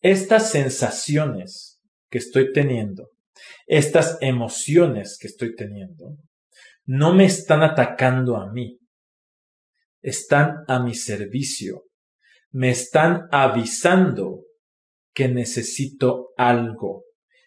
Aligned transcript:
estas 0.00 0.50
sensaciones 0.50 1.80
que 2.10 2.18
estoy 2.18 2.52
teniendo, 2.52 3.10
estas 3.66 4.18
emociones 4.20 5.18
que 5.20 5.28
estoy 5.28 5.54
teniendo, 5.54 6.16
no 6.84 7.14
me 7.14 7.24
están 7.24 7.62
atacando 7.62 8.36
a 8.36 8.50
mí, 8.50 8.78
están 10.00 10.64
a 10.68 10.80
mi 10.80 10.94
servicio, 10.94 11.84
me 12.50 12.70
están 12.70 13.28
avisando 13.30 14.44
que 15.12 15.28
necesito 15.28 16.30
algo, 16.36 17.04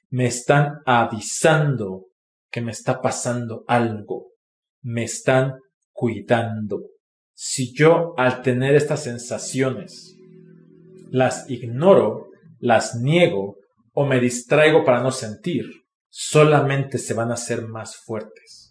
me 0.10 0.28
están 0.28 0.82
avisando 0.86 2.08
que 2.52 2.62
me 2.62 2.72
está 2.72 3.02
pasando 3.02 3.64
algo, 3.68 4.34
me 4.82 5.06
están 5.06 5.54
cuidando. 5.94 6.82
Si 7.34 7.74
yo 7.74 8.14
al 8.18 8.42
tener 8.42 8.76
estas 8.76 9.04
sensaciones 9.04 10.16
las 11.10 11.50
ignoro, 11.50 12.31
las 12.62 12.96
niego 12.96 13.58
o 13.92 14.06
me 14.06 14.20
distraigo 14.20 14.86
para 14.86 15.02
no 15.02 15.12
sentir, 15.12 15.66
solamente 16.10 16.98
se 16.98 17.14
van 17.14 17.32
a 17.32 17.34
hacer 17.34 17.68
más 17.68 17.98
fuertes. 17.98 18.71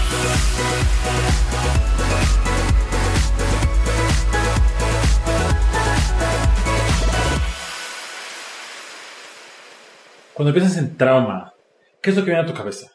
Cuando 10.41 10.55
piensas 10.55 10.79
en 10.79 10.97
trauma, 10.97 11.53
¿qué 12.01 12.09
es 12.09 12.15
lo 12.15 12.23
que 12.23 12.31
viene 12.31 12.41
a 12.41 12.47
tu 12.47 12.55
cabeza? 12.55 12.91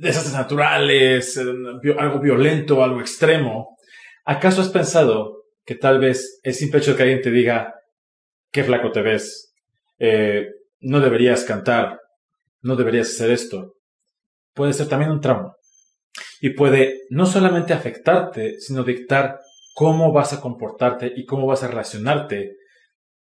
Desastres 0.00 0.34
naturales, 0.34 1.36
eh, 1.36 1.44
algo 1.98 2.18
violento, 2.18 2.82
algo 2.82 3.02
extremo. 3.02 3.76
¿Acaso 4.24 4.62
has 4.62 4.70
pensado 4.70 5.44
que 5.66 5.74
tal 5.74 5.98
vez 5.98 6.40
el 6.42 6.54
simple 6.54 6.80
hecho 6.80 6.92
de 6.92 6.96
que 6.96 7.02
alguien 7.02 7.20
te 7.20 7.30
diga, 7.30 7.74
qué 8.50 8.64
flaco 8.64 8.90
te 8.90 9.02
ves, 9.02 9.52
eh, 9.98 10.46
no 10.80 11.00
deberías 11.00 11.44
cantar, 11.44 12.00
no 12.62 12.74
deberías 12.74 13.08
hacer 13.08 13.32
esto, 13.32 13.74
puede 14.54 14.72
ser 14.72 14.88
también 14.88 15.10
un 15.10 15.20
trauma? 15.20 15.54
Y 16.40 16.50
puede 16.50 17.02
no 17.10 17.26
solamente 17.26 17.72
afectarte, 17.72 18.60
sino 18.60 18.82
dictar 18.82 19.40
cómo 19.74 20.12
vas 20.12 20.32
a 20.32 20.40
comportarte 20.40 21.12
y 21.14 21.24
cómo 21.26 21.46
vas 21.46 21.62
a 21.62 21.68
relacionarte 21.68 22.56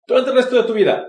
durante 0.08 0.32
el 0.32 0.38
resto 0.38 0.56
de 0.56 0.64
tu 0.64 0.74
vida. 0.74 1.06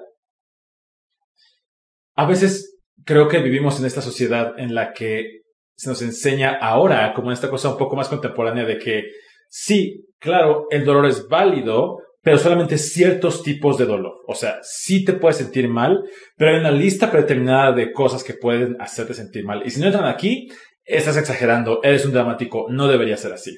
A 2.16 2.26
veces 2.26 2.78
creo 3.04 3.28
que 3.28 3.38
vivimos 3.38 3.78
en 3.78 3.86
esta 3.86 4.02
sociedad 4.02 4.58
en 4.58 4.74
la 4.74 4.92
que 4.92 5.42
se 5.76 5.88
nos 5.88 6.02
enseña 6.02 6.58
ahora, 6.60 7.12
como 7.14 7.30
en 7.30 7.34
esta 7.34 7.48
cosa 7.48 7.70
un 7.70 7.78
poco 7.78 7.94
más 7.94 8.08
contemporánea, 8.08 8.64
de 8.64 8.78
que 8.78 9.04
sí, 9.48 10.06
claro, 10.18 10.66
el 10.70 10.84
dolor 10.84 11.06
es 11.06 11.28
válido, 11.28 11.98
pero 12.20 12.36
solamente 12.36 12.76
ciertos 12.76 13.42
tipos 13.44 13.78
de 13.78 13.86
dolor. 13.86 14.16
O 14.26 14.34
sea, 14.34 14.58
sí 14.62 15.04
te 15.04 15.12
puedes 15.12 15.36
sentir 15.36 15.68
mal, 15.68 16.02
pero 16.36 16.50
hay 16.50 16.58
una 16.58 16.72
lista 16.72 17.10
predeterminada 17.10 17.72
de 17.72 17.92
cosas 17.92 18.24
que 18.24 18.34
pueden 18.34 18.76
hacerte 18.80 19.14
sentir 19.14 19.44
mal. 19.44 19.62
Y 19.64 19.70
si 19.70 19.80
no 19.80 19.86
entran 19.86 20.06
aquí, 20.06 20.48
estás 20.88 21.18
exagerando, 21.18 21.80
eres 21.82 22.06
un 22.06 22.12
dramático, 22.12 22.66
no 22.70 22.88
debería 22.88 23.16
ser 23.16 23.32
así. 23.32 23.56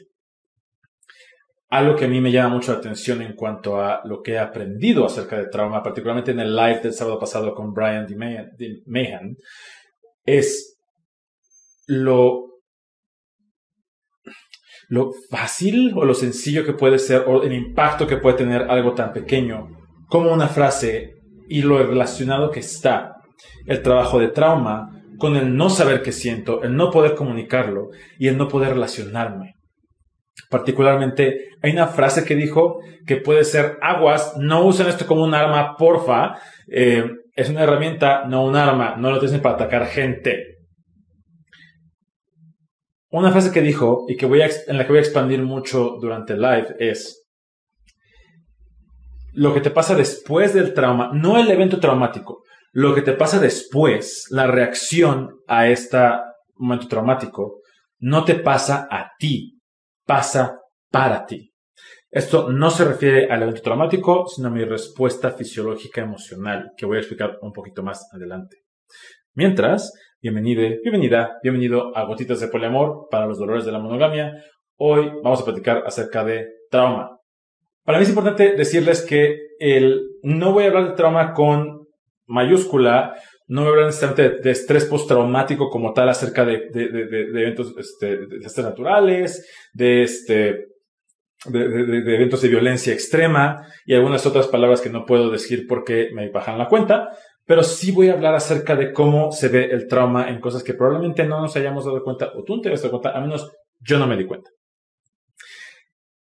Algo 1.68 1.94
que 1.94 2.06
a 2.06 2.08
mí 2.08 2.20
me 2.20 2.32
llama 2.32 2.56
mucho 2.56 2.72
la 2.72 2.78
atención 2.78 3.22
en 3.22 3.34
cuanto 3.34 3.80
a 3.80 4.02
lo 4.04 4.20
que 4.22 4.32
he 4.32 4.38
aprendido 4.38 5.06
acerca 5.06 5.38
de 5.38 5.46
trauma, 5.46 5.82
particularmente 5.82 6.32
en 6.32 6.40
el 6.40 6.56
live 6.56 6.80
del 6.80 6.92
sábado 6.92 7.20
pasado 7.20 7.54
con 7.54 7.72
Brian 7.72 8.06
D. 8.06 8.82
Mahan, 8.86 9.36
es 10.24 10.76
lo, 11.86 12.60
lo 14.88 15.12
fácil 15.30 15.92
o 15.94 16.04
lo 16.04 16.14
sencillo 16.14 16.64
que 16.64 16.72
puede 16.72 16.98
ser 16.98 17.22
o 17.28 17.44
el 17.44 17.52
impacto 17.52 18.08
que 18.08 18.16
puede 18.16 18.38
tener 18.38 18.62
algo 18.62 18.94
tan 18.94 19.12
pequeño 19.12 19.68
como 20.08 20.32
una 20.32 20.48
frase 20.48 21.14
y 21.48 21.62
lo 21.62 21.78
relacionado 21.78 22.50
que 22.50 22.60
está 22.60 23.14
el 23.66 23.82
trabajo 23.82 24.18
de 24.18 24.28
trauma 24.28 24.99
con 25.20 25.36
el 25.36 25.54
no 25.54 25.70
saber 25.70 26.02
qué 26.02 26.10
siento, 26.10 26.64
el 26.64 26.74
no 26.74 26.90
poder 26.90 27.14
comunicarlo 27.14 27.90
y 28.18 28.26
el 28.26 28.36
no 28.36 28.48
poder 28.48 28.70
relacionarme. 28.70 29.54
Particularmente, 30.48 31.50
hay 31.62 31.72
una 31.72 31.86
frase 31.86 32.24
que 32.24 32.34
dijo 32.34 32.80
que 33.06 33.16
puede 33.16 33.44
ser 33.44 33.78
aguas, 33.82 34.34
no 34.38 34.64
usen 34.64 34.88
esto 34.88 35.06
como 35.06 35.22
un 35.22 35.34
arma, 35.34 35.76
porfa. 35.76 36.38
Eh, 36.66 37.04
es 37.36 37.50
una 37.50 37.62
herramienta, 37.62 38.24
no 38.26 38.44
un 38.44 38.56
arma, 38.56 38.96
no 38.96 39.10
lo 39.10 39.18
utilicen 39.18 39.42
para 39.42 39.54
atacar 39.54 39.86
gente. 39.86 40.56
Una 43.10 43.30
frase 43.30 43.52
que 43.52 43.60
dijo 43.60 44.06
y 44.08 44.16
que 44.16 44.26
voy 44.26 44.40
en 44.42 44.78
la 44.78 44.84
que 44.84 44.90
voy 44.90 44.98
a 44.98 45.02
expandir 45.02 45.42
mucho 45.42 45.98
durante 46.00 46.32
el 46.32 46.40
live 46.40 46.76
es 46.78 47.28
lo 49.32 49.52
que 49.52 49.60
te 49.60 49.70
pasa 49.70 49.94
después 49.94 50.54
del 50.54 50.74
trauma, 50.74 51.10
no 51.12 51.38
el 51.38 51.50
evento 51.50 51.78
traumático, 51.78 52.42
lo 52.72 52.94
que 52.94 53.02
te 53.02 53.14
pasa 53.14 53.40
después, 53.40 54.26
la 54.30 54.46
reacción 54.46 55.40
a 55.46 55.68
este 55.68 55.98
momento 56.56 56.88
traumático, 56.88 57.60
no 57.98 58.24
te 58.24 58.36
pasa 58.36 58.86
a 58.90 59.12
ti, 59.18 59.60
pasa 60.06 60.60
para 60.90 61.26
ti. 61.26 61.52
Esto 62.10 62.50
no 62.50 62.70
se 62.70 62.84
refiere 62.84 63.30
al 63.30 63.42
evento 63.42 63.62
traumático, 63.62 64.26
sino 64.26 64.48
a 64.48 64.50
mi 64.50 64.64
respuesta 64.64 65.30
fisiológica 65.30 66.00
emocional, 66.00 66.72
que 66.76 66.86
voy 66.86 66.96
a 66.96 67.00
explicar 67.00 67.38
un 67.40 67.52
poquito 67.52 67.82
más 67.82 68.08
adelante. 68.12 68.58
Mientras, 69.34 69.92
bienvenido, 70.20 70.62
bienvenida, 70.82 71.38
bienvenido 71.42 71.96
a 71.96 72.04
Gotitas 72.04 72.40
de 72.40 72.48
Poliamor 72.48 73.06
para 73.10 73.26
los 73.26 73.38
dolores 73.38 73.64
de 73.64 73.72
la 73.72 73.78
monogamia. 73.78 74.44
Hoy 74.76 75.10
vamos 75.22 75.40
a 75.40 75.44
platicar 75.44 75.84
acerca 75.86 76.24
de 76.24 76.46
trauma. 76.70 77.16
Para 77.84 77.98
mí 77.98 78.02
es 78.02 78.10
importante 78.10 78.54
decirles 78.56 79.04
que 79.06 79.36
el, 79.60 80.08
no 80.22 80.52
voy 80.52 80.64
a 80.64 80.68
hablar 80.68 80.88
de 80.88 80.96
trauma 80.96 81.32
con 81.32 81.79
mayúscula, 82.30 83.14
no 83.48 83.62
me 83.62 83.68
hablan 83.68 83.86
necesariamente 83.86 84.42
de, 84.42 84.50
estrés 84.50 84.84
postraumático 84.84 85.68
como 85.68 85.92
tal 85.92 86.08
acerca 86.08 86.44
de, 86.44 86.70
eventos 86.72 87.74
este, 87.76 88.16
de 88.16 88.62
naturales, 88.62 89.44
de, 89.72 90.02
este, 90.04 90.66
de, 91.46 92.14
eventos 92.14 92.42
de 92.42 92.48
violencia 92.48 92.92
extrema 92.92 93.66
y 93.84 93.94
algunas 93.94 94.24
otras 94.24 94.46
palabras 94.46 94.80
que 94.80 94.90
no 94.90 95.04
puedo 95.04 95.30
decir 95.30 95.66
porque 95.68 96.10
me 96.14 96.30
bajan 96.30 96.58
la 96.58 96.68
cuenta, 96.68 97.08
pero 97.44 97.64
sí 97.64 97.90
voy 97.90 98.08
a 98.08 98.12
hablar 98.12 98.34
acerca 98.36 98.76
de 98.76 98.92
cómo 98.92 99.32
se 99.32 99.48
ve 99.48 99.64
el 99.64 99.88
trauma 99.88 100.28
en 100.28 100.40
cosas 100.40 100.62
que 100.62 100.74
probablemente 100.74 101.24
no 101.24 101.40
nos 101.40 101.56
hayamos 101.56 101.84
dado 101.84 102.04
cuenta 102.04 102.30
o 102.36 102.44
tú 102.44 102.56
no 102.56 102.62
te 102.62 102.72
has 102.72 102.82
dado 102.82 103.00
cuenta, 103.00 103.18
a 103.18 103.20
menos 103.20 103.50
yo 103.80 103.98
no 103.98 104.06
me 104.06 104.16
di 104.16 104.26
cuenta. 104.26 104.50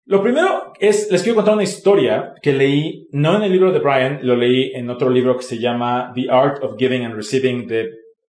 Lo 0.06 0.22
primero 0.22 0.72
es, 0.80 1.10
les 1.10 1.22
quiero 1.22 1.36
contar 1.36 1.54
una 1.54 1.62
historia 1.62 2.34
que 2.42 2.52
leí, 2.52 3.06
no 3.12 3.36
en 3.36 3.42
el 3.42 3.52
libro 3.52 3.72
de 3.72 3.78
Brian, 3.78 4.20
lo 4.22 4.34
leí 4.34 4.72
en 4.74 4.90
otro 4.90 5.10
libro 5.10 5.36
que 5.36 5.44
se 5.44 5.58
llama 5.58 6.12
The 6.14 6.30
Art 6.30 6.64
of 6.64 6.76
Giving 6.78 7.04
and 7.04 7.14
Receiving 7.14 7.66
de 7.66 7.90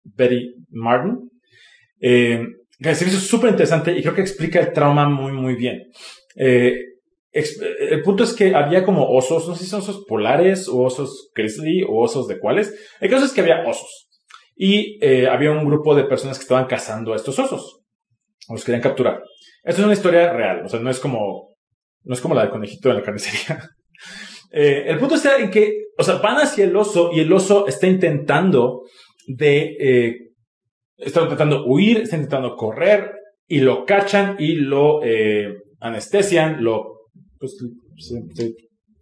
Betty 0.05 0.55
Martin. 0.71 1.31
Eh, 2.01 2.45
que 2.79 2.95
se 2.95 3.05
me 3.05 3.13
hizo 3.13 3.21
súper 3.21 3.51
interesante 3.51 3.97
y 3.97 4.03
creo 4.03 4.15
que 4.15 4.21
explica 4.23 4.61
el 4.61 4.73
trauma 4.73 5.09
muy, 5.09 5.33
muy 5.33 5.55
bien. 5.55 5.91
Eh, 6.37 6.75
el 7.33 8.03
punto 8.03 8.25
es 8.25 8.35
que 8.35 8.55
había 8.55 8.85
como 8.85 9.09
osos, 9.09 9.49
no 9.49 9.55
sé 9.55 9.65
si 9.65 9.71
son 9.71 9.81
osos 9.81 10.05
polares 10.07 10.69
o 10.69 10.83
osos 10.83 11.31
grizzly 11.35 11.83
o 11.83 12.03
osos 12.03 12.29
de 12.29 12.39
cuáles. 12.39 12.75
El 13.01 13.09
caso 13.09 13.25
es 13.25 13.33
que 13.33 13.41
había 13.41 13.65
osos. 13.67 14.09
Y 14.55 14.99
eh, 15.03 15.29
había 15.29 15.51
un 15.51 15.65
grupo 15.65 15.95
de 15.95 16.05
personas 16.05 16.39
que 16.39 16.43
estaban 16.43 16.67
cazando 16.67 17.13
a 17.13 17.17
estos 17.17 17.39
osos. 17.39 17.81
Los 18.51 18.65
querían 18.65 18.83
capturar. 18.83 19.23
Esto 19.65 19.81
es 19.81 19.85
una 19.85 19.95
historia 19.95 20.33
real, 20.33 20.63
o 20.65 20.69
sea, 20.69 20.81
no 20.81 20.91
es 20.91 20.99
como 20.99 21.52
no 22.05 22.15
es 22.15 22.21
como 22.21 22.35
la 22.35 22.43
del 22.43 22.51
conejito 22.51 22.89
de 22.89 22.95
la 22.97 23.03
carnicería. 23.03 23.69
Eh, 24.55 24.85
el 24.91 24.99
punto 24.99 25.15
está 25.15 25.39
en 25.39 25.51
que, 25.51 25.87
o 25.97 26.03
sea, 26.03 26.17
van 26.17 26.37
hacia 26.37 26.65
el 26.65 26.77
oso 26.77 27.11
y 27.11 27.21
el 27.21 27.33
oso 27.33 27.67
está 27.67 27.87
intentando 27.87 28.83
de, 29.27 29.77
eh, 29.81 30.17
está 30.99 31.23
intentando 31.23 31.65
huir, 31.65 32.03
está 32.03 32.17
intentando 32.17 32.55
correr 32.55 33.13
y 33.47 33.61
lo 33.61 33.87
cachan 33.87 34.37
y 34.39 34.57
lo 34.57 35.03
eh, 35.03 35.55
anestesian, 35.81 36.63
lo, 36.63 37.09
pues, 37.39 37.57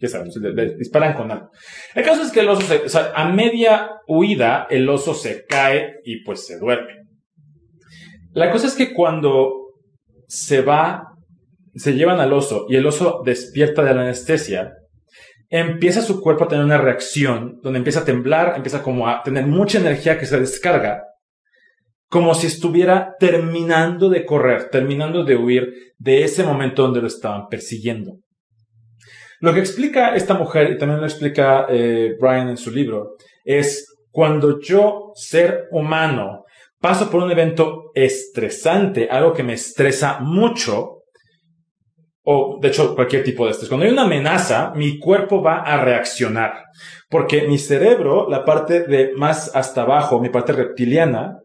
ya 0.00 0.08
saben, 0.08 0.30
le, 0.40 0.76
disparan 0.76 1.14
con 1.14 1.32
algo. 1.32 1.50
El 1.96 2.04
caso 2.04 2.22
es 2.22 2.30
que 2.30 2.40
el 2.40 2.48
oso 2.48 2.62
se, 2.62 2.76
o 2.76 2.88
sea, 2.88 3.12
a 3.14 3.32
media 3.32 3.90
huida, 4.06 4.68
el 4.70 4.88
oso 4.88 5.14
se 5.14 5.44
cae 5.46 5.96
y 6.04 6.22
pues 6.22 6.46
se 6.46 6.58
duerme. 6.58 6.94
La 8.32 8.50
cosa 8.50 8.68
es 8.68 8.74
que 8.74 8.94
cuando 8.94 9.52
se 10.26 10.62
va 10.62 11.09
se 11.80 11.94
llevan 11.94 12.20
al 12.20 12.34
oso 12.34 12.66
y 12.68 12.76
el 12.76 12.86
oso 12.86 13.22
despierta 13.24 13.82
de 13.82 13.94
la 13.94 14.02
anestesia, 14.02 14.74
empieza 15.48 16.02
su 16.02 16.20
cuerpo 16.20 16.44
a 16.44 16.48
tener 16.48 16.64
una 16.64 16.76
reacción 16.76 17.58
donde 17.62 17.78
empieza 17.78 18.00
a 18.00 18.04
temblar, 18.04 18.52
empieza 18.54 18.82
como 18.82 19.08
a 19.08 19.22
tener 19.22 19.46
mucha 19.46 19.78
energía 19.78 20.18
que 20.18 20.26
se 20.26 20.38
descarga, 20.38 21.04
como 22.08 22.34
si 22.34 22.48
estuviera 22.48 23.14
terminando 23.18 24.10
de 24.10 24.26
correr, 24.26 24.68
terminando 24.68 25.24
de 25.24 25.36
huir 25.36 25.72
de 25.98 26.22
ese 26.22 26.44
momento 26.44 26.82
donde 26.82 27.00
lo 27.00 27.06
estaban 27.06 27.48
persiguiendo. 27.48 28.18
Lo 29.40 29.54
que 29.54 29.60
explica 29.60 30.14
esta 30.14 30.34
mujer, 30.34 30.72
y 30.72 30.76
también 30.76 31.00
lo 31.00 31.06
explica 31.06 31.64
eh, 31.70 32.14
Brian 32.20 32.50
en 32.50 32.58
su 32.58 32.70
libro, 32.70 33.16
es 33.42 33.86
cuando 34.10 34.60
yo, 34.60 35.12
ser 35.14 35.68
humano, 35.70 36.44
paso 36.78 37.10
por 37.10 37.22
un 37.22 37.30
evento 37.30 37.90
estresante, 37.94 39.08
algo 39.10 39.32
que 39.32 39.42
me 39.42 39.54
estresa 39.54 40.18
mucho, 40.20 40.99
o 42.22 42.58
de 42.60 42.68
hecho 42.68 42.94
cualquier 42.94 43.24
tipo 43.24 43.44
de 43.44 43.52
estrés. 43.52 43.68
Cuando 43.68 43.86
hay 43.86 43.92
una 43.92 44.02
amenaza, 44.02 44.72
mi 44.74 44.98
cuerpo 44.98 45.42
va 45.42 45.62
a 45.62 45.82
reaccionar, 45.82 46.64
porque 47.08 47.46
mi 47.48 47.58
cerebro, 47.58 48.28
la 48.28 48.44
parte 48.44 48.82
de 48.84 49.12
más 49.16 49.54
hasta 49.54 49.82
abajo, 49.82 50.20
mi 50.20 50.28
parte 50.28 50.52
reptiliana, 50.52 51.38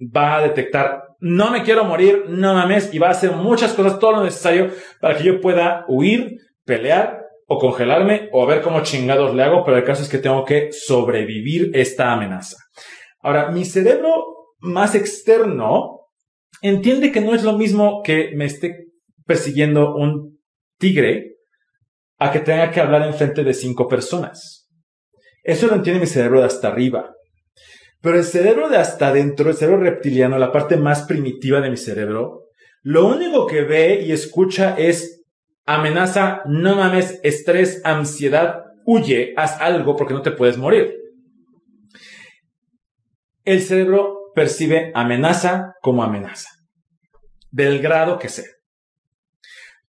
va 0.00 0.36
a 0.36 0.42
detectar, 0.42 1.02
no 1.20 1.50
me 1.50 1.62
quiero 1.62 1.84
morir, 1.84 2.24
no 2.28 2.54
mames, 2.54 2.92
y 2.92 2.98
va 2.98 3.08
a 3.08 3.12
hacer 3.12 3.32
muchas 3.32 3.72
cosas, 3.74 3.98
todo 3.98 4.12
lo 4.12 4.24
necesario 4.24 4.70
para 5.00 5.16
que 5.16 5.24
yo 5.24 5.40
pueda 5.40 5.84
huir, 5.88 6.38
pelear 6.64 7.20
o 7.46 7.58
congelarme 7.58 8.28
o 8.32 8.46
ver 8.46 8.62
cómo 8.62 8.82
chingados 8.82 9.34
le 9.34 9.42
hago, 9.42 9.64
pero 9.64 9.76
el 9.76 9.84
caso 9.84 10.02
es 10.02 10.08
que 10.08 10.18
tengo 10.18 10.44
que 10.44 10.70
sobrevivir 10.72 11.70
esta 11.74 12.12
amenaza. 12.12 12.56
Ahora, 13.20 13.50
mi 13.50 13.64
cerebro 13.64 14.24
más 14.58 14.94
externo 14.94 16.00
entiende 16.62 17.12
que 17.12 17.20
no 17.20 17.34
es 17.34 17.44
lo 17.44 17.52
mismo 17.58 18.02
que 18.02 18.30
me 18.34 18.46
esté 18.46 18.91
persiguiendo 19.32 19.94
un 19.94 20.38
tigre 20.78 21.36
a 22.18 22.30
que 22.30 22.40
tenga 22.40 22.70
que 22.70 22.80
hablar 22.80 23.00
en 23.06 23.14
frente 23.14 23.42
de 23.42 23.54
cinco 23.54 23.88
personas. 23.88 24.68
Eso 25.42 25.68
lo 25.68 25.76
entiende 25.76 26.02
mi 26.02 26.06
cerebro 26.06 26.40
de 26.40 26.46
hasta 26.46 26.68
arriba. 26.68 27.14
Pero 28.02 28.18
el 28.18 28.24
cerebro 28.24 28.68
de 28.68 28.76
hasta 28.76 29.08
adentro, 29.08 29.48
el 29.48 29.56
cerebro 29.56 29.80
reptiliano, 29.80 30.38
la 30.38 30.52
parte 30.52 30.76
más 30.76 31.04
primitiva 31.04 31.62
de 31.62 31.70
mi 31.70 31.78
cerebro, 31.78 32.50
lo 32.82 33.06
único 33.06 33.46
que 33.46 33.62
ve 33.62 34.02
y 34.02 34.12
escucha 34.12 34.76
es 34.76 35.24
amenaza, 35.64 36.42
no 36.44 36.76
mames, 36.76 37.18
estrés, 37.22 37.80
ansiedad, 37.84 38.64
huye, 38.84 39.32
haz 39.38 39.58
algo 39.62 39.96
porque 39.96 40.12
no 40.12 40.20
te 40.20 40.32
puedes 40.32 40.58
morir. 40.58 40.94
El 43.44 43.62
cerebro 43.62 44.30
percibe 44.34 44.92
amenaza 44.94 45.72
como 45.80 46.02
amenaza, 46.02 46.50
del 47.50 47.80
grado 47.80 48.18
que 48.18 48.28
sea. 48.28 48.44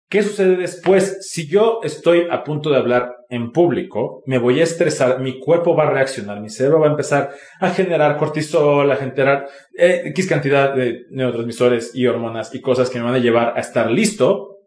¿Qué 0.10 0.24
sucede 0.24 0.58
después? 0.58 1.20
Si 1.22 1.48
yo 1.48 1.82
estoy 1.84 2.26
a 2.32 2.44
punto 2.44 2.72
de 2.72 2.78
hablar 2.78 3.12
en 3.30 3.52
público, 3.52 4.24
me 4.26 4.40
voy 4.40 4.60
a 4.60 4.64
estresar, 4.64 5.20
mi 5.20 5.40
cuerpo 5.40 5.76
va 5.76 5.84
a 5.84 5.92
reaccionar, 5.92 6.42
mi 6.42 6.50
cerebro 6.50 6.80
va 6.80 6.88
a 6.88 6.92
empezar 6.92 7.30
a 7.60 7.70
generar 7.70 8.18
cortisol, 8.18 8.92
a 8.92 8.96
generar 8.96 9.48
eh, 9.78 10.02
X 10.06 10.26
cantidad 10.26 10.74
de 10.74 11.06
neurotransmisores 11.12 11.92
y 11.94 12.08
hormonas 12.08 12.56
y 12.56 12.60
cosas 12.60 12.90
que 12.90 12.98
me 12.98 13.06
van 13.06 13.14
a 13.14 13.20
llevar 13.20 13.54
a 13.56 13.60
estar 13.60 13.92
listo 13.92 14.58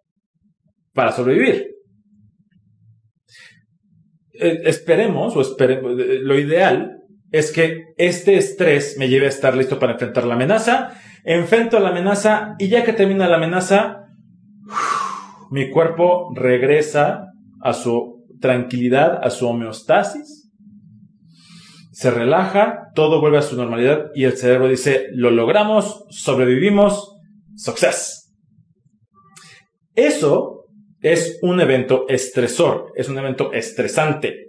para 0.94 1.11
sobrevivir. 1.11 1.73
Eh, 4.35 4.61
esperemos, 4.65 5.35
o 5.35 5.41
esperemos, 5.41 5.99
eh, 5.99 6.21
lo 6.21 6.39
ideal 6.39 6.99
es 7.33 7.50
que 7.50 7.87
este 7.97 8.37
estrés 8.37 8.97
me 8.97 9.09
lleve 9.09 9.27
a 9.27 9.31
estar 9.31 9.56
listo 9.56 9.81
para 9.81 9.94
enfrentar 9.94 10.25
la 10.25 10.35
amenaza, 10.35 10.93
enfrento 11.25 11.81
la 11.81 11.89
amenaza 11.89 12.55
y 12.61 12.69
ya 12.69 12.85
que 12.85 12.93
termina 12.93 13.27
la 13.27 13.39
amenaza, 13.39 14.03
mi 15.52 15.69
cuerpo 15.70 16.32
regresa 16.34 17.26
a 17.60 17.75
su 17.75 18.25
tranquilidad, 18.40 19.20
a 19.22 19.28
su 19.28 19.46
homeostasis, 19.46 20.50
se 21.93 22.10
relaja, 22.10 22.88
todo 22.94 23.20
vuelve 23.20 23.37
a 23.37 23.43
su 23.43 23.54
normalidad 23.54 24.06
y 24.14 24.25
el 24.25 24.38
cerebro 24.38 24.66
dice, 24.66 25.08
lo 25.12 25.31
logramos, 25.31 26.06
sobrevivimos, 26.08 27.19
success. 27.54 28.32
Eso 29.94 30.64
es 31.02 31.38
un 31.43 31.60
evento 31.60 32.06
estresor, 32.08 32.90
es 32.96 33.10
un 33.10 33.19
evento 33.19 33.52
estresante, 33.52 34.46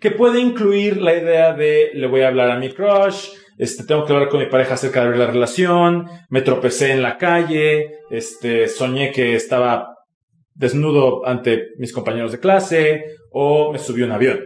que 0.00 0.10
puede 0.10 0.40
incluir 0.40 0.96
la 0.96 1.16
idea 1.16 1.52
de 1.52 1.90
le 1.94 2.08
voy 2.08 2.22
a 2.22 2.28
hablar 2.28 2.50
a 2.50 2.58
mi 2.58 2.72
crush, 2.72 3.28
este, 3.56 3.84
tengo 3.84 4.04
que 4.04 4.14
hablar 4.14 4.28
con 4.28 4.40
mi 4.40 4.46
pareja 4.46 4.74
acerca 4.74 5.08
de 5.08 5.16
la 5.16 5.26
relación, 5.26 6.08
me 6.28 6.42
tropecé 6.42 6.90
en 6.90 7.02
la 7.02 7.18
calle, 7.18 8.00
este, 8.10 8.66
soñé 8.66 9.12
que 9.12 9.36
estaba 9.36 9.94
desnudo 10.58 11.26
ante 11.26 11.68
mis 11.78 11.92
compañeros 11.92 12.32
de 12.32 12.40
clase 12.40 13.04
o 13.30 13.72
me 13.72 13.78
subí 13.78 14.02
un 14.02 14.12
avión. 14.12 14.40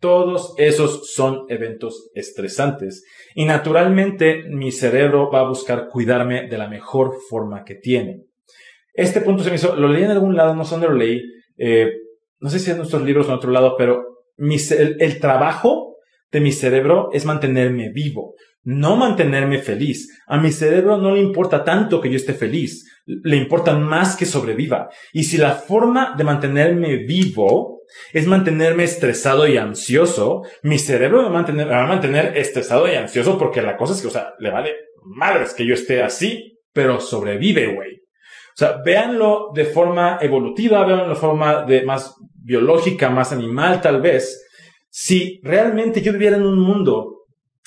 Todos 0.00 0.54
esos 0.58 1.14
son 1.14 1.46
eventos 1.48 2.10
estresantes 2.14 3.04
y 3.34 3.44
naturalmente 3.44 4.42
mi 4.50 4.72
cerebro 4.72 5.30
va 5.30 5.40
a 5.40 5.48
buscar 5.48 5.88
cuidarme 5.88 6.48
de 6.48 6.58
la 6.58 6.68
mejor 6.68 7.14
forma 7.30 7.64
que 7.64 7.76
tiene. 7.76 8.24
Este 8.92 9.20
punto 9.20 9.42
se 9.42 9.50
me 9.50 9.56
hizo, 9.56 9.76
lo 9.76 9.88
leí 9.88 10.04
en 10.04 10.10
algún 10.10 10.36
lado, 10.36 10.54
no 10.54 10.64
sé 10.64 10.72
dónde 10.72 10.88
lo 10.88 10.94
leí, 10.94 11.22
eh, 11.56 11.92
no 12.40 12.50
sé 12.50 12.58
si 12.58 12.70
en 12.70 12.78
nuestros 12.78 13.02
libros 13.02 13.26
o 13.26 13.30
en 13.30 13.36
otro 13.36 13.50
lado, 13.50 13.76
pero 13.78 14.04
el 14.38 15.20
trabajo 15.20 15.96
de 16.30 16.40
mi 16.40 16.52
cerebro 16.52 17.08
es 17.12 17.24
mantenerme 17.24 17.90
vivo 17.90 18.34
no 18.66 18.96
mantenerme 18.96 19.58
feliz. 19.58 20.20
A 20.26 20.38
mi 20.38 20.50
cerebro 20.50 20.98
no 20.98 21.14
le 21.14 21.20
importa 21.20 21.62
tanto 21.62 22.00
que 22.00 22.10
yo 22.10 22.16
esté 22.16 22.34
feliz, 22.34 22.84
le 23.06 23.36
importa 23.36 23.78
más 23.78 24.16
que 24.16 24.26
sobreviva. 24.26 24.90
Y 25.12 25.22
si 25.22 25.38
la 25.38 25.52
forma 25.52 26.14
de 26.18 26.24
mantenerme 26.24 26.96
vivo 26.96 27.82
es 28.12 28.26
mantenerme 28.26 28.82
estresado 28.82 29.46
y 29.46 29.56
ansioso, 29.56 30.42
mi 30.64 30.80
cerebro 30.80 31.30
me, 31.30 31.64
va 31.64 31.84
a 31.84 31.86
mantener 31.86 32.36
estresado 32.36 32.92
y 32.92 32.96
ansioso 32.96 33.38
porque 33.38 33.62
la 33.62 33.76
cosa 33.76 33.94
es 33.94 34.02
que, 34.02 34.08
o 34.08 34.10
sea, 34.10 34.34
le 34.40 34.50
vale 34.50 34.74
madres 35.04 35.54
que 35.54 35.64
yo 35.64 35.74
esté 35.74 36.02
así, 36.02 36.58
pero 36.72 37.00
sobrevive, 37.00 37.72
güey. 37.72 37.94
O 37.94 38.56
sea, 38.56 38.82
véanlo 38.84 39.52
de 39.54 39.66
forma 39.66 40.18
evolutiva, 40.20 40.84
véanlo 40.84 41.10
de 41.10 41.14
forma 41.14 41.62
de 41.62 41.84
más 41.84 42.16
biológica, 42.34 43.10
más 43.10 43.30
animal 43.32 43.80
tal 43.80 44.00
vez. 44.00 44.44
Si 44.90 45.40
realmente 45.44 46.02
yo 46.02 46.12
viviera 46.12 46.36
en 46.36 46.42
un 46.42 46.58
mundo 46.58 47.26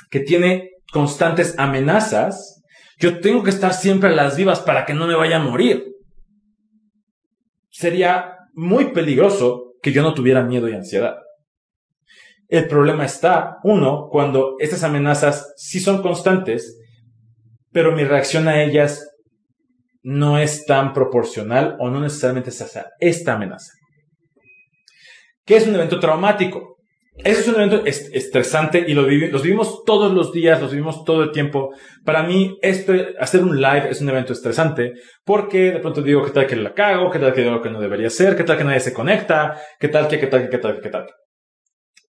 que 0.09 0.19
tiene 0.19 0.68
constantes 0.91 1.57
amenazas, 1.57 2.63
yo 2.97 3.19
tengo 3.19 3.43
que 3.43 3.49
estar 3.49 3.73
siempre 3.73 4.09
a 4.09 4.13
las 4.13 4.35
vivas 4.35 4.59
para 4.59 4.85
que 4.85 4.93
no 4.93 5.07
me 5.07 5.15
vaya 5.15 5.37
a 5.37 5.43
morir. 5.43 5.85
Sería 7.69 8.35
muy 8.53 8.91
peligroso 8.91 9.73
que 9.81 9.91
yo 9.91 10.01
no 10.01 10.13
tuviera 10.13 10.43
miedo 10.43 10.67
y 10.67 10.73
ansiedad. 10.73 11.15
El 12.47 12.67
problema 12.67 13.05
está, 13.05 13.57
uno, 13.63 14.07
cuando 14.11 14.55
estas 14.59 14.83
amenazas 14.83 15.53
sí 15.55 15.79
son 15.79 16.01
constantes, 16.01 16.77
pero 17.71 17.91
mi 17.91 18.03
reacción 18.03 18.47
a 18.47 18.63
ellas 18.63 19.07
no 20.01 20.39
es 20.39 20.65
tan 20.65 20.93
proporcional 20.93 21.77
o 21.79 21.89
no 21.89 21.99
necesariamente 21.99 22.49
es 22.49 22.79
esta 22.99 23.33
amenaza. 23.33 23.71
¿Qué 25.45 25.57
es 25.57 25.67
un 25.67 25.75
evento 25.75 25.99
traumático? 25.99 26.78
Eso 27.23 27.41
es 27.41 27.47
un 27.49 27.55
evento 27.55 27.85
estresante 27.85 28.85
y 28.87 28.93
lo 28.93 29.01
los 29.01 29.43
vivimos 29.43 29.83
todos 29.83 30.13
los 30.13 30.31
días, 30.31 30.61
los 30.61 30.71
vivimos 30.71 31.03
todo 31.03 31.23
el 31.23 31.31
tiempo. 31.31 31.73
Para 32.05 32.23
mí, 32.23 32.57
esto, 32.61 32.93
hacer 33.19 33.43
un 33.43 33.59
live 33.59 33.89
es 33.89 33.99
un 34.01 34.09
evento 34.09 34.31
estresante 34.31 34.93
porque 35.25 35.71
de 35.71 35.79
pronto 35.79 36.01
digo 36.01 36.23
qué 36.23 36.31
tal 36.31 36.47
que 36.47 36.55
la 36.55 36.73
cago, 36.73 37.11
qué 37.11 37.19
tal 37.19 37.33
que 37.33 37.41
digo 37.41 37.53
lo 37.53 37.61
que 37.61 37.69
no 37.69 37.81
debería 37.81 38.09
ser, 38.09 38.37
qué 38.37 38.43
tal 38.43 38.57
que 38.57 38.63
nadie 38.63 38.79
se 38.79 38.93
conecta, 38.93 39.59
qué 39.79 39.89
tal 39.89 40.07
que, 40.07 40.19
qué 40.19 40.27
tal 40.27 40.43
que, 40.43 40.49
qué 40.49 40.57
tal 40.59 40.75
que, 40.75 40.81
qué 40.81 40.89
tal. 40.89 41.07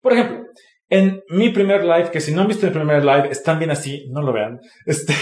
Por 0.00 0.12
ejemplo, 0.12 0.46
en 0.88 1.22
mi 1.30 1.50
primer 1.50 1.84
live, 1.84 2.10
que 2.12 2.20
si 2.20 2.32
no 2.32 2.42
han 2.42 2.48
visto 2.48 2.66
mi 2.66 2.72
primer 2.72 3.04
live, 3.04 3.28
están 3.30 3.58
bien 3.58 3.70
así, 3.70 4.06
no 4.10 4.22
lo 4.22 4.32
vean, 4.32 4.60
este, 4.86 5.12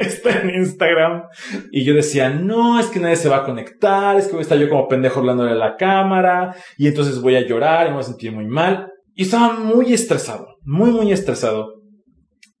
está 0.00 0.42
en 0.42 0.50
Instagram. 0.50 1.24
Y 1.70 1.84
yo 1.84 1.94
decía, 1.94 2.30
no, 2.30 2.80
es 2.80 2.86
que 2.86 3.00
nadie 3.00 3.16
se 3.16 3.28
va 3.28 3.38
a 3.38 3.44
conectar, 3.44 4.16
es 4.16 4.26
que 4.26 4.32
voy 4.32 4.40
a 4.40 4.42
estar 4.42 4.58
yo 4.58 4.68
como 4.68 4.88
pendejo 4.88 5.20
hablándole 5.20 5.52
a 5.52 5.56
la 5.56 5.76
cámara, 5.76 6.54
y 6.76 6.88
entonces 6.88 7.20
voy 7.20 7.36
a 7.36 7.46
llorar 7.46 7.86
y 7.86 7.88
me 7.90 7.94
voy 7.94 8.02
a 8.02 8.06
sentir 8.06 8.32
muy 8.32 8.46
mal. 8.46 8.90
Y 9.14 9.22
estaba 9.22 9.54
muy 9.54 9.92
estresado, 9.92 10.56
muy, 10.62 10.90
muy 10.90 11.12
estresado. 11.12 11.80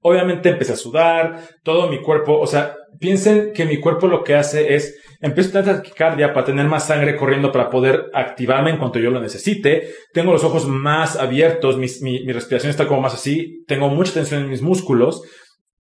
Obviamente 0.00 0.50
empecé 0.50 0.74
a 0.74 0.76
sudar, 0.76 1.40
todo 1.62 1.88
mi 1.88 2.00
cuerpo, 2.00 2.38
o 2.38 2.46
sea, 2.46 2.76
piensen 3.00 3.52
que 3.52 3.64
mi 3.64 3.80
cuerpo 3.80 4.06
lo 4.06 4.22
que 4.22 4.34
hace 4.34 4.74
es, 4.74 5.00
empiezo 5.20 5.48
a 5.58 5.62
tener 5.62 5.76
taquicardia 5.76 6.32
para 6.32 6.46
tener 6.46 6.66
más 6.66 6.86
sangre 6.86 7.16
corriendo 7.16 7.50
para 7.50 7.70
poder 7.70 8.10
activarme 8.12 8.70
en 8.70 8.78
cuanto 8.78 8.98
yo 8.98 9.10
lo 9.10 9.20
necesite. 9.20 9.88
Tengo 10.12 10.32
los 10.32 10.44
ojos 10.44 10.66
más 10.68 11.16
abiertos, 11.16 11.78
mi, 11.78 11.88
mi 12.02 12.32
respiración 12.32 12.70
está 12.70 12.86
como 12.86 13.00
más 13.00 13.14
así, 13.14 13.64
tengo 13.66 13.88
mucha 13.88 14.12
tensión 14.12 14.42
en 14.42 14.50
mis 14.50 14.62
músculos. 14.62 15.22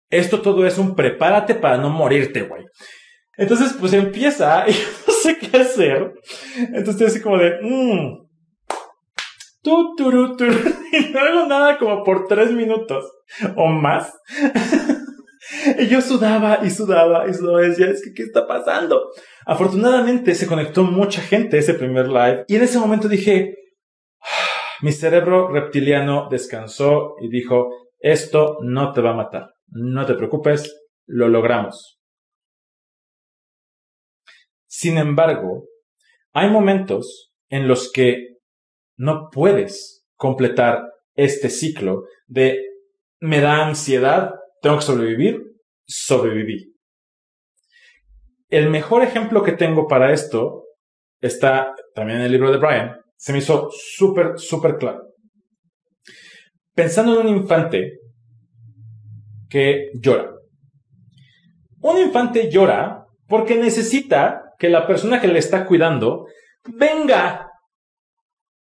Esto 0.09 0.41
todo 0.41 0.65
es 0.65 0.77
un 0.77 0.95
prepárate 0.95 1.55
para 1.55 1.77
no 1.77 1.89
morirte, 1.89 2.43
güey. 2.43 2.63
Entonces, 3.37 3.75
pues 3.79 3.93
empieza 3.93 4.65
y 4.67 4.71
no 4.71 5.13
sé 5.13 5.37
qué 5.37 5.57
hacer. 5.57 6.13
Entonces 6.73 7.09
así 7.09 7.21
como 7.21 7.37
de, 7.37 7.59
mmm, 7.61 8.24
tu, 9.65 10.45
y 10.91 11.11
no 11.11 11.19
hago 11.19 11.47
nada 11.47 11.77
como 11.77 12.03
por 12.03 12.27
tres 12.27 12.51
minutos 12.51 13.11
o 13.55 13.67
más. 13.67 14.13
y 15.79 15.87
yo 15.87 16.01
sudaba 16.01 16.59
y 16.63 16.69
sudaba 16.69 17.27
y 17.27 17.33
sudaba 17.33 17.65
y 17.65 17.69
decía, 17.69 17.87
es 17.87 18.03
que, 18.03 18.13
¿qué 18.13 18.23
está 18.23 18.47
pasando? 18.47 19.11
Afortunadamente 19.45 20.35
se 20.35 20.47
conectó 20.47 20.83
mucha 20.83 21.21
gente 21.21 21.57
ese 21.57 21.73
primer 21.73 22.07
live 22.07 22.45
y 22.47 22.55
en 22.55 22.63
ese 22.63 22.79
momento 22.79 23.07
dije, 23.07 23.55
Mi 24.81 24.91
cerebro 24.91 25.49
reptiliano 25.49 26.27
descansó 26.29 27.15
y 27.21 27.29
dijo, 27.29 27.69
esto 27.99 28.57
no 28.61 28.91
te 28.91 29.01
va 29.01 29.11
a 29.11 29.15
matar. 29.15 29.53
No 29.67 30.05
te 30.05 30.13
preocupes, 30.13 30.71
lo 31.07 31.27
logramos. 31.27 31.99
Sin 34.67 34.97
embargo, 34.97 35.65
hay 36.33 36.49
momentos 36.49 37.31
en 37.49 37.67
los 37.67 37.91
que 37.91 38.34
no 38.97 39.29
puedes 39.31 40.05
completar 40.15 40.83
este 41.13 41.49
ciclo 41.49 42.03
de 42.27 42.59
me 43.19 43.41
da 43.41 43.65
ansiedad, 43.65 44.31
tengo 44.61 44.77
que 44.77 44.83
sobrevivir, 44.83 45.41
sobreviví. 45.85 46.73
El 48.49 48.69
mejor 48.69 49.03
ejemplo 49.03 49.43
que 49.43 49.53
tengo 49.53 49.87
para 49.87 50.13
esto 50.13 50.65
está 51.21 51.73
también 51.93 52.19
en 52.19 52.25
el 52.25 52.31
libro 52.31 52.51
de 52.51 52.57
Brian. 52.57 52.95
Se 53.17 53.31
me 53.31 53.39
hizo 53.39 53.69
súper, 53.71 54.37
súper 54.37 54.77
claro. 54.77 55.01
Pensando 56.73 57.19
en 57.19 57.27
un 57.27 57.35
infante 57.35 57.99
que 59.49 59.89
llora. 59.93 60.31
Un 61.81 61.97
infante 61.99 62.49
llora 62.51 63.05
porque 63.27 63.55
necesita 63.55 64.53
que 64.59 64.69
la 64.69 64.85
persona 64.85 65.19
que 65.19 65.27
le 65.27 65.39
está 65.39 65.65
cuidando 65.65 66.27
venga 66.65 67.44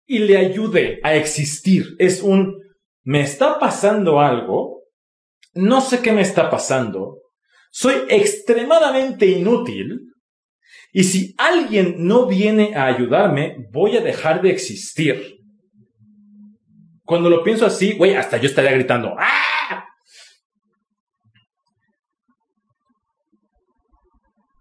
y 0.06 0.20
le 0.20 0.36
ayude 0.36 1.00
a 1.02 1.14
existir. 1.14 1.94
Es 1.98 2.22
un, 2.22 2.60
me 3.02 3.20
está 3.20 3.58
pasando 3.58 4.20
algo, 4.20 4.82
no 5.54 5.80
sé 5.80 6.00
qué 6.00 6.12
me 6.12 6.22
está 6.22 6.50
pasando, 6.50 7.18
soy 7.70 7.94
extremadamente 8.08 9.26
inútil 9.26 10.12
y 10.92 11.04
si 11.04 11.34
alguien 11.38 12.06
no 12.06 12.26
viene 12.26 12.74
a 12.76 12.86
ayudarme, 12.86 13.66
voy 13.72 13.96
a 13.96 14.00
dejar 14.00 14.40
de 14.42 14.50
existir. 14.50 15.38
Cuando 17.04 17.28
lo 17.28 17.42
pienso 17.42 17.66
así, 17.66 17.92
güey, 17.94 18.14
hasta 18.14 18.36
yo 18.36 18.46
estaría 18.46 18.70
gritando, 18.70 19.14
¡ah! 19.18 19.84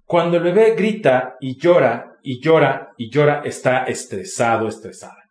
Cuando 0.05 0.37
el 0.37 0.43
bebé 0.43 0.75
grita 0.75 1.37
y 1.39 1.57
llora 1.57 2.17
y 2.23 2.39
llora 2.39 2.93
y 2.97 3.09
llora, 3.09 3.41
está 3.43 3.85
estresado, 3.85 4.67
estresada. 4.67 5.22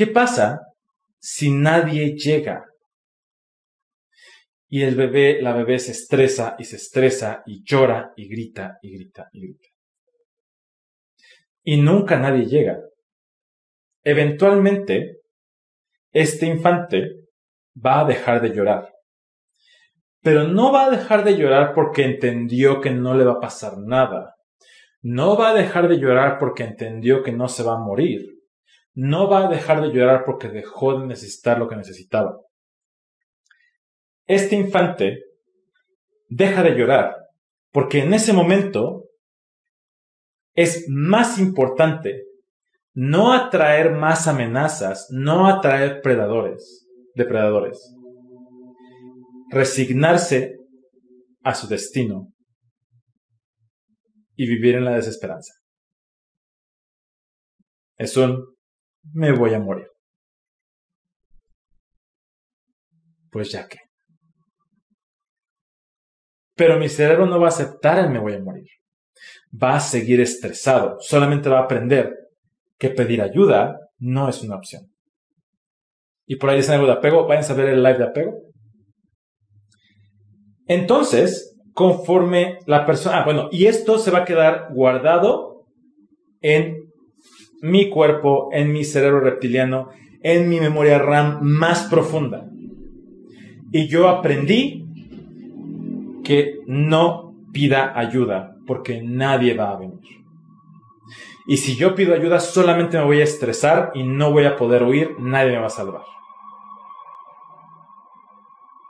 ¿Qué 0.00 0.06
pasa 0.06 0.60
si 1.18 1.50
nadie 1.50 2.14
llega? 2.16 2.64
Y 4.66 4.82
el 4.82 4.94
bebé, 4.94 5.42
la 5.42 5.52
bebé 5.52 5.78
se 5.78 5.92
estresa 5.92 6.56
y 6.58 6.64
se 6.64 6.76
estresa 6.76 7.42
y 7.44 7.62
llora 7.62 8.10
y 8.16 8.26
grita 8.26 8.78
y 8.80 8.94
grita 8.94 9.28
y 9.30 9.42
grita. 9.42 9.68
Y 11.64 11.82
nunca 11.82 12.18
nadie 12.18 12.46
llega. 12.46 12.78
Eventualmente, 14.02 15.18
este 16.12 16.46
infante 16.46 17.26
va 17.76 18.00
a 18.00 18.04
dejar 18.06 18.40
de 18.40 18.54
llorar. 18.54 18.88
Pero 20.22 20.44
no 20.44 20.72
va 20.72 20.86
a 20.86 20.90
dejar 20.90 21.24
de 21.24 21.36
llorar 21.36 21.74
porque 21.74 22.04
entendió 22.04 22.80
que 22.80 22.90
no 22.90 23.14
le 23.14 23.24
va 23.24 23.32
a 23.32 23.40
pasar 23.40 23.76
nada. 23.76 24.34
No 25.02 25.36
va 25.36 25.50
a 25.50 25.54
dejar 25.54 25.88
de 25.88 25.98
llorar 25.98 26.38
porque 26.38 26.64
entendió 26.64 27.22
que 27.22 27.32
no 27.32 27.48
se 27.48 27.62
va 27.64 27.74
a 27.74 27.84
morir. 27.84 28.39
No 28.94 29.28
va 29.28 29.46
a 29.46 29.48
dejar 29.48 29.80
de 29.80 29.92
llorar 29.92 30.24
porque 30.24 30.48
dejó 30.48 31.00
de 31.00 31.06
necesitar 31.06 31.58
lo 31.58 31.68
que 31.68 31.76
necesitaba. 31.76 32.38
Este 34.26 34.56
infante 34.56 35.18
deja 36.28 36.62
de 36.62 36.76
llorar 36.76 37.16
porque 37.72 38.00
en 38.00 38.14
ese 38.14 38.32
momento 38.32 39.04
es 40.54 40.86
más 40.88 41.38
importante 41.38 42.24
no 42.92 43.32
atraer 43.32 43.92
más 43.92 44.26
amenazas, 44.26 45.06
no 45.10 45.46
atraer 45.46 46.00
predadores, 46.02 46.86
depredadores 47.14 47.94
resignarse 49.50 50.56
a 51.42 51.54
su 51.54 51.66
destino 51.66 52.32
y 54.36 54.46
vivir 54.46 54.76
en 54.76 54.84
la 54.84 54.94
desesperanza. 54.94 55.52
Es 57.96 58.16
un 58.16 58.56
me 59.12 59.32
voy 59.32 59.54
a 59.54 59.60
morir. 59.60 59.86
Pues 63.30 63.50
ya 63.52 63.66
que. 63.66 63.78
Pero 66.54 66.78
mi 66.78 66.88
cerebro 66.88 67.26
no 67.26 67.40
va 67.40 67.46
a 67.46 67.50
aceptar 67.50 67.98
el 67.98 68.10
me 68.10 68.18
voy 68.18 68.34
a 68.34 68.40
morir. 68.40 68.66
Va 69.50 69.76
a 69.76 69.80
seguir 69.80 70.20
estresado. 70.20 70.96
Solamente 71.00 71.48
va 71.48 71.60
a 71.60 71.64
aprender 71.64 72.12
que 72.78 72.90
pedir 72.90 73.22
ayuda 73.22 73.78
no 73.98 74.28
es 74.28 74.42
una 74.42 74.56
opción. 74.56 74.82
Y 76.26 76.36
por 76.36 76.50
ahí 76.50 76.56
dicen 76.56 76.74
algo 76.74 76.86
de 76.86 76.94
apego. 76.94 77.26
Vayan 77.26 77.50
a 77.50 77.54
ver 77.54 77.68
el 77.68 77.82
live 77.82 77.98
de 77.98 78.04
apego. 78.04 78.32
Entonces, 80.66 81.56
conforme 81.72 82.58
la 82.66 82.86
persona, 82.86 83.20
ah, 83.20 83.24
bueno, 83.24 83.48
y 83.50 83.66
esto 83.66 83.98
se 83.98 84.10
va 84.10 84.20
a 84.20 84.24
quedar 84.24 84.68
guardado 84.72 85.66
en 86.40 86.79
mi 87.62 87.90
cuerpo, 87.90 88.48
en 88.52 88.72
mi 88.72 88.84
cerebro 88.84 89.20
reptiliano, 89.20 89.90
en 90.22 90.48
mi 90.48 90.60
memoria 90.60 90.98
RAM 90.98 91.38
más 91.42 91.84
profunda. 91.84 92.48
Y 93.72 93.88
yo 93.88 94.08
aprendí 94.08 94.86
que 96.24 96.60
no 96.66 97.34
pida 97.52 97.98
ayuda, 97.98 98.56
porque 98.66 99.02
nadie 99.02 99.54
va 99.54 99.70
a 99.70 99.76
venir. 99.76 100.00
Y 101.46 101.56
si 101.56 101.76
yo 101.76 101.94
pido 101.94 102.14
ayuda, 102.14 102.38
solamente 102.38 102.98
me 102.98 103.04
voy 103.04 103.20
a 103.20 103.24
estresar 103.24 103.90
y 103.94 104.04
no 104.04 104.30
voy 104.30 104.44
a 104.44 104.56
poder 104.56 104.84
huir, 104.84 105.16
nadie 105.18 105.52
me 105.52 105.58
va 105.58 105.66
a 105.66 105.70
salvar. 105.70 106.04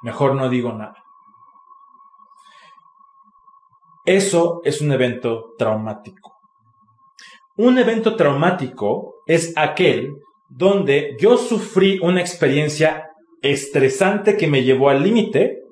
Mejor 0.03 0.35
no 0.35 0.49
digo 0.49 0.73
nada. 0.73 0.97
Eso 4.05 4.61
es 4.65 4.81
un 4.81 4.93
evento 4.93 5.55
traumático. 5.57 6.30
Un 7.57 7.79
evento 7.79 8.17
traumático 8.17 9.15
es 9.27 9.53
aquel 9.57 10.15
donde 10.49 11.17
yo 11.21 11.37
sufrí 11.37 11.99
una 12.03 12.21
experiencia 12.21 13.11
estresante 13.43 14.37
que 14.37 14.47
me 14.47 14.65
llevó 14.65 14.91
al 14.91 15.03
límite 15.03 15.63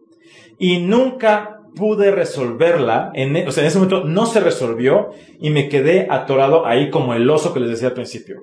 y 0.59 0.79
nunca 0.79 1.59
pude 1.75 2.11
resolverla. 2.11 3.11
En, 3.15 3.37
e, 3.37 3.47
o 3.47 3.53
sea, 3.53 3.63
en 3.63 3.69
ese 3.69 3.79
momento 3.79 4.05
no 4.05 4.27
se 4.27 4.41
resolvió 4.41 5.11
y 5.41 5.51
me 5.51 5.69
quedé 5.69 6.07
atorado 6.11 6.67
ahí 6.67 6.91
como 6.91 7.15
el 7.15 7.29
oso 7.29 7.53
que 7.53 7.61
les 7.61 7.71
decía 7.71 7.89
al 7.89 7.95
principio. 7.95 8.43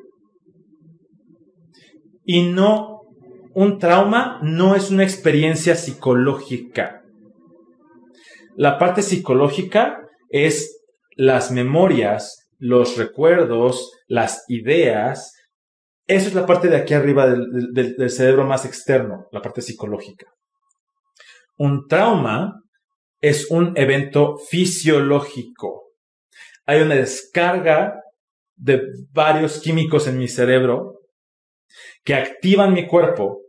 Y 2.24 2.44
no, 2.44 3.02
un 3.54 3.78
trauma 3.78 4.40
no 4.42 4.76
es 4.76 4.92
una 4.92 5.04
experiencia 5.04 5.76
psicológica. 5.76 7.04
La 8.56 8.78
parte 8.78 9.02
psicológica 9.02 10.02
es 10.30 10.82
las 11.16 11.52
memorias, 11.52 12.45
los 12.58 12.98
recuerdos, 12.98 13.92
las 14.08 14.44
ideas. 14.48 15.34
Eso 16.08 16.28
es 16.28 16.34
la 16.34 16.46
parte 16.46 16.68
de 16.68 16.78
aquí 16.78 16.94
arriba 16.94 17.28
del, 17.28 18.10
cerebro 18.10 18.46
más 18.46 18.66
externo, 18.66 19.28
la 19.32 19.42
parte 19.42 19.62
psicológica. 19.62 20.28
Un 21.58 21.88
trauma 21.88 22.62
es 23.22 23.50
un 23.50 23.74
evento 23.76 24.38
fisiológico. 24.38 25.84
Hay 26.66 26.82
una 26.82 26.96
descarga 26.96 28.02
de 28.56 28.82
varios 29.12 29.60
químicos 29.60 30.08
en 30.08 30.18
mi 30.18 30.28
cerebro 30.28 31.00
que 32.04 32.16
activan 32.16 32.74
mi 32.74 32.88
cuerpo 32.88 33.42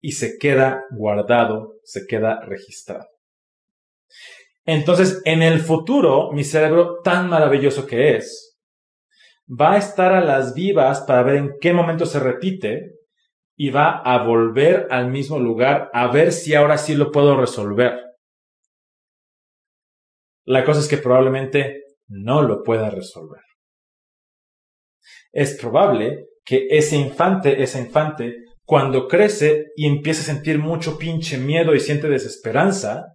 y 0.00 0.12
se 0.12 0.38
queda 0.38 0.84
guardado, 0.90 1.74
se 1.84 2.06
queda 2.06 2.40
registrado. 2.40 3.06
Entonces, 4.66 5.22
en 5.24 5.42
el 5.42 5.60
futuro, 5.60 6.30
mi 6.32 6.44
cerebro, 6.44 7.00
tan 7.02 7.28
maravilloso 7.28 7.86
que 7.86 8.16
es, 8.16 8.58
va 9.48 9.72
a 9.72 9.78
estar 9.78 10.12
a 10.12 10.20
las 10.20 10.54
vivas 10.54 11.00
para 11.02 11.22
ver 11.22 11.36
en 11.36 11.54
qué 11.60 11.72
momento 11.72 12.06
se 12.06 12.20
repite 12.20 12.92
y 13.56 13.70
va 13.70 13.98
a 13.98 14.24
volver 14.24 14.86
al 14.90 15.10
mismo 15.10 15.38
lugar 15.38 15.90
a 15.92 16.06
ver 16.08 16.32
si 16.32 16.54
ahora 16.54 16.78
sí 16.78 16.94
lo 16.94 17.10
puedo 17.10 17.36
resolver. 17.36 17.98
La 20.46 20.64
cosa 20.64 20.80
es 20.80 20.88
que 20.88 20.96
probablemente 20.96 21.82
no 22.08 22.42
lo 22.42 22.62
pueda 22.62 22.90
resolver. 22.90 23.42
Es 25.32 25.56
probable 25.56 26.26
que 26.44 26.66
ese 26.70 26.96
infante, 26.96 27.62
esa 27.62 27.78
infante, 27.78 28.36
cuando 28.64 29.08
crece 29.08 29.66
y 29.76 29.86
empieza 29.86 30.22
a 30.22 30.34
sentir 30.34 30.58
mucho 30.58 30.98
pinche 30.98 31.38
miedo 31.38 31.74
y 31.74 31.80
siente 31.80 32.08
desesperanza, 32.08 33.06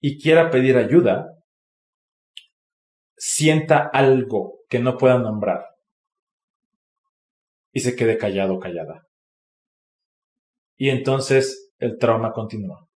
y 0.00 0.20
quiera 0.20 0.50
pedir 0.50 0.76
ayuda, 0.76 1.26
sienta 3.16 3.90
algo 3.92 4.60
que 4.68 4.78
no 4.78 4.96
pueda 4.96 5.18
nombrar 5.18 5.66
y 7.72 7.80
se 7.80 7.94
quede 7.94 8.18
callado 8.18 8.54
o 8.54 8.60
callada. 8.60 9.06
Y 10.76 10.88
entonces 10.88 11.72
el 11.78 11.98
trauma 11.98 12.32
continúa. 12.32 12.86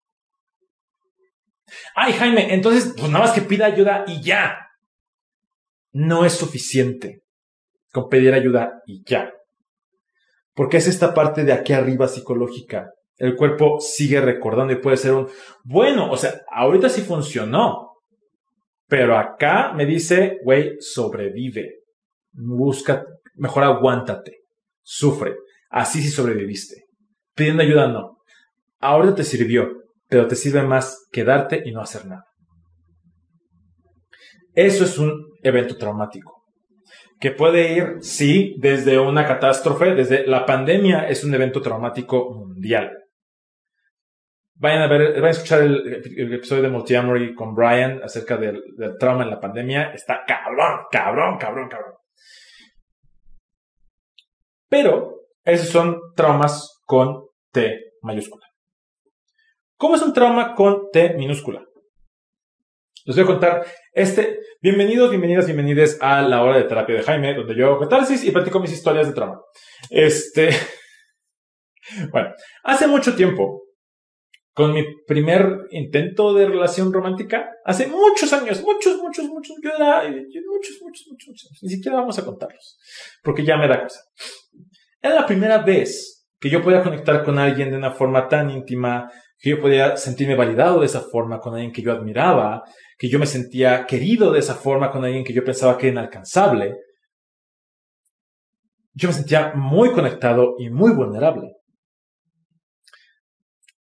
Ay, 1.95 2.13
Jaime, 2.13 2.55
entonces, 2.55 2.95
pues 2.97 3.11
nada 3.11 3.27
más 3.27 3.33
que 3.33 3.43
pida 3.43 3.67
ayuda 3.67 4.05
y 4.07 4.23
ya. 4.23 4.59
No 5.93 6.25
es 6.25 6.33
suficiente. 6.35 7.23
con 7.93 8.09
pedir 8.09 8.35
ayuda 8.35 8.83
y 8.87 9.05
ya. 9.05 9.33
Porque 10.55 10.79
es 10.79 10.89
esta 10.89 11.15
parte 11.15 11.45
de 11.45 11.53
aquí 11.53 11.73
arriba 11.73 12.09
psicológica. 12.09 12.91
El 13.17 13.37
cuerpo 13.37 13.79
sigue 13.81 14.21
recordando 14.21 14.73
y 14.73 14.81
puede 14.81 14.97
ser 14.97 15.13
un, 15.13 15.29
bueno, 15.65 16.11
o 16.11 16.17
sea, 16.17 16.41
ahorita 16.51 16.89
sí 16.89 17.03
funcionó. 17.03 17.93
Pero 18.87 19.17
acá 19.17 19.73
me 19.73 19.87
dice, 19.87 20.39
güey, 20.45 20.77
sobrevive. 20.81 21.81
Busca, 22.33 23.05
mejor 23.35 23.65
aguántate. 23.65 24.41
Sufre. 24.83 25.37
Así 25.71 26.03
sí 26.03 26.11
sobreviviste. 26.11 26.85
Pidiendo 27.35 27.63
ayuda 27.63 27.89
no. 27.89 28.19
Ahorita 28.81 29.17
te 29.17 29.25
sirvió, 29.25 29.69
pero 30.09 30.29
te 30.29 30.37
sirve 30.37 30.63
más 30.63 31.07
quedarte 31.11 31.63
y 31.65 31.73
no 31.73 31.81
hacer 31.81 32.07
nada. 32.07 32.25
Eso 34.53 34.85
es 34.85 34.99
un 34.99 35.13
evento 35.43 35.77
traumático 35.77 36.45
que 37.25 37.31
puede 37.31 37.73
ir, 37.75 37.97
sí, 38.01 38.55
desde 38.59 38.99
una 38.99 39.27
catástrofe, 39.27 39.95
desde 39.95 40.27
la 40.27 40.45
pandemia 40.45 41.09
es 41.09 41.25
un 41.25 41.35
evento 41.35 41.63
traumático 41.63 42.31
mundial. 42.35 42.91
Vayan 44.57 44.83
a 44.83 44.87
ver, 44.87 45.13
vayan 45.15 45.25
a 45.25 45.31
escuchar 45.31 45.63
el, 45.63 46.33
episodio 46.33 46.63
de 46.63 46.69
Multiamory 46.69 47.35
con 47.35 47.55
Brian 47.55 48.01
acerca 48.05 48.37
del, 48.37 48.63
trauma 49.01 49.25
en 49.25 49.31
la 49.31 49.41
pandemia. 49.41 49.93
Está 49.93 50.25
cabrón, 50.27 50.87
cabrón, 50.93 51.39
cabrón, 51.39 51.69
cabrón. 51.69 51.95
Pero 54.69 55.23
esos 55.45 55.69
son 55.69 56.01
traumas 56.15 56.83
con 56.85 57.27
T 57.53 57.95
mayúscula. 58.03 58.47
¿Cómo 59.77 59.97
es 59.97 60.03
un 60.03 60.13
trauma 60.13 60.55
con 60.55 60.91
T 60.93 61.15
minúscula? 61.15 61.65
Les 63.07 63.17
voy 63.17 63.25
a 63.25 63.27
contar 63.27 63.67
este. 63.93 64.39
Bienvenidos, 64.63 65.11
bienvenidas, 65.11 65.47
bienvenidas 65.47 65.99
a 66.01 66.23
la 66.23 66.43
hora 66.43 66.59
de 66.59 66.65
terapia 66.65 66.95
de 66.95 67.03
Jaime, 67.03 67.35
donde 67.35 67.57
yo 67.57 67.67
hago 67.67 67.81
catarsis 67.81 68.25
y 68.25 68.31
platico 68.31 68.61
mis 68.61 68.73
historias 68.73 69.09
de 69.09 69.15
trauma. 69.15 69.41
Este. 69.91 70.51
Bueno, 72.11 72.31
hace 72.63 72.87
mucho 72.87 73.15
tiempo, 73.15 73.64
con 74.55 74.73
mi 74.73 74.85
primer 75.05 75.67
intento 75.71 76.33
de 76.33 76.47
relación 76.47 76.93
romántica, 76.93 77.51
hace 77.65 77.89
muchos 77.89 78.33
años, 78.33 78.63
muchos, 78.63 78.97
muchos, 78.99 79.27
muchos, 79.27 79.57
yo 79.61 79.71
era, 79.77 80.05
muchos, 80.05 80.81
muchos, 80.81 81.07
muchos, 81.11 81.29
muchos, 81.29 81.59
ni 81.61 81.69
siquiera 81.69 81.99
vamos 81.99 82.19
a 82.19 82.25
contarlos, 82.25 82.79
porque 83.23 83.45
ya 83.45 83.57
me 83.57 83.67
da 83.67 83.83
cosa. 83.83 84.01
Era 85.03 85.17
la 85.17 85.27
primera 85.27 85.59
vez 85.59 86.25
que 86.39 86.49
yo 86.49 86.63
podía 86.63 86.85
conectar 86.85 87.25
con 87.25 87.39
alguien 87.39 87.71
de 87.71 87.77
una 87.77 87.91
forma 87.91 88.29
tan 88.29 88.49
íntima, 88.49 89.11
que 89.39 89.51
yo 89.51 89.61
podía 89.61 89.97
sentirme 89.97 90.37
validado 90.37 90.81
de 90.81 90.87
esa 90.87 91.01
forma 91.01 91.41
con 91.41 91.55
alguien 91.55 91.73
que 91.73 91.83
yo 91.83 91.91
admiraba, 91.91 92.63
que 92.97 93.09
yo 93.09 93.19
me 93.19 93.27
sentía 93.27 93.85
querido 93.87 94.31
de 94.31 94.39
esa 94.39 94.55
forma 94.55 94.91
con 94.93 95.05
alguien 95.05 95.25
que 95.25 95.33
yo 95.33 95.43
pensaba 95.43 95.77
que 95.77 95.89
era 95.89 95.95
inalcanzable, 95.95 96.77
yo 98.93 99.09
me 99.09 99.15
sentía 99.15 99.53
muy 99.57 99.91
conectado 99.91 100.55
y 100.59 100.71
muy 100.71 100.93
vulnerable. 100.93 101.54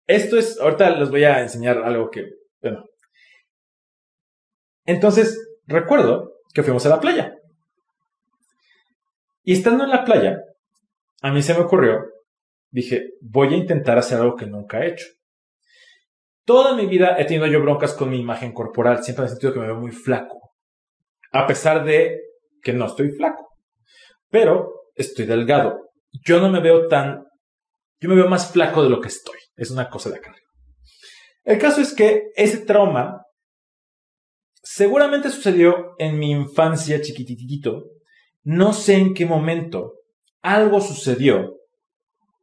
Esto 0.06 0.36
es, 0.38 0.58
ahorita 0.60 0.90
les 0.90 1.10
voy 1.10 1.25
a 1.25 1.40
enseñar 1.40 1.78
algo 1.78 2.10
que, 2.10 2.25
bueno. 2.62 2.84
Entonces, 4.84 5.38
recuerdo 5.66 6.34
que 6.54 6.62
fuimos 6.62 6.86
a 6.86 6.90
la 6.90 7.00
playa. 7.00 7.34
Y 9.42 9.52
estando 9.52 9.84
en 9.84 9.90
la 9.90 10.04
playa, 10.04 10.38
a 11.22 11.32
mí 11.32 11.42
se 11.42 11.54
me 11.54 11.60
ocurrió, 11.60 12.04
dije, 12.70 13.14
voy 13.20 13.54
a 13.54 13.56
intentar 13.56 13.98
hacer 13.98 14.20
algo 14.20 14.36
que 14.36 14.46
nunca 14.46 14.80
he 14.80 14.88
hecho. 14.88 15.06
Toda 16.44 16.76
mi 16.76 16.86
vida 16.86 17.16
he 17.18 17.25
tenido 17.25 17.46
yo 17.46 17.60
broncas 17.60 17.92
con 17.94 18.08
mi 18.10 18.20
imagen 18.20 18.52
corporal. 18.52 19.02
Siempre 19.02 19.25
he 19.25 19.28
sentido 19.28 19.52
que 19.52 19.58
me 19.58 19.66
veo 19.66 19.80
muy 19.80 19.90
flaco. 19.90 20.52
A 21.32 21.44
pesar 21.46 21.84
de 21.84 22.20
que 22.62 22.72
no 22.72 22.86
estoy 22.86 23.10
flaco. 23.10 23.48
Pero 24.30 24.90
estoy 24.94 25.26
delgado. 25.26 25.90
Yo 26.25 26.40
no 26.40 26.48
me 26.48 26.60
veo 26.60 26.86
tan... 26.86 27.25
Yo 28.00 28.09
me 28.09 28.15
veo 28.15 28.29
más 28.29 28.53
flaco 28.53 28.83
de 28.83 28.91
lo 28.91 29.00
que 29.00 29.09
estoy. 29.09 29.38
Es 29.57 29.71
una 29.71 29.88
cosa 29.88 30.11
de 30.11 30.17
acá. 30.17 30.35
El 31.45 31.59
caso 31.59 31.80
es 31.80 31.95
que 31.95 32.25
ese 32.35 32.59
trauma 32.59 33.23
seguramente 34.63 35.30
sucedió 35.30 35.95
en 35.99 36.19
mi 36.19 36.30
infancia 36.30 37.00
chiquititito. 37.00 37.85
No 38.43 38.73
sé 38.73 38.95
en 38.95 39.15
qué 39.15 39.26
momento 39.26 39.95
algo 40.43 40.80
sucedió 40.80 41.56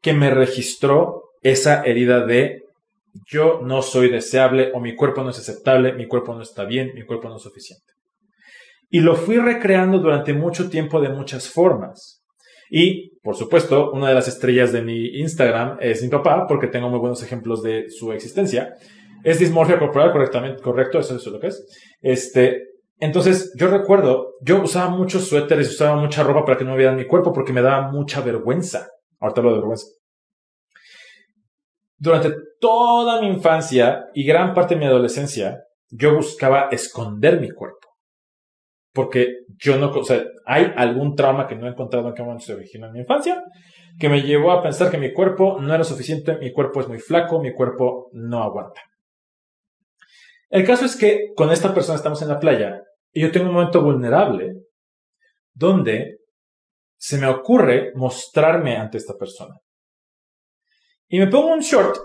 que 0.01 0.13
me 0.13 0.29
registró 0.29 1.23
esa 1.41 1.83
herida 1.83 2.25
de 2.25 2.63
yo 3.27 3.61
no 3.61 3.81
soy 3.81 4.09
deseable 4.09 4.71
o 4.73 4.79
mi 4.79 4.95
cuerpo 4.95 5.23
no 5.23 5.29
es 5.29 5.39
aceptable, 5.39 5.93
mi 5.93 6.07
cuerpo 6.07 6.33
no 6.33 6.41
está 6.41 6.65
bien, 6.65 6.91
mi 6.95 7.05
cuerpo 7.05 7.29
no 7.29 7.37
es 7.37 7.43
suficiente. 7.43 7.85
Y 8.89 9.01
lo 9.01 9.15
fui 9.15 9.37
recreando 9.37 9.99
durante 9.99 10.33
mucho 10.33 10.69
tiempo 10.69 10.99
de 10.99 11.09
muchas 11.09 11.49
formas. 11.49 12.22
Y, 12.75 13.19
por 13.21 13.35
supuesto, 13.35 13.91
una 13.91 14.09
de 14.09 14.15
las 14.15 14.27
estrellas 14.27 14.71
de 14.71 14.81
mi 14.81 15.19
Instagram 15.19 15.77
es 15.79 16.01
mi 16.01 16.09
papá, 16.09 16.47
porque 16.47 16.65
tengo 16.65 16.89
muy 16.89 16.97
buenos 16.97 17.21
ejemplos 17.21 17.61
de 17.61 17.87
su 17.91 18.11
existencia. 18.11 18.73
Es 19.23 19.37
dismorfia 19.37 19.77
corporal, 19.77 20.11
correctamente, 20.11 20.63
correcto, 20.63 20.97
eso 20.97 21.15
es 21.15 21.25
lo 21.27 21.39
que 21.39 21.47
es. 21.49 21.67
Este, 22.01 22.63
entonces, 22.97 23.53
yo 23.59 23.67
recuerdo, 23.67 24.33
yo 24.41 24.63
usaba 24.63 24.89
muchos 24.89 25.27
suéteres, 25.27 25.69
usaba 25.69 26.01
mucha 26.01 26.23
ropa 26.23 26.45
para 26.45 26.57
que 26.57 26.63
no 26.63 26.71
me 26.71 26.77
vieran 26.77 26.95
mi 26.95 27.05
cuerpo, 27.05 27.31
porque 27.31 27.53
me 27.53 27.61
daba 27.61 27.91
mucha 27.91 28.21
vergüenza. 28.21 28.87
Ahorita 29.19 29.43
lo 29.43 29.49
de 29.49 29.57
vergüenza. 29.57 29.85
Durante 31.95 32.33
toda 32.59 33.21
mi 33.21 33.27
infancia 33.27 34.05
y 34.15 34.25
gran 34.25 34.55
parte 34.55 34.73
de 34.73 34.79
mi 34.79 34.87
adolescencia, 34.87 35.59
yo 35.91 36.15
buscaba 36.15 36.69
esconder 36.71 37.39
mi 37.39 37.51
cuerpo. 37.51 37.82
Porque 38.93 39.27
yo 39.57 39.77
no, 39.77 39.89
o 39.89 40.03
sea, 40.03 40.23
hay 40.45 40.71
algún 40.75 41.15
trauma 41.15 41.47
que 41.47 41.55
no 41.55 41.67
he 41.67 41.71
encontrado 41.71 42.07
en 42.07 42.13
qué 42.13 42.21
momento 42.21 42.45
se 42.45 42.53
originó 42.53 42.87
en 42.87 42.93
mi 42.93 42.99
infancia, 42.99 43.43
que 43.99 44.09
me 44.09 44.21
llevó 44.21 44.51
a 44.51 44.61
pensar 44.61 44.91
que 44.91 44.97
mi 44.97 45.11
cuerpo 45.11 45.59
no 45.59 45.73
era 45.73 45.83
suficiente, 45.83 46.37
mi 46.37 46.51
cuerpo 46.51 46.81
es 46.81 46.87
muy 46.87 46.99
flaco, 46.99 47.41
mi 47.41 47.53
cuerpo 47.53 48.09
no 48.13 48.43
aguanta. 48.43 48.81
El 50.49 50.65
caso 50.65 50.85
es 50.85 50.95
que 50.95 51.31
con 51.35 51.51
esta 51.51 51.73
persona 51.73 51.95
estamos 51.95 52.21
en 52.21 52.27
la 52.27 52.39
playa 52.39 52.81
y 53.11 53.21
yo 53.21 53.31
tengo 53.31 53.47
un 53.47 53.55
momento 53.55 53.81
vulnerable 53.81 54.53
donde 55.53 56.19
se 56.95 57.17
me 57.17 57.27
ocurre 57.27 57.91
mostrarme 57.95 58.77
ante 58.77 58.97
esta 58.97 59.15
persona. 59.17 59.55
Y 61.07 61.19
me 61.19 61.27
pongo 61.27 61.53
un 61.53 61.59
short, 61.59 61.97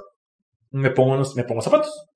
me 0.71 0.91
pongo, 0.91 1.15
unos, 1.15 1.37
me 1.37 1.45
pongo 1.45 1.61
zapatos. 1.61 2.09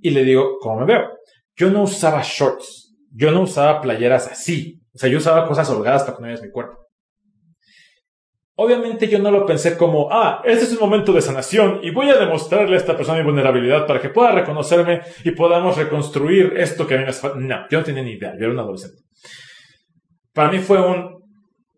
Y 0.00 0.10
le 0.10 0.24
digo, 0.24 0.58
¿cómo 0.60 0.80
me 0.80 0.86
veo? 0.86 1.08
Yo 1.56 1.70
no 1.70 1.82
usaba 1.82 2.22
shorts, 2.22 2.94
yo 3.10 3.30
no 3.30 3.42
usaba 3.42 3.80
playeras 3.80 4.26
así. 4.26 4.80
O 4.94 4.98
sea, 4.98 5.08
yo 5.08 5.18
usaba 5.18 5.46
cosas 5.46 5.68
holgadas 5.70 6.02
para 6.02 6.16
que 6.16 6.22
no 6.22 6.28
veas 6.28 6.42
mi 6.42 6.50
cuerpo. 6.50 6.84
Obviamente 8.56 9.08
yo 9.08 9.18
no 9.18 9.32
lo 9.32 9.44
pensé 9.44 9.76
como, 9.76 10.08
ah, 10.12 10.40
este 10.44 10.64
es 10.64 10.72
un 10.72 10.78
momento 10.78 11.12
de 11.12 11.20
sanación 11.20 11.80
y 11.82 11.90
voy 11.90 12.08
a 12.08 12.16
demostrarle 12.16 12.76
a 12.76 12.78
esta 12.78 12.96
persona 12.96 13.18
mi 13.18 13.24
vulnerabilidad 13.24 13.84
para 13.84 14.00
que 14.00 14.10
pueda 14.10 14.30
reconocerme 14.30 15.00
y 15.24 15.32
podamos 15.32 15.76
reconstruir 15.76 16.54
esto 16.56 16.86
que 16.86 16.94
a 16.94 16.98
mí 16.98 17.02
me 17.02 17.10
hace 17.10 17.20
falta. 17.20 17.38
No, 17.40 17.66
yo 17.68 17.78
no 17.78 17.84
tenía 17.84 18.04
ni 18.04 18.12
idea, 18.12 18.32
yo 18.38 18.44
era 18.44 18.52
un 18.52 18.60
adolescente. 18.60 19.02
Para 20.32 20.52
mí 20.52 20.60
fue 20.60 20.80
un, 20.80 21.24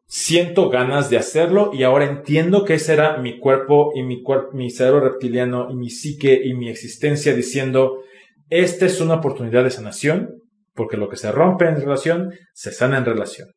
siento 0.07 0.69
ganas 0.69 1.09
de 1.09 1.17
hacerlo 1.17 1.71
y 1.73 1.83
ahora 1.83 2.05
entiendo 2.05 2.67
que 2.67 2.75
ese 2.75 2.93
era 2.93 3.17
mi 3.19 3.39
cuerpo 3.39 3.93
y 3.95 4.03
mi, 4.03 4.23
cuerpo, 4.23 4.51
mi 4.53 4.71
cerebro 4.71 5.01
reptiliano 5.01 5.69
y 5.71 5.77
mi 5.77 5.89
psique 5.89 6.39
y 6.45 6.53
mi 6.53 6.69
existencia 6.69 7.35
diciendo, 7.35 8.03
esta 8.49 8.87
es 8.87 9.01
una 9.01 9.15
oportunidad 9.15 9.65
de 9.65 9.71
sanación, 9.71 10.43
porque 10.75 10.97
lo 10.97 11.09
que 11.09 11.17
se 11.17 11.33
rompe 11.33 11.67
en 11.67 11.81
relación, 11.81 12.33
se 12.53 12.71
sana 12.73 12.99
en 12.99 13.05
relación. 13.05 13.49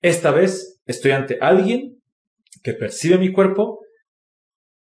Esta 0.00 0.30
vez 0.30 0.80
estoy 0.86 1.12
ante 1.12 1.38
alguien 1.40 2.00
que 2.62 2.72
percibe 2.72 3.18
mi 3.18 3.32
cuerpo 3.32 3.80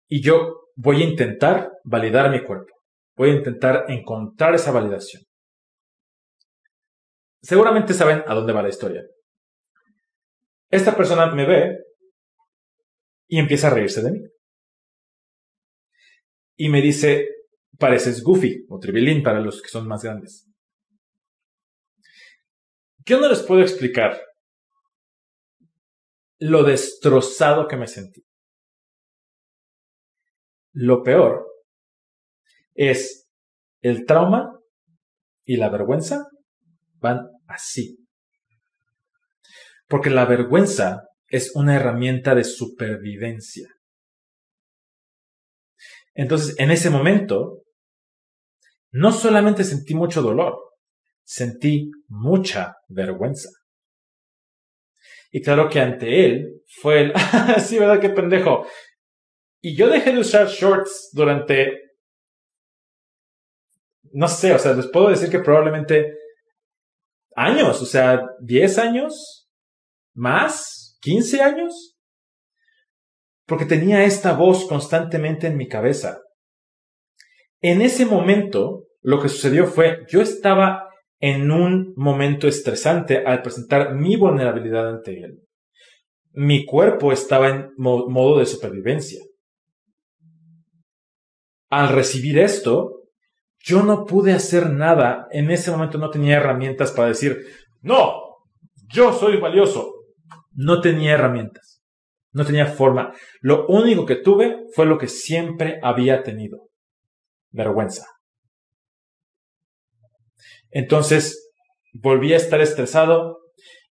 y 0.08 0.22
yo 0.22 0.70
voy 0.76 1.02
a 1.02 1.06
intentar 1.06 1.70
validar 1.84 2.30
mi 2.30 2.42
cuerpo. 2.44 2.74
Voy 3.16 3.30
a 3.30 3.34
intentar 3.34 3.84
encontrar 3.88 4.54
esa 4.54 4.72
validación. 4.72 5.22
Seguramente 7.42 7.94
saben 7.94 8.22
a 8.26 8.34
dónde 8.34 8.52
va 8.52 8.62
la 8.62 8.68
historia. 8.68 9.02
Esta 10.70 10.96
persona 10.96 11.32
me 11.34 11.46
ve 11.46 11.78
y 13.28 13.38
empieza 13.38 13.68
a 13.68 13.70
reírse 13.70 14.02
de 14.02 14.12
mí. 14.12 14.20
Y 16.56 16.68
me 16.68 16.80
dice, 16.80 17.28
pareces 17.78 18.22
Goofy 18.22 18.64
o 18.68 18.78
Tribilín 18.78 19.22
para 19.22 19.40
los 19.40 19.60
que 19.62 19.68
son 19.68 19.86
más 19.86 20.02
grandes. 20.02 20.48
Yo 23.06 23.20
no 23.20 23.28
les 23.28 23.42
puedo 23.42 23.60
explicar 23.60 24.18
lo 26.38 26.62
destrozado 26.62 27.68
que 27.68 27.76
me 27.76 27.86
sentí. 27.86 28.24
Lo 30.72 31.02
peor 31.02 31.46
es 32.74 33.28
el 33.82 34.06
trauma 34.06 34.58
y 35.44 35.56
la 35.56 35.68
vergüenza 35.68 36.26
van 36.98 37.28
así. 37.46 37.98
Porque 39.86 40.10
la 40.10 40.24
vergüenza 40.24 41.08
es 41.28 41.54
una 41.54 41.76
herramienta 41.76 42.34
de 42.34 42.44
supervivencia. 42.44 43.68
Entonces, 46.14 46.58
en 46.58 46.70
ese 46.70 46.90
momento, 46.90 47.63
no 48.94 49.10
solamente 49.10 49.64
sentí 49.64 49.92
mucho 49.92 50.22
dolor, 50.22 50.56
sentí 51.24 51.90
mucha 52.06 52.76
vergüenza. 52.86 53.48
Y 55.32 55.42
claro 55.42 55.68
que 55.68 55.80
ante 55.80 56.24
él 56.24 56.62
fue 56.80 57.00
el, 57.00 57.12
sí, 57.60 57.76
¿verdad? 57.76 58.00
Qué 58.00 58.10
pendejo. 58.10 58.64
Y 59.60 59.76
yo 59.76 59.88
dejé 59.88 60.12
de 60.12 60.20
usar 60.20 60.46
shorts 60.46 61.10
durante, 61.12 61.72
no 64.12 64.28
sé, 64.28 64.54
o 64.54 64.60
sea, 64.60 64.74
les 64.74 64.86
puedo 64.86 65.08
decir 65.08 65.28
que 65.28 65.40
probablemente 65.40 66.16
años, 67.34 67.82
o 67.82 67.86
sea, 67.86 68.22
10 68.42 68.78
años, 68.78 69.50
más, 70.14 70.98
15 71.00 71.42
años, 71.42 71.96
porque 73.44 73.64
tenía 73.64 74.04
esta 74.04 74.34
voz 74.34 74.66
constantemente 74.68 75.48
en 75.48 75.56
mi 75.56 75.66
cabeza. 75.66 76.20
En 77.60 77.82
ese 77.82 78.06
momento, 78.06 78.83
lo 79.04 79.20
que 79.20 79.28
sucedió 79.28 79.66
fue, 79.66 80.06
yo 80.08 80.22
estaba 80.22 80.88
en 81.20 81.50
un 81.50 81.92
momento 81.94 82.48
estresante 82.48 83.18
al 83.24 83.42
presentar 83.42 83.94
mi 83.94 84.16
vulnerabilidad 84.16 84.88
ante 84.88 85.20
él. 85.22 85.40
Mi 86.32 86.64
cuerpo 86.64 87.12
estaba 87.12 87.50
en 87.50 87.70
modo 87.76 88.38
de 88.38 88.46
supervivencia. 88.46 89.22
Al 91.70 91.90
recibir 91.90 92.38
esto, 92.38 93.02
yo 93.58 93.82
no 93.82 94.06
pude 94.06 94.32
hacer 94.32 94.70
nada. 94.70 95.28
En 95.30 95.50
ese 95.50 95.70
momento 95.70 95.98
no 95.98 96.08
tenía 96.08 96.36
herramientas 96.36 96.90
para 96.90 97.08
decir, 97.08 97.38
no, 97.82 98.22
yo 98.88 99.12
soy 99.12 99.36
valioso. 99.38 99.92
No 100.52 100.80
tenía 100.80 101.12
herramientas. 101.12 101.82
No 102.32 102.46
tenía 102.46 102.66
forma. 102.66 103.12
Lo 103.42 103.66
único 103.66 104.06
que 104.06 104.16
tuve 104.16 104.64
fue 104.74 104.86
lo 104.86 104.96
que 104.96 105.08
siempre 105.08 105.78
había 105.82 106.22
tenido. 106.22 106.68
Vergüenza. 107.50 108.13
Entonces 110.74 111.52
volví 111.94 112.34
a 112.34 112.36
estar 112.36 112.60
estresado 112.60 113.38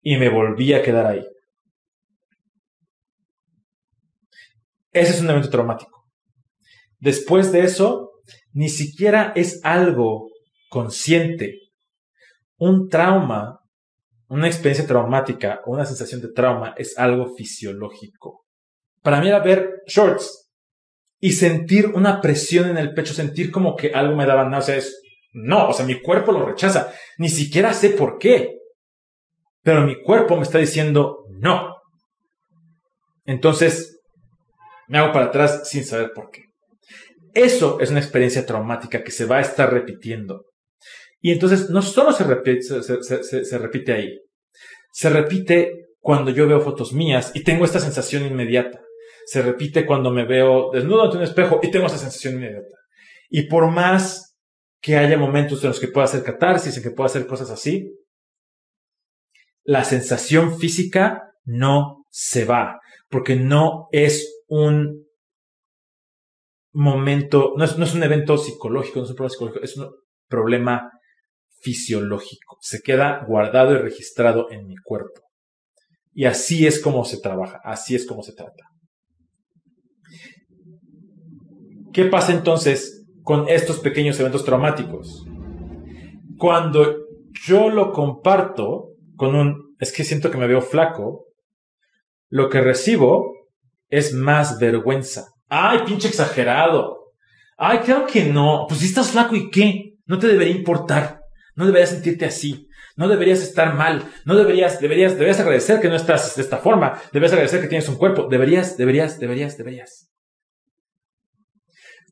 y 0.01 0.17
me 0.17 0.29
volví 0.29 0.73
a 0.73 0.83
quedar 0.83 1.07
ahí. 1.07 1.25
Ese 4.91 5.13
es 5.13 5.21
un 5.21 5.29
evento 5.29 5.49
traumático. 5.49 6.05
Después 6.99 7.51
de 7.53 7.61
eso, 7.61 8.11
ni 8.51 8.67
siquiera 8.67 9.31
es 9.35 9.61
algo 9.63 10.27
consciente. 10.69 11.57
Un 12.57 12.89
trauma, 12.89 13.59
una 14.27 14.47
experiencia 14.47 14.85
traumática, 14.85 15.61
una 15.65 15.85
sensación 15.85 16.21
de 16.21 16.33
trauma 16.33 16.75
es 16.77 16.97
algo 16.97 17.33
fisiológico. 17.33 18.45
Para 19.01 19.21
mí 19.21 19.29
era 19.29 19.39
ver 19.39 19.83
shorts 19.87 20.51
y 21.19 21.31
sentir 21.31 21.87
una 21.87 22.19
presión 22.19 22.69
en 22.69 22.77
el 22.77 22.93
pecho, 22.93 23.13
sentir 23.13 23.51
como 23.51 23.77
que 23.77 23.93
algo 23.93 24.17
me 24.17 24.25
daba 24.25 24.49
náuseas, 24.49 24.93
no, 25.33 25.69
o 25.69 25.73
sea, 25.73 25.85
mi 25.85 25.99
cuerpo 25.99 26.31
lo 26.31 26.45
rechaza. 26.45 26.93
Ni 27.17 27.29
siquiera 27.29 27.73
sé 27.73 27.89
por 27.89 28.17
qué. 28.17 28.59
Pero 29.63 29.81
mi 29.81 30.01
cuerpo 30.01 30.35
me 30.35 30.43
está 30.43 30.59
diciendo 30.59 31.25
no. 31.29 31.75
Entonces, 33.25 33.99
me 34.87 34.99
hago 34.99 35.11
para 35.11 35.25
atrás 35.25 35.67
sin 35.67 35.83
saber 35.83 36.11
por 36.13 36.29
qué. 36.29 36.43
Eso 37.33 37.79
es 37.79 37.89
una 37.89 37.99
experiencia 37.99 38.45
traumática 38.45 39.03
que 39.03 39.11
se 39.11 39.25
va 39.25 39.37
a 39.37 39.41
estar 39.41 39.73
repitiendo. 39.73 40.45
Y 41.19 41.31
entonces 41.31 41.69
no 41.69 41.81
solo 41.81 42.11
se 42.11 42.25
repite, 42.25 42.61
se, 42.61 43.57
repite 43.57 43.93
ahí, 43.93 44.19
se 44.91 45.09
repite 45.09 45.71
cuando 45.99 46.31
yo 46.31 46.47
veo 46.47 46.59
fotos 46.59 46.91
mías 46.91 47.31
y 47.33 47.43
tengo 47.43 47.63
esta 47.65 47.79
sensación 47.79 48.25
inmediata. 48.25 48.81
Se 49.25 49.41
repite 49.41 49.85
cuando 49.85 50.11
me 50.11 50.25
veo 50.25 50.69
desnudo 50.71 51.05
ante 51.05 51.17
un 51.17 51.23
espejo 51.23 51.61
y 51.63 51.71
tengo 51.71 51.87
esa 51.87 51.97
sensación 51.97 52.35
inmediata. 52.35 52.75
Y 53.29 53.47
por 53.47 53.71
más 53.71 54.32
que 54.83 54.97
haya 54.97 55.17
momentos 55.17 55.63
en 55.63 55.69
los 55.69 55.79
que 55.79 55.87
pueda 55.87 56.03
hacer 56.03 56.23
catarsis, 56.23 56.75
en 56.75 56.83
que 56.83 56.91
pueda 56.91 57.05
hacer 57.05 57.25
cosas 57.25 57.49
así, 57.49 57.89
la 59.63 59.85
sensación 59.85 60.59
física 60.59 61.31
no 61.45 62.05
se 62.09 62.43
va, 62.43 62.81
porque 63.09 63.37
no 63.37 63.87
es 63.93 64.43
un 64.47 65.05
momento, 66.73 67.53
no 67.55 67.63
es, 67.63 67.77
no 67.77 67.85
es 67.85 67.95
un 67.95 68.03
evento 68.03 68.37
psicológico, 68.37 68.99
no 68.99 69.05
es 69.05 69.11
un 69.11 69.15
problema 69.15 69.29
psicológico, 69.29 69.63
es 69.63 69.77
un 69.77 69.89
problema 70.27 70.91
fisiológico. 71.61 72.57
Se 72.59 72.81
queda 72.81 73.23
guardado 73.25 73.75
y 73.75 73.77
registrado 73.77 74.51
en 74.51 74.67
mi 74.67 74.75
cuerpo. 74.75 75.21
Y 76.11 76.25
así 76.25 76.67
es 76.67 76.81
como 76.81 77.05
se 77.05 77.21
trabaja, 77.21 77.61
así 77.63 77.95
es 77.95 78.05
como 78.05 78.21
se 78.21 78.33
trata. 78.33 78.65
¿Qué 81.93 82.03
pasa 82.03 82.33
entonces 82.33 83.02
con 83.23 83.47
estos 83.49 83.79
pequeños 83.79 84.19
eventos 84.19 84.45
traumáticos. 84.45 85.25
Cuando 86.38 87.07
yo 87.47 87.69
lo 87.69 87.91
comparto 87.91 88.89
con 89.15 89.36
un, 89.36 89.75
es 89.79 89.91
que 89.91 90.03
siento 90.03 90.29
que 90.29 90.38
me 90.38 90.47
veo 90.47 90.62
flaco, 90.62 91.25
lo 92.29 92.49
que 92.49 92.62
recibo 92.62 93.33
es 93.89 94.13
más 94.13 94.59
vergüenza. 94.59 95.27
Ay, 95.49 95.79
pinche 95.86 96.07
exagerado. 96.07 97.13
Ay, 97.57 97.79
claro 97.79 98.05
que 98.07 98.25
no. 98.25 98.65
Pues 98.67 98.81
si 98.81 98.88
estás 98.88 99.12
flaco 99.12 99.36
y 99.36 99.49
qué? 99.49 99.95
No 100.05 100.17
te 100.17 100.27
debería 100.27 100.55
importar. 100.55 101.21
No 101.55 101.65
deberías 101.65 101.91
sentirte 101.91 102.25
así. 102.25 102.67
No 102.95 103.07
deberías 103.07 103.41
estar 103.41 103.75
mal. 103.75 104.03
No 104.25 104.36
deberías, 104.36 104.79
deberías, 104.79 105.13
deberías 105.13 105.39
agradecer 105.39 105.79
que 105.79 105.89
no 105.89 105.95
estás 105.95 106.36
de 106.36 106.41
esta 106.41 106.57
forma. 106.57 106.99
Deberías 107.12 107.33
agradecer 107.33 107.62
que 107.62 107.67
tienes 107.67 107.88
un 107.88 107.97
cuerpo. 107.97 108.27
Deberías, 108.29 108.77
deberías, 108.77 109.19
deberías, 109.19 109.57
deberías. 109.57 110.12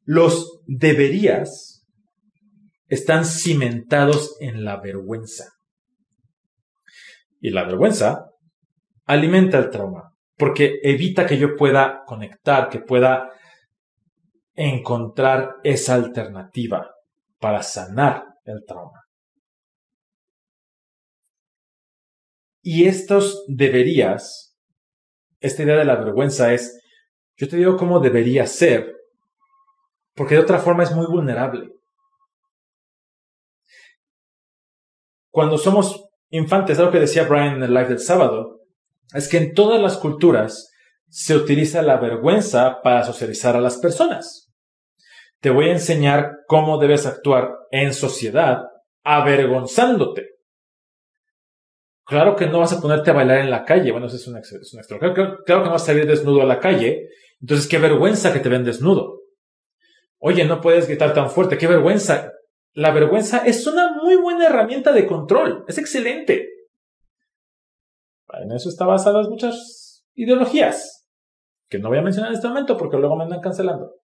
Los 0.04 0.62
deberías 0.66 1.88
están 2.88 3.26
cimentados 3.26 4.36
en 4.40 4.66
la 4.66 4.82
vergüenza. 4.82 5.54
Y 7.40 7.52
la 7.52 7.64
vergüenza 7.64 8.30
alimenta 9.06 9.58
el 9.58 9.70
trauma, 9.70 10.14
porque 10.38 10.80
evita 10.84 11.26
que 11.26 11.38
yo 11.38 11.56
pueda 11.56 12.04
conectar, 12.06 12.70
que 12.70 12.80
pueda 12.80 13.30
encontrar 14.54 15.56
esa 15.64 15.96
alternativa 15.96 16.92
para 17.40 17.64
sanar 17.64 18.26
el 18.46 18.64
trauma. 18.66 19.02
Y 22.62 22.86
estos 22.86 23.44
deberías, 23.48 24.56
esta 25.40 25.64
idea 25.64 25.78
de 25.78 25.86
la 25.86 25.96
vergüenza 25.96 26.54
es, 26.54 26.80
yo 27.36 27.48
te 27.48 27.58
digo 27.58 27.76
cómo 27.76 28.00
debería 28.00 28.46
ser, 28.46 29.01
porque 30.22 30.36
de 30.36 30.42
otra 30.42 30.60
forma 30.60 30.84
es 30.84 30.92
muy 30.92 31.08
vulnerable. 31.08 31.68
Cuando 35.32 35.58
somos 35.58 36.10
infantes, 36.30 36.78
algo 36.78 36.92
que 36.92 37.00
decía 37.00 37.24
Brian 37.24 37.56
en 37.56 37.64
el 37.64 37.74
live 37.74 37.88
del 37.88 38.00
sábado, 38.00 38.60
es 39.16 39.28
que 39.28 39.38
en 39.38 39.56
todas 39.56 39.82
las 39.82 39.98
culturas 39.98 40.72
se 41.10 41.36
utiliza 41.36 41.82
la 41.82 41.98
vergüenza 41.98 42.84
para 42.84 43.04
socializar 43.04 43.56
a 43.56 43.62
las 43.62 43.78
personas. 43.80 44.54
Te 45.40 45.50
voy 45.50 45.70
a 45.70 45.72
enseñar 45.72 46.34
cómo 46.46 46.78
debes 46.78 47.08
actuar 47.08 47.56
en 47.72 47.92
sociedad 47.92 48.62
avergonzándote. 49.04 50.36
Claro 52.06 52.36
que 52.36 52.46
no 52.46 52.60
vas 52.60 52.74
a 52.74 52.80
ponerte 52.80 53.10
a 53.10 53.14
bailar 53.14 53.40
en 53.40 53.50
la 53.50 53.66
calle. 53.66 53.92
Bueno, 53.92 54.06
eso 54.06 54.18
es 54.18 54.28
un, 54.28 54.38
extra. 54.38 55.00
Claro, 55.00 55.16
claro, 55.16 55.44
que 55.44 55.54
no 55.54 55.72
vas 55.72 55.82
a 55.82 55.86
salir 55.88 56.06
desnudo 56.06 56.44
a 56.44 56.46
la 56.46 56.60
calle. 56.60 57.10
Entonces, 57.40 57.68
qué 57.68 57.80
vergüenza 57.80 58.32
que 58.32 58.40
te 58.40 58.50
ven 58.50 58.64
desnudo. 58.64 59.21
Oye, 60.24 60.46
no 60.46 60.62
puedes 60.62 60.88
gritar 60.88 61.16
tan 61.16 61.32
fuerte, 61.32 61.58
qué 61.58 61.66
vergüenza. 61.66 62.32
La 62.74 62.92
vergüenza 62.92 63.40
es 63.40 63.66
una 63.66 63.92
muy 63.92 64.16
buena 64.16 64.46
herramienta 64.46 64.94
de 64.94 65.08
control, 65.08 65.66
es 65.68 65.80
excelente. 65.80 66.48
En 68.34 68.52
eso 68.52 68.70
están 68.70 68.88
basadas 68.88 69.28
muchas 69.28 70.06
ideologías, 70.14 71.08
que 71.68 71.80
no 71.80 71.90
voy 71.90 71.98
a 71.98 72.04
mencionar 72.04 72.30
en 72.30 72.36
este 72.36 72.48
momento 72.48 72.78
porque 72.78 72.98
luego 72.98 73.18
me 73.18 73.24
andan 73.24 73.42
cancelando. 73.42 73.96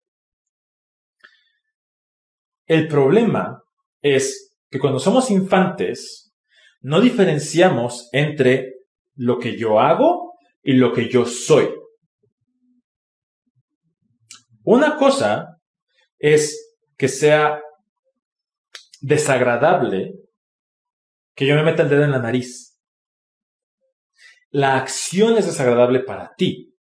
El 2.66 2.88
problema 2.88 3.64
es 4.02 4.56
que 4.72 4.80
cuando 4.80 5.00
somos 5.00 5.30
infantes, 5.30 6.34
no 6.82 7.00
diferenciamos 7.00 8.10
entre 8.12 8.74
lo 9.14 9.38
que 9.38 9.56
yo 9.56 9.80
hago 9.80 10.34
y 10.64 10.74
lo 10.74 10.92
que 10.94 11.10
yo 11.10 11.26
soy. 11.26 11.70
Una 14.64 14.98
cosa 14.98 15.57
es 16.20 16.78
que 16.98 17.08
sea 17.08 17.62
desagradable 19.02 20.16
que 21.36 21.46
yo 21.46 21.56
me 21.56 21.64
meta 21.64 21.84
el 21.84 21.90
dedo 21.90 22.04
en 22.04 22.12
la 22.12 22.20
nariz. 22.20 22.82
La 24.50 24.78
acción 24.78 25.38
es 25.38 25.46
desagradable 25.46 26.00
para 26.00 26.34
ti, 26.36 26.76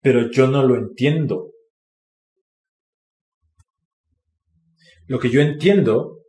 pero 0.00 0.30
yo 0.30 0.46
no 0.46 0.62
lo 0.62 0.76
entiendo. 0.76 1.50
Lo 5.06 5.18
que 5.18 5.30
yo 5.30 5.40
entiendo 5.40 6.20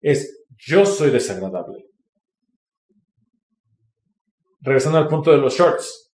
es 0.00 0.46
yo 0.56 0.86
soy 0.86 1.10
desagradable. 1.10 1.84
Regresando 4.60 4.98
al 4.98 5.08
punto 5.08 5.32
de 5.32 5.38
los 5.38 5.54
shorts. 5.54 6.12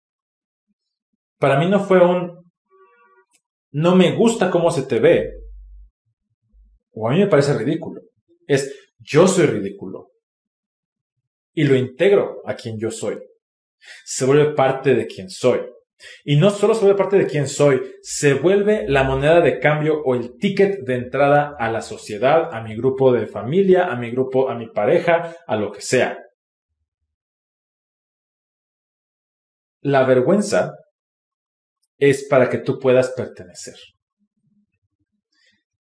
Para 1.38 1.58
mí 1.58 1.68
no 1.68 1.84
fue 1.84 2.04
un 2.04 2.37
no 3.72 3.96
me 3.96 4.14
gusta 4.14 4.50
cómo 4.50 4.70
se 4.70 4.82
te 4.82 4.98
ve, 5.00 5.32
o 6.92 7.08
a 7.08 7.12
mí 7.12 7.20
me 7.20 7.28
parece 7.28 7.56
ridículo. 7.56 8.00
Es 8.46 8.74
yo 8.98 9.28
soy 9.28 9.46
ridículo. 9.46 10.10
Y 11.54 11.64
lo 11.64 11.76
integro 11.76 12.42
a 12.44 12.54
quien 12.54 12.78
yo 12.78 12.90
soy. 12.90 13.18
Se 14.04 14.24
vuelve 14.24 14.54
parte 14.54 14.94
de 14.94 15.06
quien 15.06 15.30
soy. 15.30 15.60
Y 16.24 16.36
no 16.36 16.50
solo 16.50 16.74
se 16.74 16.82
vuelve 16.82 16.98
parte 16.98 17.18
de 17.18 17.26
quien 17.26 17.48
soy, 17.48 17.82
se 18.02 18.34
vuelve 18.34 18.88
la 18.88 19.02
moneda 19.02 19.40
de 19.40 19.58
cambio 19.58 20.00
o 20.04 20.14
el 20.14 20.36
ticket 20.38 20.84
de 20.84 20.94
entrada 20.94 21.56
a 21.58 21.70
la 21.70 21.82
sociedad, 21.82 22.52
a 22.52 22.62
mi 22.62 22.76
grupo 22.76 23.12
de 23.12 23.26
familia, 23.26 23.86
a 23.86 23.96
mi 23.96 24.10
grupo, 24.10 24.48
a 24.48 24.54
mi 24.54 24.68
pareja, 24.68 25.36
a 25.46 25.56
lo 25.56 25.72
que 25.72 25.80
sea. 25.80 26.18
La 29.80 30.04
vergüenza 30.04 30.74
es 31.98 32.26
para 32.28 32.48
que 32.48 32.58
tú 32.58 32.78
puedas 32.78 33.10
pertenecer. 33.10 33.74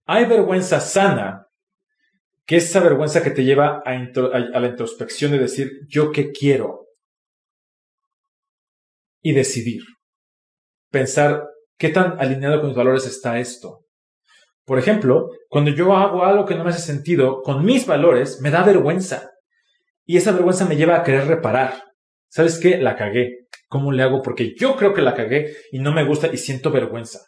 Hay 0.06 0.24
vergüenza 0.24 0.80
sana, 0.80 1.46
que 2.46 2.56
es 2.56 2.64
esa 2.64 2.80
vergüenza 2.80 3.22
que 3.22 3.30
te 3.30 3.44
lleva 3.44 3.82
a, 3.84 3.94
la 3.94 4.66
introspección 4.66 5.32
de 5.32 5.38
decir, 5.38 5.70
yo 5.88 6.12
qué 6.12 6.30
quiero. 6.30 6.86
Y 9.20 9.32
decidir. 9.32 9.82
Pensar, 10.90 11.44
¿qué 11.76 11.88
tan 11.88 12.18
alineado 12.20 12.60
con 12.60 12.68
mis 12.68 12.76
valores 12.76 13.06
está 13.06 13.40
esto? 13.40 13.84
Por 14.64 14.78
ejemplo, 14.78 15.30
cuando 15.48 15.72
yo 15.72 15.96
hago 15.96 16.24
algo 16.24 16.46
que 16.46 16.54
no 16.54 16.62
me 16.62 16.70
hace 16.70 16.80
sentido 16.80 17.42
con 17.42 17.64
mis 17.64 17.86
valores, 17.86 18.40
me 18.40 18.50
da 18.50 18.62
vergüenza. 18.62 19.30
Y 20.04 20.16
esa 20.16 20.32
vergüenza 20.32 20.64
me 20.64 20.76
lleva 20.76 20.96
a 20.96 21.02
querer 21.02 21.26
reparar. 21.26 21.82
¿Sabes 22.28 22.58
qué? 22.60 22.78
La 22.78 22.96
cagué. 22.96 23.45
¿Cómo 23.68 23.92
le 23.92 24.02
hago? 24.02 24.22
Porque 24.22 24.54
yo 24.56 24.76
creo 24.76 24.94
que 24.94 25.02
la 25.02 25.14
cagué 25.14 25.54
y 25.72 25.78
no 25.78 25.92
me 25.92 26.04
gusta 26.04 26.28
y 26.32 26.36
siento 26.36 26.70
vergüenza. 26.70 27.20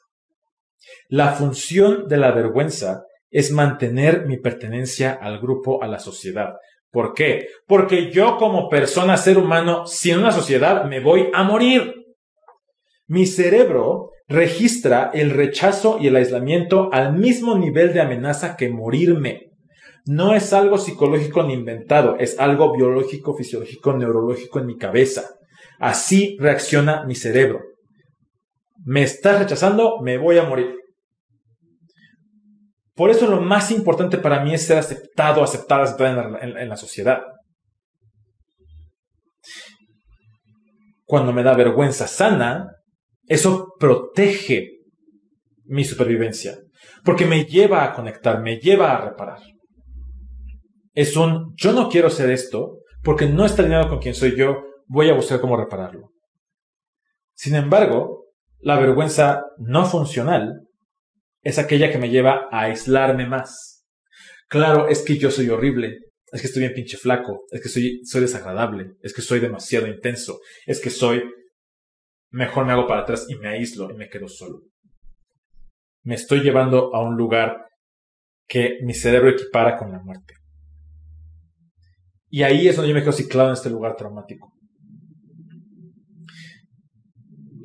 La 1.09 1.33
función 1.33 2.07
de 2.07 2.17
la 2.17 2.33
vergüenza 2.33 3.03
es 3.31 3.51
mantener 3.51 4.27
mi 4.27 4.39
pertenencia 4.39 5.13
al 5.13 5.41
grupo, 5.41 5.83
a 5.83 5.87
la 5.87 5.99
sociedad. 5.99 6.55
¿Por 6.91 7.13
qué? 7.13 7.49
Porque 7.67 8.11
yo 8.11 8.37
como 8.39 8.69
persona, 8.69 9.17
ser 9.17 9.39
humano, 9.39 9.87
sin 9.87 10.19
una 10.19 10.33
sociedad, 10.33 10.85
me 10.85 11.01
voy 11.01 11.29
a 11.35 11.43
morir. 11.43 11.95
Mi 13.07 13.27
cerebro 13.27 14.11
registra 14.27 15.11
el 15.13 15.31
rechazo 15.31 15.99
y 16.01 16.07
el 16.07 16.17
aislamiento 16.17 16.91
al 16.93 17.17
mismo 17.17 17.59
nivel 17.59 17.93
de 17.93 18.01
amenaza 18.01 18.57
que 18.57 18.71
morirme. 18.71 19.49
No 20.07 20.35
es 20.35 20.53
algo 20.53 20.79
psicológico 20.79 21.43
ni 21.43 21.55
inventado, 21.55 22.17
es 22.19 22.39
algo 22.39 22.75
biológico, 22.75 23.35
fisiológico, 23.35 23.93
neurológico 23.93 24.59
en 24.59 24.67
mi 24.67 24.77
cabeza. 24.77 25.35
Así 25.79 26.37
reacciona 26.39 27.05
mi 27.05 27.15
cerebro. 27.15 27.61
Me 28.85 29.03
estás 29.03 29.39
rechazando, 29.39 30.01
me 30.03 30.19
voy 30.19 30.39
a 30.39 30.45
morir. 30.45 30.79
Por 32.99 33.11
eso 33.11 33.29
lo 33.29 33.41
más 33.41 33.71
importante 33.71 34.19
para 34.19 34.43
mí 34.43 34.53
es 34.53 34.67
ser 34.67 34.77
aceptado, 34.79 35.45
aceptada, 35.45 35.85
aceptada 35.85 36.41
en 36.41 36.69
la, 36.69 36.77
sociedad. 36.77 37.21
Cuando 41.05 41.33
me 41.33 41.45
da 41.45 41.55
vergüenza 41.55 42.09
sana, 42.09 42.73
eso 43.27 43.69
protege 43.79 44.81
mi 45.67 45.85
supervivencia, 45.85 46.59
porque 47.05 47.25
me 47.25 47.45
lleva 47.45 47.85
a 47.85 47.93
conectar, 47.93 48.43
me 48.43 48.59
lleva 48.59 48.93
a 48.93 49.11
reparar. 49.11 49.43
Es 50.93 51.17
un, 51.17 51.55
yo 51.55 51.73
no 51.73 51.89
quiero 51.89 52.11
ser 52.11 52.31
esto, 52.31 52.79
porque 53.05 53.27
no 53.27 53.45
está 53.45 53.63
alineado 53.63 53.91
con 53.91 54.01
quien 54.01 54.15
soy 54.15 54.37
yo, 54.37 54.65
voy 54.89 55.09
a 55.11 55.15
buscar 55.15 55.41
cómo 55.41 55.57
repararlo. 55.57 56.11
Sin 57.35 57.55
embargo, 57.55 58.25
la 58.59 58.79
vergüenza 58.79 59.45
no 59.59 59.85
funcional 59.87 60.67
es 61.43 61.59
aquella 61.59 61.93
que 61.93 61.99
me 61.99 62.11
lleva 62.11 62.49
a 62.51 62.63
aislarme 62.63 63.27
más. 63.27 63.87
Claro, 64.49 64.89
es 64.89 65.03
que 65.03 65.19
yo 65.19 65.31
soy 65.31 65.49
horrible, 65.51 65.99
es 66.33 66.41
que 66.41 66.49
estoy 66.49 66.63
bien 66.63 66.75
pinche 66.75 66.97
flaco, 66.97 67.45
es 67.51 67.63
que 67.63 67.69
soy, 67.69 68.01
soy 68.05 68.23
desagradable, 68.23 68.95
es 69.03 69.15
que 69.15 69.23
soy 69.23 69.41
demasiado 69.41 69.87
intenso, 69.87 70.41
es 70.67 70.81
que 70.81 70.91
soy... 70.91 71.23
Mejor 72.31 72.67
me 72.67 72.73
hago 72.73 72.87
para 72.87 73.03
atrás 73.03 73.27
y 73.29 73.37
me 73.37 73.49
aíslo 73.49 73.91
y 73.91 73.95
me 73.95 74.09
quedo 74.09 74.29
solo. 74.29 74.61
Me 76.03 76.15
estoy 76.15 76.41
llevando 76.41 76.95
a 76.95 77.03
un 77.03 77.17
lugar 77.17 77.69
que 78.47 78.79
mi 78.83 78.93
cerebro 78.93 79.31
equipara 79.31 79.79
con 79.79 79.93
la 79.93 80.01
muerte. 80.01 80.35
Y 82.31 82.43
ahí 82.43 82.69
es 82.69 82.77
donde 82.77 82.91
yo 82.91 82.95
me 82.95 83.01
quedo 83.01 83.13
ciclado 83.13 83.49
en 83.49 83.55
este 83.55 83.71
lugar 83.71 83.97
traumático. 83.97 84.58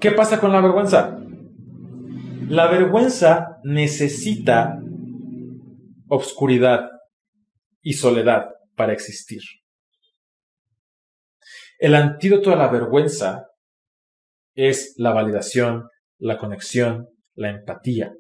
¿Qué 0.04 0.12
pasa 0.12 0.38
con 0.38 0.52
la 0.52 0.60
vergüenza? 0.60 1.18
La 2.50 2.68
vergüenza 2.68 3.62
necesita 3.64 4.78
obscuridad 6.10 6.90
y 7.82 7.94
soledad 7.94 8.50
para 8.76 8.92
existir. 8.92 9.40
El 11.80 11.96
antídoto 11.96 12.52
a 12.52 12.58
la 12.58 12.68
vergüenza 12.68 13.48
es 14.54 14.94
la 14.98 15.14
validación, 15.14 15.88
la 16.18 16.38
conexión, 16.38 17.08
la 17.36 17.52
empatía. 17.52 18.14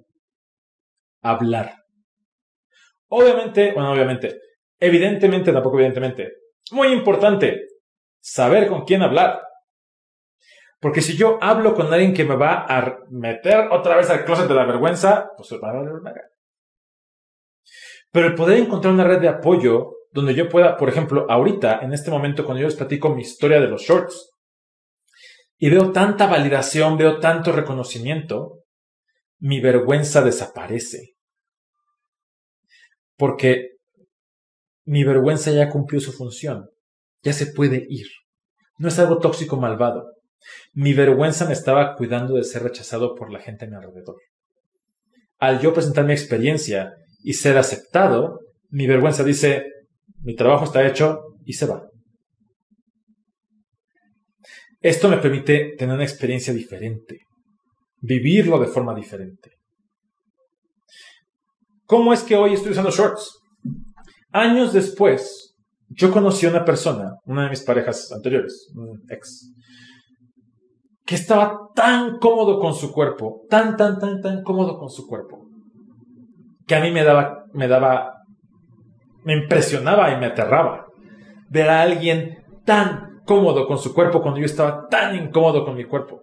Hablar. 1.21 1.83
Obviamente, 3.09 3.73
bueno, 3.73 3.91
obviamente, 3.91 4.39
evidentemente, 4.79 5.51
tampoco 5.51 5.79
evidentemente, 5.79 6.31
muy 6.71 6.93
importante, 6.93 7.67
saber 8.21 8.69
con 8.69 8.85
quién 8.85 9.01
hablar. 9.01 9.41
Porque 10.83 11.01
si 11.01 11.15
yo 11.15 11.37
hablo 11.41 11.75
con 11.75 11.93
alguien 11.93 12.13
que 12.13 12.25
me 12.25 12.35
va 12.35 12.65
a 12.67 12.99
meter 13.09 13.69
otra 13.71 13.95
vez 13.95 14.09
al 14.09 14.25
closet 14.25 14.49
de 14.49 14.53
la 14.53 14.65
vergüenza, 14.65 15.29
pues 15.37 15.47
se 15.47 15.57
va 15.57 15.69
a 15.69 15.75
valer 15.75 15.93
una 15.93 16.13
Pero 18.11 18.27
el 18.27 18.35
poder 18.35 18.57
encontrar 18.57 18.93
una 18.93 19.05
red 19.05 19.21
de 19.21 19.29
apoyo 19.29 19.93
donde 20.11 20.35
yo 20.35 20.49
pueda, 20.49 20.75
por 20.75 20.89
ejemplo, 20.89 21.25
ahorita, 21.29 21.79
en 21.83 21.93
este 21.93 22.11
momento, 22.11 22.43
cuando 22.43 22.59
yo 22.59 22.67
les 22.67 22.75
platico 22.75 23.15
mi 23.15 23.21
historia 23.21 23.61
de 23.61 23.69
los 23.69 23.81
shorts, 23.83 24.33
y 25.57 25.69
veo 25.69 25.93
tanta 25.93 26.27
validación, 26.27 26.97
veo 26.97 27.21
tanto 27.21 27.53
reconocimiento, 27.53 28.65
mi 29.39 29.61
vergüenza 29.61 30.21
desaparece. 30.21 31.13
Porque 33.15 33.77
mi 34.83 35.05
vergüenza 35.05 35.49
ya 35.51 35.69
cumplió 35.69 36.01
su 36.01 36.11
función, 36.11 36.69
ya 37.21 37.31
se 37.31 37.53
puede 37.53 37.85
ir. 37.87 38.07
No 38.79 38.89
es 38.89 38.99
algo 38.99 39.19
tóxico 39.19 39.55
malvado. 39.55 40.13
Mi 40.73 40.93
vergüenza 40.93 41.45
me 41.45 41.53
estaba 41.53 41.95
cuidando 41.95 42.35
de 42.35 42.43
ser 42.43 42.63
rechazado 42.63 43.15
por 43.15 43.31
la 43.31 43.39
gente 43.39 43.65
a 43.65 43.67
mi 43.67 43.75
alrededor. 43.75 44.17
Al 45.39 45.59
yo 45.59 45.73
presentar 45.73 46.05
mi 46.05 46.13
experiencia 46.13 46.93
y 47.23 47.33
ser 47.33 47.57
aceptado, 47.57 48.39
mi 48.69 48.87
vergüenza 48.87 49.23
dice, 49.23 49.65
mi 50.21 50.35
trabajo 50.35 50.65
está 50.65 50.85
hecho 50.85 51.19
y 51.45 51.53
se 51.53 51.65
va. 51.65 51.83
Esto 54.79 55.07
me 55.07 55.17
permite 55.17 55.75
tener 55.77 55.95
una 55.95 56.03
experiencia 56.03 56.53
diferente, 56.53 57.19
vivirlo 58.01 58.59
de 58.59 58.67
forma 58.67 58.93
diferente. 58.93 59.51
¿Cómo 61.85 62.13
es 62.13 62.21
que 62.23 62.35
hoy 62.35 62.53
estoy 62.53 62.71
usando 62.71 62.91
shorts? 62.91 63.39
Años 64.31 64.73
después, 64.73 65.55
yo 65.89 66.11
conocí 66.11 66.45
a 66.45 66.49
una 66.49 66.65
persona, 66.65 67.11
una 67.25 67.43
de 67.43 67.51
mis 67.51 67.61
parejas 67.61 68.11
anteriores, 68.11 68.69
un 68.73 69.01
ex, 69.09 69.53
que 71.05 71.15
estaba 71.15 71.69
tan 71.75 72.17
cómodo 72.19 72.59
con 72.59 72.73
su 72.73 72.91
cuerpo, 72.91 73.41
tan, 73.49 73.75
tan, 73.75 73.99
tan, 73.99 74.21
tan 74.21 74.43
cómodo 74.43 74.77
con 74.77 74.89
su 74.89 75.07
cuerpo, 75.07 75.45
que 76.65 76.75
a 76.75 76.81
mí 76.81 76.91
me 76.91 77.03
daba, 77.03 77.45
me 77.53 77.67
daba, 77.67 78.21
me 79.23 79.35
impresionaba 79.35 80.13
y 80.13 80.19
me 80.19 80.27
aterraba 80.27 80.87
ver 81.49 81.69
a 81.69 81.81
alguien 81.81 82.43
tan 82.65 83.21
cómodo 83.25 83.67
con 83.67 83.77
su 83.77 83.93
cuerpo 83.93 84.21
cuando 84.21 84.39
yo 84.39 84.45
estaba 84.45 84.87
tan 84.87 85.15
incómodo 85.15 85.65
con 85.65 85.75
mi 85.75 85.85
cuerpo. 85.85 86.21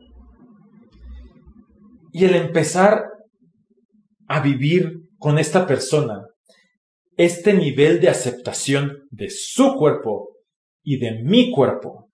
Y 2.13 2.25
el 2.25 2.35
empezar 2.35 3.05
a 4.27 4.41
vivir 4.41 5.03
con 5.19 5.39
esta 5.39 5.67
persona 5.67 6.23
este 7.17 7.53
nivel 7.53 8.01
de 8.01 8.09
aceptación 8.09 9.07
de 9.11 9.29
su 9.29 9.75
cuerpo 9.75 10.31
y 10.83 10.99
de 10.99 11.23
mi 11.23 11.53
cuerpo 11.53 12.10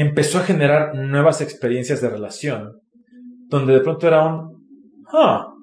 empezó 0.00 0.38
a 0.38 0.42
generar 0.42 0.94
nuevas 0.94 1.40
experiencias 1.40 2.00
de 2.00 2.10
relación, 2.10 2.72
donde 3.48 3.74
de 3.74 3.80
pronto 3.80 4.06
era 4.06 4.26
un, 4.26 4.66
ah, 5.12 5.54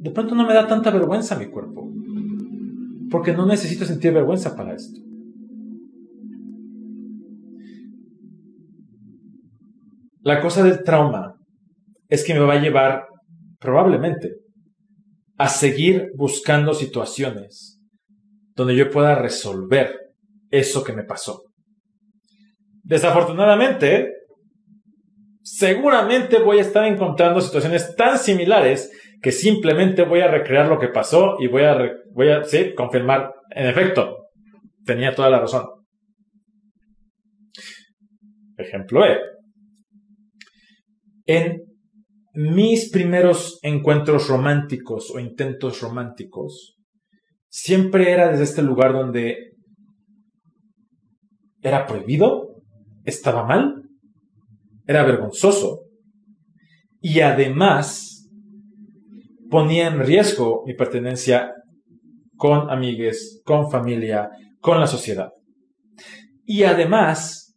de 0.00 0.10
pronto 0.10 0.34
no 0.34 0.46
me 0.46 0.54
da 0.54 0.66
tanta 0.66 0.90
vergüenza 0.90 1.38
mi 1.38 1.46
cuerpo, 1.46 1.90
porque 3.10 3.32
no 3.32 3.46
necesito 3.46 3.84
sentir 3.84 4.12
vergüenza 4.12 4.54
para 4.54 4.74
esto. 4.74 5.00
La 10.20 10.40
cosa 10.40 10.62
del 10.62 10.82
trauma 10.82 11.34
es 12.08 12.24
que 12.24 12.34
me 12.34 12.40
va 12.40 12.54
a 12.54 12.60
llevar, 12.60 13.06
probablemente, 13.58 14.36
a 15.36 15.48
seguir 15.48 16.12
buscando 16.16 16.74
situaciones 16.74 17.80
donde 18.54 18.76
yo 18.76 18.90
pueda 18.90 19.14
resolver 19.14 20.14
eso 20.50 20.84
que 20.84 20.92
me 20.92 21.04
pasó. 21.04 21.42
Desafortunadamente, 22.84 24.12
seguramente 25.42 26.38
voy 26.38 26.58
a 26.58 26.62
estar 26.62 26.84
encontrando 26.84 27.40
situaciones 27.40 27.96
tan 27.96 28.18
similares 28.18 28.92
que 29.22 29.32
simplemente 29.32 30.02
voy 30.04 30.20
a 30.20 30.28
recrear 30.28 30.68
lo 30.68 30.78
que 30.78 30.88
pasó 30.88 31.36
y 31.40 31.48
voy 31.48 31.62
a, 31.62 31.78
voy 32.12 32.28
a 32.28 32.42
confirmar, 32.76 33.32
en 33.50 33.66
efecto, 33.66 34.28
tenía 34.84 35.14
toda 35.14 35.30
la 35.30 35.40
razón. 35.40 35.64
ejemplo 38.58 39.04
E. 39.06 39.18
En 41.26 41.62
mis 42.34 42.90
primeros 42.90 43.58
encuentros 43.62 44.28
románticos 44.28 45.10
o 45.10 45.18
intentos 45.18 45.80
románticos, 45.80 46.76
siempre 47.48 48.12
era 48.12 48.28
desde 48.28 48.44
este 48.44 48.62
lugar 48.62 48.92
donde 48.92 49.54
era 51.62 51.86
prohibido, 51.86 52.53
estaba 53.04 53.44
mal, 53.44 53.82
era 54.86 55.02
vergonzoso 55.02 55.80
y 57.00 57.20
además 57.20 58.30
ponía 59.50 59.88
en 59.88 60.00
riesgo 60.00 60.62
mi 60.66 60.74
pertenencia 60.74 61.54
con 62.36 62.70
amigues, 62.70 63.42
con 63.44 63.70
familia, 63.70 64.30
con 64.60 64.80
la 64.80 64.86
sociedad. 64.86 65.30
Y 66.44 66.64
además, 66.64 67.54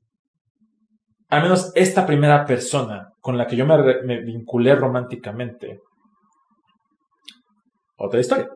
al 1.30 1.44
menos 1.44 1.72
esta 1.76 2.06
primera 2.06 2.46
persona 2.46 3.10
con 3.20 3.38
la 3.38 3.48
que 3.48 3.56
yo 3.56 3.66
me, 3.66 4.22
vinculé 4.22 4.76
románticamente, 4.76 5.82
otra 7.98 8.20
historia. 8.20 8.48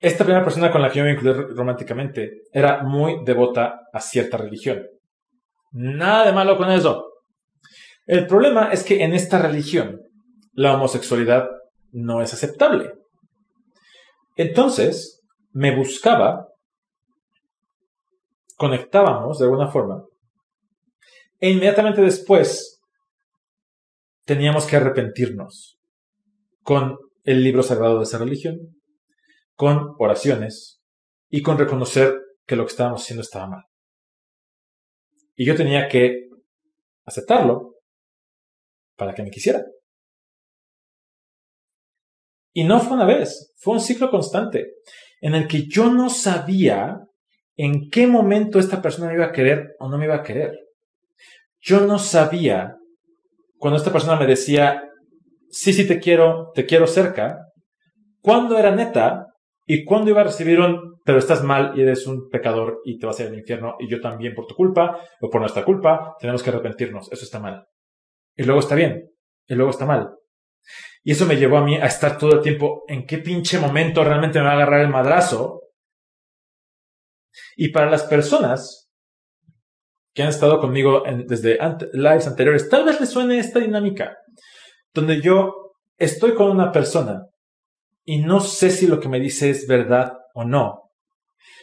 Esta 0.00 0.24
primera 0.24 0.42
persona 0.42 0.70
con 0.70 0.80
la 0.80 0.90
que 0.90 0.98
yo 0.98 1.04
me 1.04 1.12
vinculé 1.12 1.34
románticamente 1.54 2.42
era 2.52 2.82
muy 2.82 3.22
devota 3.24 3.80
a 3.92 4.00
cierta 4.00 4.38
religión. 4.38 4.82
Nada 5.72 6.26
de 6.26 6.32
malo 6.32 6.56
con 6.56 6.70
eso. 6.70 7.06
El 8.06 8.26
problema 8.26 8.72
es 8.72 8.82
que 8.82 9.04
en 9.04 9.14
esta 9.14 9.38
religión 9.38 10.00
la 10.52 10.74
homosexualidad 10.74 11.48
no 11.92 12.22
es 12.22 12.32
aceptable. 12.34 12.92
Entonces, 14.36 15.22
me 15.52 15.76
buscaba, 15.76 16.48
conectábamos 18.56 19.38
de 19.38 19.44
alguna 19.44 19.68
forma, 19.68 20.04
e 21.38 21.50
inmediatamente 21.50 22.02
después 22.02 22.80
teníamos 24.24 24.66
que 24.66 24.76
arrepentirnos 24.76 25.78
con 26.62 26.98
el 27.24 27.42
libro 27.42 27.62
sagrado 27.62 27.98
de 27.98 28.04
esa 28.04 28.18
religión, 28.18 28.58
con 29.54 29.94
oraciones 29.98 30.80
y 31.28 31.42
con 31.42 31.58
reconocer 31.58 32.18
que 32.46 32.56
lo 32.56 32.64
que 32.64 32.70
estábamos 32.70 33.02
haciendo 33.02 33.22
estaba 33.22 33.46
mal. 33.46 33.69
Y 35.40 35.46
yo 35.46 35.56
tenía 35.56 35.88
que 35.88 36.28
aceptarlo 37.06 37.76
para 38.94 39.14
que 39.14 39.22
me 39.22 39.30
quisiera. 39.30 39.64
Y 42.52 42.64
no 42.64 42.78
fue 42.78 42.92
una 42.92 43.06
vez, 43.06 43.54
fue 43.56 43.72
un 43.72 43.80
ciclo 43.80 44.10
constante 44.10 44.74
en 45.22 45.34
el 45.34 45.48
que 45.48 45.66
yo 45.66 45.90
no 45.90 46.10
sabía 46.10 46.98
en 47.56 47.88
qué 47.88 48.06
momento 48.06 48.58
esta 48.58 48.82
persona 48.82 49.08
me 49.08 49.14
iba 49.14 49.24
a 49.24 49.32
querer 49.32 49.76
o 49.78 49.88
no 49.88 49.96
me 49.96 50.04
iba 50.04 50.16
a 50.16 50.22
querer. 50.22 50.58
Yo 51.58 51.86
no 51.86 51.98
sabía 51.98 52.76
cuando 53.56 53.78
esta 53.78 53.92
persona 53.92 54.20
me 54.20 54.26
decía, 54.26 54.90
sí, 55.48 55.72
sí 55.72 55.86
te 55.86 56.00
quiero, 56.00 56.52
te 56.54 56.66
quiero 56.66 56.86
cerca, 56.86 57.38
cuándo 58.20 58.58
era 58.58 58.76
neta 58.76 59.28
y 59.72 59.84
cuándo 59.84 60.10
iba 60.10 60.22
a 60.22 60.24
recibir 60.24 60.58
un, 60.58 61.00
pero 61.04 61.18
estás 61.18 61.44
mal 61.44 61.78
y 61.78 61.82
eres 61.82 62.04
un 62.08 62.28
pecador 62.28 62.80
y 62.84 62.98
te 62.98 63.06
vas 63.06 63.20
a 63.20 63.22
ir 63.22 63.28
al 63.28 63.38
infierno 63.38 63.76
y 63.78 63.88
yo 63.88 64.00
también 64.00 64.34
por 64.34 64.48
tu 64.48 64.56
culpa 64.56 64.98
o 65.20 65.30
por 65.30 65.40
nuestra 65.40 65.64
culpa 65.64 66.16
tenemos 66.18 66.42
que 66.42 66.50
arrepentirnos, 66.50 67.12
eso 67.12 67.24
está 67.24 67.38
mal. 67.38 67.68
Y 68.34 68.42
luego 68.42 68.58
está 68.58 68.74
bien, 68.74 69.12
y 69.46 69.54
luego 69.54 69.70
está 69.70 69.86
mal. 69.86 70.10
Y 71.04 71.12
eso 71.12 71.24
me 71.24 71.36
llevó 71.36 71.58
a 71.58 71.64
mí 71.64 71.76
a 71.76 71.86
estar 71.86 72.18
todo 72.18 72.32
el 72.32 72.40
tiempo 72.40 72.82
en 72.88 73.06
qué 73.06 73.18
pinche 73.18 73.60
momento 73.60 74.02
realmente 74.02 74.40
me 74.40 74.46
va 74.46 74.50
a 74.50 74.54
agarrar 74.54 74.80
el 74.80 74.88
madrazo. 74.88 75.60
Y 77.54 77.68
para 77.68 77.88
las 77.88 78.02
personas 78.02 78.90
que 80.12 80.24
han 80.24 80.30
estado 80.30 80.58
conmigo 80.58 81.04
desde 81.28 81.60
lives 81.92 82.26
anteriores, 82.26 82.68
tal 82.68 82.86
vez 82.86 82.98
les 82.98 83.10
suene 83.10 83.38
esta 83.38 83.60
dinámica, 83.60 84.16
donde 84.92 85.20
yo 85.20 85.76
estoy 85.96 86.34
con 86.34 86.50
una 86.50 86.72
persona 86.72 87.30
y 88.10 88.18
no 88.18 88.40
sé 88.40 88.70
si 88.70 88.88
lo 88.88 88.98
que 88.98 89.08
me 89.08 89.20
dice 89.20 89.50
es 89.50 89.68
verdad 89.68 90.18
o 90.34 90.42
no. 90.42 90.90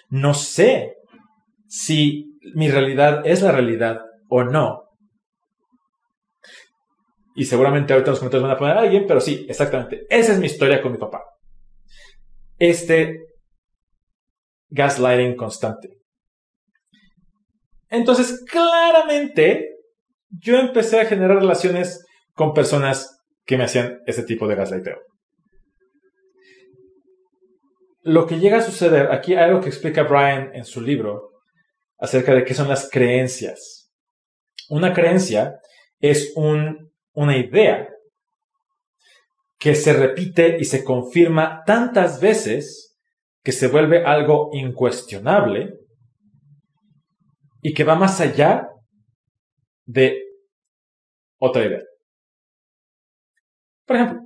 No 0.08 0.34
sé 0.34 0.96
si 1.68 2.40
mi 2.56 2.72
realidad 2.72 3.28
es 3.28 3.42
la 3.42 3.52
realidad 3.52 4.00
o 4.30 4.46
no. 4.46 4.84
Y 7.36 7.44
seguramente 7.44 7.92
ahorita 7.92 8.12
los 8.12 8.20
comentarios 8.20 8.48
van 8.48 8.56
a 8.56 8.58
poner 8.58 8.78
a 8.78 8.80
alguien, 8.80 9.04
pero 9.06 9.20
sí, 9.20 9.46
exactamente. 9.50 10.06
Esa 10.10 10.32
es 10.32 10.40
mi 10.40 10.46
historia 10.46 10.82
con 10.82 10.94
mi 10.94 10.98
papá. 10.98 11.22
Este 12.58 13.20
gaslighting 14.70 15.36
constante. 15.36 15.98
Entonces, 17.90 18.46
claramente, 18.50 19.68
yo 20.30 20.56
empecé 20.60 21.02
a 21.02 21.06
generar 21.08 21.40
relaciones 21.40 22.06
con 22.32 22.54
personas 22.54 23.20
que 23.44 23.58
me 23.58 23.66
hacían 23.66 24.00
ese 24.06 24.24
tipo 24.24 24.48
de 24.48 24.56
gaslighteo. 24.56 25.08
Lo 28.08 28.26
que 28.26 28.40
llega 28.40 28.60
a 28.60 28.62
suceder, 28.62 29.12
aquí 29.12 29.34
hay 29.34 29.44
algo 29.44 29.60
que 29.60 29.68
explica 29.68 30.04
Brian 30.04 30.56
en 30.56 30.64
su 30.64 30.80
libro 30.80 31.34
acerca 31.98 32.34
de 32.34 32.46
qué 32.46 32.54
son 32.54 32.70
las 32.70 32.90
creencias. 32.90 33.92
Una 34.70 34.94
creencia 34.94 35.60
es 36.00 36.32
un 36.38 36.90
una 37.12 37.36
idea 37.36 37.90
que 39.60 39.76
se 39.76 39.92
repite 39.92 40.58
y 40.58 40.64
se 40.64 40.86
confirma 40.86 41.64
tantas 41.66 42.22
veces 42.22 42.98
que 43.44 43.52
se 43.52 43.68
vuelve 43.68 44.06
algo 44.06 44.52
incuestionable 44.54 45.74
y 47.62 47.74
que 47.74 47.84
va 47.84 47.96
más 47.96 48.22
allá 48.22 48.70
de 49.86 50.22
otra 51.40 51.66
idea. 51.66 51.84
Por 53.86 53.98
ejemplo, 53.98 54.17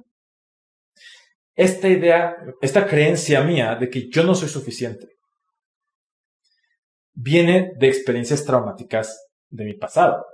esta 1.56 1.88
idea, 1.88 2.38
esta 2.62 2.88
creencia 2.88 3.42
mía 3.44 3.76
de 3.76 3.90
que 3.90 4.10
yo 4.10 4.24
no 4.24 4.36
soy 4.36 4.50
suficiente, 4.50 5.18
viene 7.14 7.72
de 7.78 7.88
experiencias 7.88 8.46
traumáticas 8.46 9.30
de 9.50 9.66
mi 9.66 9.74
pasado. 9.74 10.26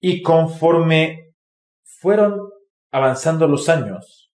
Y 0.00 0.22
conforme 0.22 1.34
fueron 1.82 2.40
avanzando 2.92 3.46
los 3.48 3.68
años, 3.68 4.30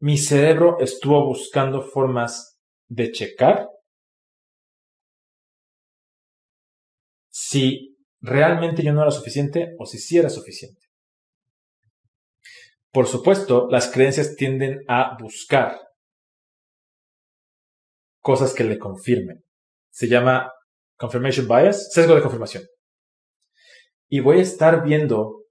mi 0.00 0.18
cerebro 0.18 0.78
estuvo 0.80 1.24
buscando 1.24 1.80
formas 1.80 2.60
de 2.88 3.10
checar 3.10 3.68
si 7.30 7.96
realmente 8.20 8.82
yo 8.82 8.92
no 8.92 9.02
era 9.02 9.10
suficiente 9.10 9.74
o 9.78 9.86
si 9.86 9.98
sí 9.98 10.18
era 10.18 10.28
suficiente. 10.28 10.85
Por 12.96 13.06
supuesto, 13.06 13.68
las 13.70 13.92
creencias 13.92 14.36
tienden 14.36 14.82
a 14.88 15.18
buscar 15.20 15.78
cosas 18.22 18.54
que 18.54 18.64
le 18.64 18.78
confirmen. 18.78 19.44
Se 19.90 20.08
llama 20.08 20.50
confirmation 20.96 21.46
bias, 21.46 21.92
sesgo 21.92 22.14
de 22.14 22.22
confirmación 22.22 22.64
y 24.08 24.20
voy 24.20 24.38
a 24.38 24.42
estar 24.42 24.82
viendo 24.82 25.42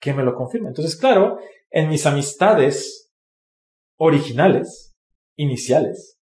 que 0.00 0.12
me 0.12 0.24
lo 0.24 0.34
confirme. 0.34 0.66
Entonces, 0.66 0.96
claro, 0.96 1.38
en 1.70 1.88
mis 1.88 2.06
amistades 2.06 3.12
originales, 3.98 4.96
iniciales, 5.36 6.18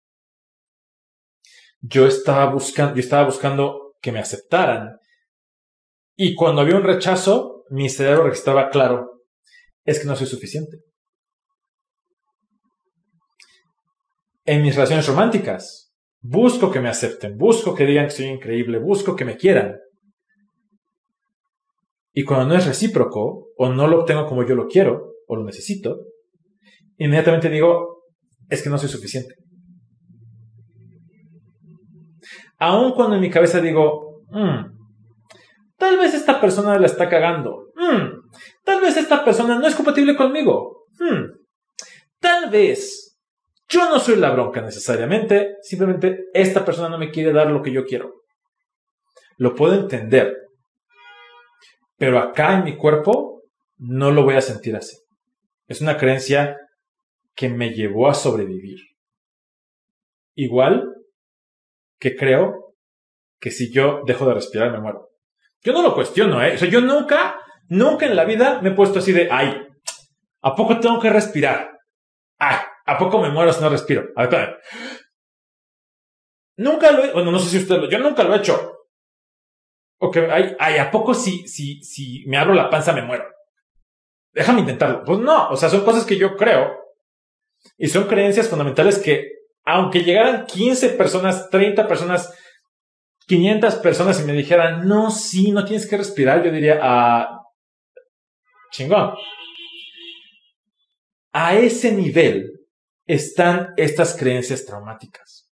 yo 1.80 2.06
estaba 2.06 2.52
buscando, 2.52 2.94
yo 2.94 3.00
estaba 3.00 3.24
buscando 3.24 3.96
que 4.02 4.12
me 4.12 4.18
aceptaran. 4.18 4.98
Y 6.14 6.34
cuando 6.34 6.60
había 6.60 6.76
un 6.76 6.84
rechazo, 6.84 7.64
mi 7.70 7.88
cerebro 7.88 8.24
registraba 8.24 8.68
claro, 8.68 9.15
es 9.86 10.00
que 10.00 10.06
no 10.06 10.16
soy 10.16 10.26
suficiente. 10.26 10.78
En 14.44 14.62
mis 14.62 14.74
relaciones 14.74 15.06
románticas, 15.06 15.92
busco 16.20 16.70
que 16.70 16.80
me 16.80 16.88
acepten, 16.88 17.36
busco 17.38 17.74
que 17.74 17.86
digan 17.86 18.06
que 18.06 18.12
soy 18.12 18.26
increíble, 18.26 18.78
busco 18.78 19.16
que 19.16 19.24
me 19.24 19.36
quieran. 19.36 19.76
Y 22.12 22.24
cuando 22.24 22.46
no 22.46 22.54
es 22.56 22.66
recíproco, 22.66 23.48
o 23.56 23.68
no 23.72 23.86
lo 23.86 24.00
obtengo 24.00 24.26
como 24.26 24.44
yo 24.44 24.54
lo 24.54 24.66
quiero, 24.66 25.12
o 25.26 25.36
lo 25.36 25.44
necesito, 25.44 25.98
inmediatamente 26.98 27.48
digo, 27.48 28.04
es 28.48 28.62
que 28.62 28.70
no 28.70 28.78
soy 28.78 28.88
suficiente. 28.88 29.34
Aun 32.58 32.92
cuando 32.92 33.16
en 33.16 33.22
mi 33.22 33.30
cabeza 33.30 33.60
digo, 33.60 34.22
mm, 34.30 34.64
tal 35.76 35.98
vez 35.98 36.14
esta 36.14 36.40
persona 36.40 36.78
la 36.78 36.86
está 36.86 37.08
cagando, 37.08 37.66
mm, 37.74 38.15
tal 38.66 38.80
vez 38.80 38.96
esta 38.96 39.24
persona 39.24 39.58
no 39.58 39.66
es 39.66 39.76
compatible 39.76 40.16
conmigo, 40.16 40.88
mm, 40.98 41.24
tal 42.18 42.50
vez 42.50 43.16
yo 43.68 43.88
no 43.88 44.00
soy 44.00 44.16
la 44.16 44.32
bronca 44.32 44.60
necesariamente, 44.60 45.56
simplemente 45.62 46.26
esta 46.34 46.64
persona 46.64 46.88
no 46.88 46.98
me 46.98 47.10
quiere 47.10 47.32
dar 47.32 47.46
lo 47.50 47.62
que 47.62 47.72
yo 47.72 47.84
quiero. 47.84 48.24
Lo 49.38 49.54
puedo 49.54 49.74
entender, 49.74 50.36
pero 51.96 52.18
acá 52.18 52.58
en 52.58 52.64
mi 52.64 52.76
cuerpo 52.76 53.42
no 53.78 54.10
lo 54.10 54.24
voy 54.24 54.34
a 54.34 54.40
sentir 54.40 54.74
así. 54.74 54.96
Es 55.68 55.80
una 55.80 55.96
creencia 55.96 56.56
que 57.34 57.48
me 57.48 57.70
llevó 57.70 58.08
a 58.08 58.14
sobrevivir. 58.14 58.78
Igual 60.34 60.92
que 61.98 62.16
creo 62.16 62.74
que 63.38 63.50
si 63.50 63.72
yo 63.72 64.00
dejo 64.06 64.26
de 64.26 64.34
respirar 64.34 64.72
me 64.72 64.80
muero. 64.80 65.10
Yo 65.62 65.72
no 65.72 65.82
lo 65.82 65.94
cuestiono, 65.94 66.42
¿eh? 66.42 66.54
O 66.54 66.58
sea, 66.58 66.68
yo 66.68 66.80
nunca, 66.80 67.40
nunca 67.68 68.06
en 68.06 68.16
la 68.16 68.24
vida 68.24 68.60
me 68.62 68.70
he 68.70 68.72
puesto 68.72 68.98
así 68.98 69.12
de, 69.12 69.28
ay, 69.30 69.66
¿a 70.42 70.54
poco 70.54 70.80
tengo 70.80 71.00
que 71.00 71.10
respirar? 71.10 71.78
Ay, 72.38 72.56
¿a 72.86 72.98
poco 72.98 73.20
me 73.20 73.30
muero 73.30 73.52
si 73.52 73.60
no 73.60 73.68
respiro? 73.68 74.08
A 74.16 74.26
ver, 74.26 74.60
Nunca 76.58 76.90
lo 76.90 77.04
he, 77.04 77.12
bueno, 77.12 77.30
no 77.30 77.38
sé 77.38 77.50
si 77.50 77.58
usted 77.58 77.76
lo, 77.76 77.90
yo 77.90 77.98
nunca 77.98 78.22
lo 78.22 78.34
he 78.34 78.38
hecho. 78.38 78.72
Ok, 79.98 80.16
ay, 80.30 80.56
ay, 80.58 80.78
¿a 80.78 80.90
poco 80.90 81.14
si, 81.14 81.46
si, 81.46 81.82
si 81.82 82.24
me 82.26 82.38
abro 82.38 82.54
la 82.54 82.70
panza 82.70 82.92
me 82.92 83.02
muero? 83.02 83.24
Déjame 84.32 84.60
intentarlo. 84.60 85.04
Pues 85.04 85.18
no, 85.18 85.48
o 85.48 85.56
sea, 85.56 85.68
son 85.68 85.84
cosas 85.84 86.04
que 86.04 86.16
yo 86.16 86.36
creo 86.36 86.76
y 87.78 87.88
son 87.88 88.04
creencias 88.04 88.48
fundamentales 88.48 88.98
que, 88.98 89.30
aunque 89.64 90.02
llegaran 90.02 90.46
15 90.46 90.90
personas, 90.90 91.48
30 91.50 91.88
personas, 91.88 92.32
500 93.26 93.76
personas 93.76 94.20
y 94.20 94.24
me 94.24 94.32
dijeran, 94.32 94.86
no, 94.86 95.10
sí, 95.10 95.52
no 95.52 95.64
tienes 95.64 95.86
que 95.86 95.96
respirar, 95.96 96.42
yo 96.42 96.50
diría, 96.50 96.78
ah, 96.82 97.35
chingón. 98.76 99.14
A 101.32 101.56
ese 101.56 101.92
nivel 101.92 102.60
están 103.06 103.72
estas 103.76 104.16
creencias 104.16 104.64
traumáticas. 104.64 105.50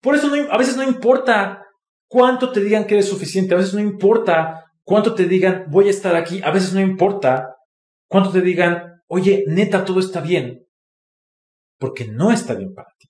Por 0.00 0.14
eso 0.14 0.30
a 0.50 0.58
veces 0.58 0.76
no 0.76 0.82
importa 0.82 1.64
cuánto 2.08 2.52
te 2.52 2.60
digan 2.60 2.86
que 2.86 2.94
eres 2.94 3.08
suficiente, 3.08 3.54
a 3.54 3.58
veces 3.58 3.74
no 3.74 3.80
importa 3.80 4.72
cuánto 4.84 5.14
te 5.14 5.24
digan 5.24 5.66
voy 5.68 5.88
a 5.88 5.90
estar 5.90 6.14
aquí, 6.14 6.40
a 6.42 6.50
veces 6.50 6.72
no 6.72 6.80
importa 6.80 7.56
cuánto 8.08 8.30
te 8.30 8.40
digan, 8.40 9.02
oye, 9.08 9.44
neta, 9.48 9.84
todo 9.84 10.00
está 10.00 10.20
bien, 10.20 10.66
porque 11.78 12.06
no 12.06 12.30
está 12.30 12.54
bien 12.54 12.72
para 12.74 12.88
ti. 12.98 13.08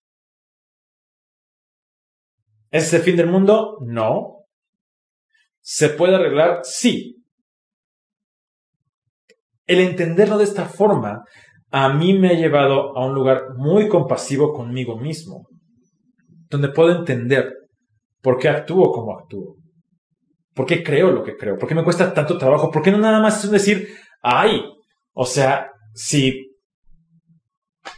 ¿Es 2.70 2.92
el 2.92 3.02
fin 3.02 3.16
del 3.16 3.28
mundo? 3.28 3.78
No. 3.82 4.46
¿Se 5.60 5.88
puede 5.90 6.16
arreglar? 6.16 6.60
Sí. 6.62 7.15
El 9.66 9.80
entenderlo 9.80 10.38
de 10.38 10.44
esta 10.44 10.66
forma 10.66 11.24
a 11.70 11.92
mí 11.92 12.18
me 12.18 12.28
ha 12.28 12.34
llevado 12.34 12.96
a 12.96 13.06
un 13.06 13.14
lugar 13.14 13.54
muy 13.56 13.88
compasivo 13.88 14.52
conmigo 14.52 14.96
mismo, 14.96 15.46
donde 16.48 16.68
puedo 16.68 16.96
entender 16.96 17.52
por 18.22 18.38
qué 18.38 18.48
actúo 18.48 18.92
como 18.92 19.18
actúo, 19.18 19.56
por 20.54 20.66
qué 20.66 20.82
creo 20.82 21.10
lo 21.10 21.22
que 21.22 21.36
creo, 21.36 21.58
por 21.58 21.68
qué 21.68 21.74
me 21.74 21.84
cuesta 21.84 22.14
tanto 22.14 22.38
trabajo, 22.38 22.70
por 22.70 22.82
qué 22.82 22.90
no 22.90 22.98
nada 22.98 23.20
más 23.20 23.44
es 23.44 23.50
decir, 23.50 23.88
ay, 24.22 24.62
o 25.12 25.24
sea, 25.24 25.70
si 25.94 26.46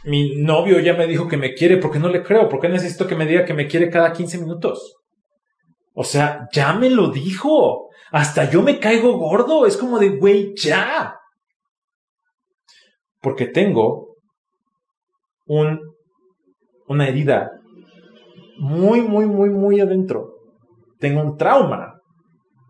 mi 0.03 0.41
novio 0.41 0.79
ya 0.79 0.93
me 0.93 1.07
dijo 1.07 1.27
que 1.27 1.37
me 1.37 1.53
quiere, 1.53 1.77
¿por 1.77 1.91
qué 1.91 1.99
no 1.99 2.09
le 2.09 2.23
creo? 2.23 2.47
¿Por 2.47 2.59
qué 2.59 2.69
necesito 2.69 3.07
que 3.07 3.15
me 3.15 3.25
diga 3.25 3.45
que 3.45 3.53
me 3.53 3.67
quiere 3.67 3.89
cada 3.89 4.13
15 4.13 4.37
minutos? 4.39 4.95
O 5.93 6.03
sea, 6.03 6.47
ya 6.53 6.73
me 6.73 6.89
lo 6.89 7.09
dijo. 7.09 7.89
Hasta 8.11 8.49
yo 8.49 8.61
me 8.61 8.79
caigo 8.79 9.17
gordo. 9.17 9.65
Es 9.65 9.75
como 9.75 9.99
de, 9.99 10.09
güey, 10.09 10.53
ya. 10.55 11.15
Porque 13.21 13.47
tengo 13.47 14.15
un, 15.45 15.79
una 16.87 17.07
herida 17.07 17.51
muy, 18.57 19.01
muy, 19.01 19.25
muy, 19.25 19.49
muy 19.49 19.79
adentro. 19.79 20.35
Tengo 20.99 21.21
un 21.21 21.37
trauma 21.37 21.99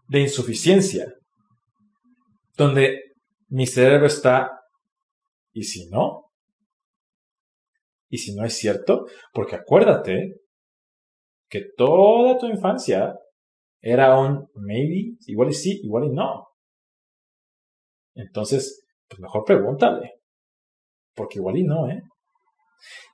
de 0.08 0.22
insuficiencia. 0.22 1.14
Donde 2.56 3.00
mi 3.48 3.66
cerebro 3.66 4.08
está, 4.08 4.52
¿y 5.54 5.64
si 5.64 5.90
no? 5.90 6.32
¿Y 8.10 8.18
si 8.18 8.36
no 8.36 8.44
es 8.46 8.56
cierto? 8.56 9.06
Porque 9.34 9.56
acuérdate 9.56 10.36
que 11.48 11.66
toda 11.76 12.38
tu 12.38 12.48
infancia 12.48 13.16
era 13.82 14.20
un 14.20 14.48
maybe, 14.56 15.16
igual 15.28 15.50
y 15.50 15.54
sí, 15.54 15.80
igual 15.84 16.06
y 16.06 16.10
no. 16.10 16.48
Entonces, 18.14 18.86
pues 19.08 19.20
mejor 19.20 19.44
pregúntale. 19.46 20.19
Porque 21.20 21.40
igual 21.40 21.58
y 21.58 21.66
no, 21.66 21.90
¿eh? 21.90 22.02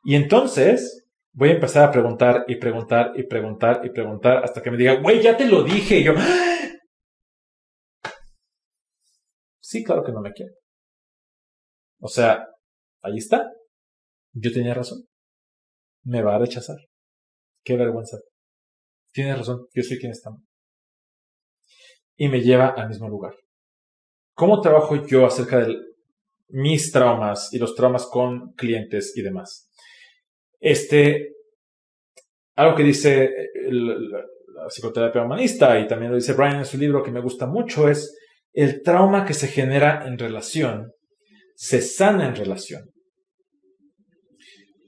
Y 0.03 0.14
entonces 0.14 1.08
voy 1.34 1.49
a 1.49 1.53
empezar 1.53 1.89
a 1.89 1.91
preguntar 1.91 2.45
y 2.47 2.58
preguntar 2.58 3.14
y 3.16 3.24
preguntar 3.24 3.82
y 3.84 3.89
preguntar 3.89 4.43
hasta 4.43 4.62
que 4.62 4.70
me 4.70 4.78
diga, 4.78 5.01
güey, 5.01 5.24
ya 5.24 5.36
te 5.36 5.47
lo 5.47 5.64
dije. 5.64 5.97
Y 5.97 6.03
yo, 6.03 6.14
sí, 9.60 9.84
claro 9.84 10.03
que 10.03 10.12
no 10.12 10.22
me 10.22 10.34
quiere. 10.34 10.51
O 11.99 12.08
sea, 12.08 12.47
ahí 13.01 13.18
está. 13.18 13.51
Yo 14.34 14.51
tenía 14.51 14.76
razón. 14.76 14.99
Me 16.03 16.22
va 16.22 16.36
a 16.36 16.39
rechazar. 16.39 16.78
Qué 17.64 17.76
vergüenza. 17.76 18.18
Tienes 19.14 19.39
razón, 19.39 19.66
yo 19.74 19.82
soy 19.82 19.97
quien 19.97 20.12
está 20.12 20.30
Y 22.18 22.30
me 22.30 22.41
lleva 22.41 22.68
al 22.68 22.88
mismo 22.88 23.10
lugar. 23.10 23.34
¿Cómo 24.36 24.62
trabajo 24.62 24.95
yo 25.08 25.26
acerca 25.26 25.58
de 25.58 25.95
mis 26.50 26.91
traumas 26.91 27.54
y 27.54 27.60
los 27.60 27.76
traumas 27.76 28.06
con 28.06 28.54
clientes 28.54 29.14
y 29.16 29.22
demás? 29.22 29.70
Este, 30.60 31.34
algo 32.56 32.76
que 32.76 32.84
dice 32.84 33.30
la 33.70 34.68
psicoterapia 34.68 35.24
humanista 35.24 35.80
y 35.80 35.88
también 35.88 36.12
lo 36.12 36.18
dice 36.18 36.34
Brian 36.34 36.58
en 36.58 36.66
su 36.66 36.78
libro 36.78 37.04
que 37.04 37.12
me 37.12 37.22
gusta 37.22 37.46
mucho 37.46 37.89
es 37.89 38.18
el 38.54 38.82
trauma 38.82 39.26
que 39.26 39.34
se 39.34 39.48
genera 39.48 40.08
en 40.08 40.18
relación 40.18 40.91
se 41.56 41.82
sana 41.82 42.28
en 42.28 42.36
relación. 42.36 42.91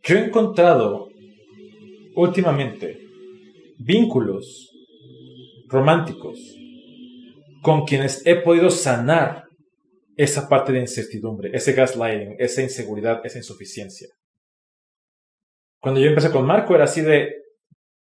Yo 0.04 0.18
he 0.18 0.26
encontrado 0.26 1.08
últimamente 2.16 3.00
vínculos 3.80 4.72
románticos 5.68 6.38
con 7.62 7.86
quienes 7.86 8.26
he 8.26 8.36
podido 8.36 8.70
sanar 8.70 9.47
esa 10.18 10.50
parte 10.50 10.74
de 10.74 10.80
incertidumbre, 10.80 11.52
ese 11.54 11.74
gaslighting, 11.74 12.36
esa 12.40 12.64
inseguridad, 12.64 13.24
esa 13.24 13.38
insuficiencia. 13.38 14.10
Cuando 15.80 16.02
yo 16.02 16.08
empecé 16.08 16.32
con 16.32 16.46
Marco 16.46 16.74
era 16.74 16.86
así 16.86 17.02
de, 17.02 17.36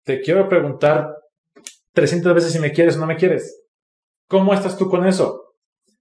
te 0.03 0.19
quiero 0.19 0.49
preguntar 0.49 1.15
300 1.93 2.33
veces 2.33 2.51
si 2.51 2.59
me 2.59 2.71
quieres 2.71 2.97
o 2.97 2.99
no 2.99 3.05
me 3.05 3.15
quieres. 3.15 3.63
¿Cómo 4.27 4.53
estás 4.53 4.75
tú 4.75 4.89
con 4.89 5.05
eso? 5.05 5.53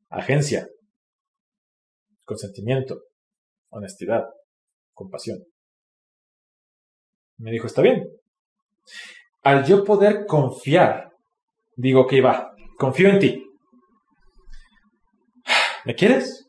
Agencia, 0.08 0.66
consentimiento, 2.24 3.02
honestidad, 3.68 4.24
compasión. 4.94 5.44
Me 7.36 7.50
dijo, 7.50 7.66
está 7.66 7.82
bien, 7.82 8.08
al 9.42 9.64
yo 9.66 9.84
poder 9.84 10.24
confiar, 10.26 11.12
digo, 11.76 12.06
que 12.06 12.22
va, 12.22 12.54
confío 12.78 13.10
en 13.10 13.18
ti. 13.18 13.44
¿Me 15.88 15.94
quieres? 15.94 16.46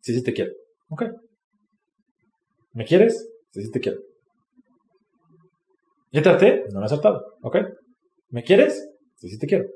Sí, 0.00 0.12
sí 0.12 0.24
te 0.24 0.32
quiero. 0.32 0.50
Ok. 0.88 1.04
¿Me 2.72 2.84
quieres? 2.84 3.24
Sí, 3.52 3.62
sí 3.62 3.70
te 3.70 3.78
quiero. 3.78 4.00
¿Ya 6.10 6.22
traté? 6.22 6.64
No 6.72 6.80
me 6.80 6.86
has 6.86 6.90
saltado. 6.90 7.36
Ok. 7.42 7.58
¿Me 8.30 8.42
quieres? 8.42 8.84
Sí, 9.14 9.28
sí 9.28 9.38
te 9.38 9.46
quiero. 9.46 9.66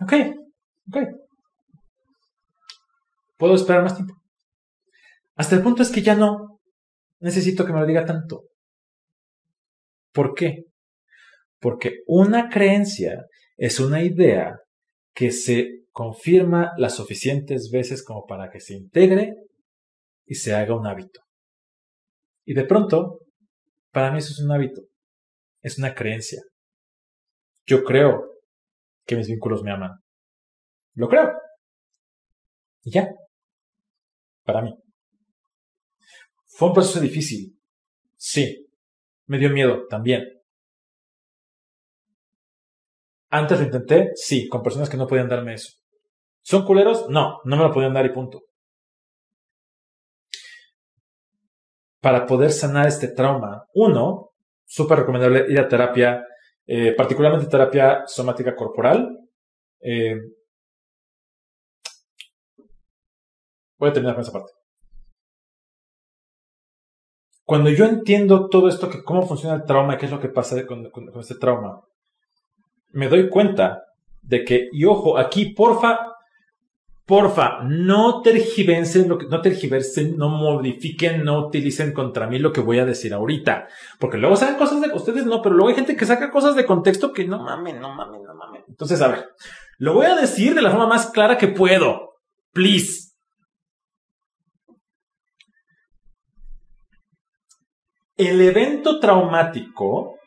Ok. 0.00 0.14
Ok. 0.88 0.96
Puedo 3.36 3.54
esperar 3.56 3.82
más 3.82 3.94
tiempo. 3.94 4.14
Hasta 5.36 5.56
el 5.56 5.62
punto 5.62 5.82
es 5.82 5.90
que 5.90 6.00
ya 6.00 6.14
no 6.14 6.58
necesito 7.20 7.66
que 7.66 7.74
me 7.74 7.80
lo 7.80 7.86
diga 7.86 8.06
tanto. 8.06 8.44
¿Por 10.10 10.32
qué? 10.32 10.64
Porque 11.60 11.98
una 12.06 12.48
creencia 12.48 13.26
es 13.58 13.78
una 13.78 14.02
idea 14.02 14.61
que 15.14 15.30
se 15.30 15.84
confirma 15.90 16.72
las 16.76 16.96
suficientes 16.96 17.70
veces 17.70 18.04
como 18.04 18.26
para 18.26 18.50
que 18.50 18.60
se 18.60 18.74
integre 18.74 19.34
y 20.24 20.34
se 20.34 20.54
haga 20.54 20.76
un 20.76 20.86
hábito. 20.86 21.20
Y 22.44 22.54
de 22.54 22.64
pronto, 22.64 23.20
para 23.90 24.10
mí 24.10 24.18
eso 24.18 24.32
es 24.32 24.40
un 24.40 24.50
hábito, 24.50 24.82
es 25.60 25.78
una 25.78 25.94
creencia. 25.94 26.42
Yo 27.66 27.84
creo 27.84 28.30
que 29.06 29.16
mis 29.16 29.28
vínculos 29.28 29.62
me 29.62 29.72
aman. 29.72 29.92
Lo 30.94 31.08
creo. 31.08 31.32
Y 32.84 32.92
ya. 32.92 33.08
Para 34.44 34.62
mí. 34.62 34.74
Fue 36.46 36.68
un 36.68 36.74
proceso 36.74 37.00
difícil. 37.00 37.56
Sí. 38.16 38.66
Me 39.26 39.38
dio 39.38 39.50
miedo 39.50 39.86
también. 39.88 40.24
Antes 43.32 43.58
lo 43.60 43.64
intenté, 43.64 44.10
sí, 44.14 44.46
con 44.46 44.62
personas 44.62 44.90
que 44.90 44.98
no 44.98 45.06
podían 45.06 45.28
darme 45.28 45.54
eso. 45.54 45.72
¿Son 46.42 46.66
culeros? 46.66 47.08
No, 47.08 47.40
no 47.44 47.56
me 47.56 47.62
lo 47.62 47.72
podían 47.72 47.94
dar 47.94 48.04
y 48.04 48.10
punto. 48.10 48.42
Para 52.02 52.26
poder 52.26 52.52
sanar 52.52 52.88
este 52.88 53.08
trauma, 53.08 53.64
uno, 53.72 54.32
súper 54.66 54.98
recomendable 54.98 55.46
ir 55.48 55.58
a 55.58 55.66
terapia, 55.66 56.26
eh, 56.66 56.92
particularmente 56.94 57.48
terapia 57.48 58.02
somática 58.06 58.54
corporal. 58.54 59.08
Eh, 59.80 60.16
voy 63.78 63.88
a 63.88 63.92
terminar 63.94 64.14
con 64.14 64.22
esa 64.24 64.32
parte. 64.32 64.52
cuando 67.44 67.70
yo 67.70 67.84
entiendo 67.84 68.48
todo 68.48 68.68
esto, 68.68 68.88
que 68.88 69.02
cómo 69.02 69.26
funciona 69.26 69.56
el 69.56 69.64
trauma, 69.64 69.98
qué 69.98 70.06
es 70.06 70.12
lo 70.12 70.20
que 70.20 70.28
pasa 70.28 70.64
con 70.66 70.90
este 71.20 71.34
trauma, 71.34 71.82
me 72.92 73.08
doy 73.08 73.28
cuenta 73.28 73.84
de 74.22 74.44
que, 74.44 74.68
y 74.72 74.84
ojo, 74.84 75.18
aquí, 75.18 75.46
porfa, 75.46 76.12
porfa, 77.04 77.60
no 77.64 78.22
tergiversen, 78.22 79.08
no 79.08 79.40
tergiversen, 79.40 80.16
no 80.16 80.28
modifiquen, 80.28 81.24
no 81.24 81.46
utilicen 81.46 81.92
contra 81.92 82.26
mí 82.26 82.38
lo 82.38 82.52
que 82.52 82.60
voy 82.60 82.78
a 82.78 82.84
decir 82.84 83.12
ahorita. 83.12 83.68
Porque 83.98 84.18
luego 84.18 84.36
sacan 84.36 84.56
cosas 84.56 84.80
de, 84.80 84.92
ustedes 84.94 85.26
no, 85.26 85.42
pero 85.42 85.54
luego 85.54 85.70
hay 85.70 85.74
gente 85.74 85.96
que 85.96 86.06
saca 86.06 86.30
cosas 86.30 86.54
de 86.54 86.64
contexto 86.64 87.12
que 87.12 87.26
no 87.26 87.42
mames, 87.42 87.80
no 87.80 87.94
mames, 87.94 88.22
no 88.22 88.34
mames. 88.34 88.62
Entonces, 88.68 89.00
a 89.02 89.08
ver, 89.08 89.30
lo 89.78 89.94
voy 89.94 90.06
a 90.06 90.16
decir 90.16 90.54
de 90.54 90.62
la 90.62 90.70
forma 90.70 90.86
más 90.86 91.10
clara 91.10 91.36
que 91.36 91.48
puedo. 91.48 92.12
Please. 92.52 93.12
El 98.16 98.40
evento 98.40 99.00
traumático 99.00 100.18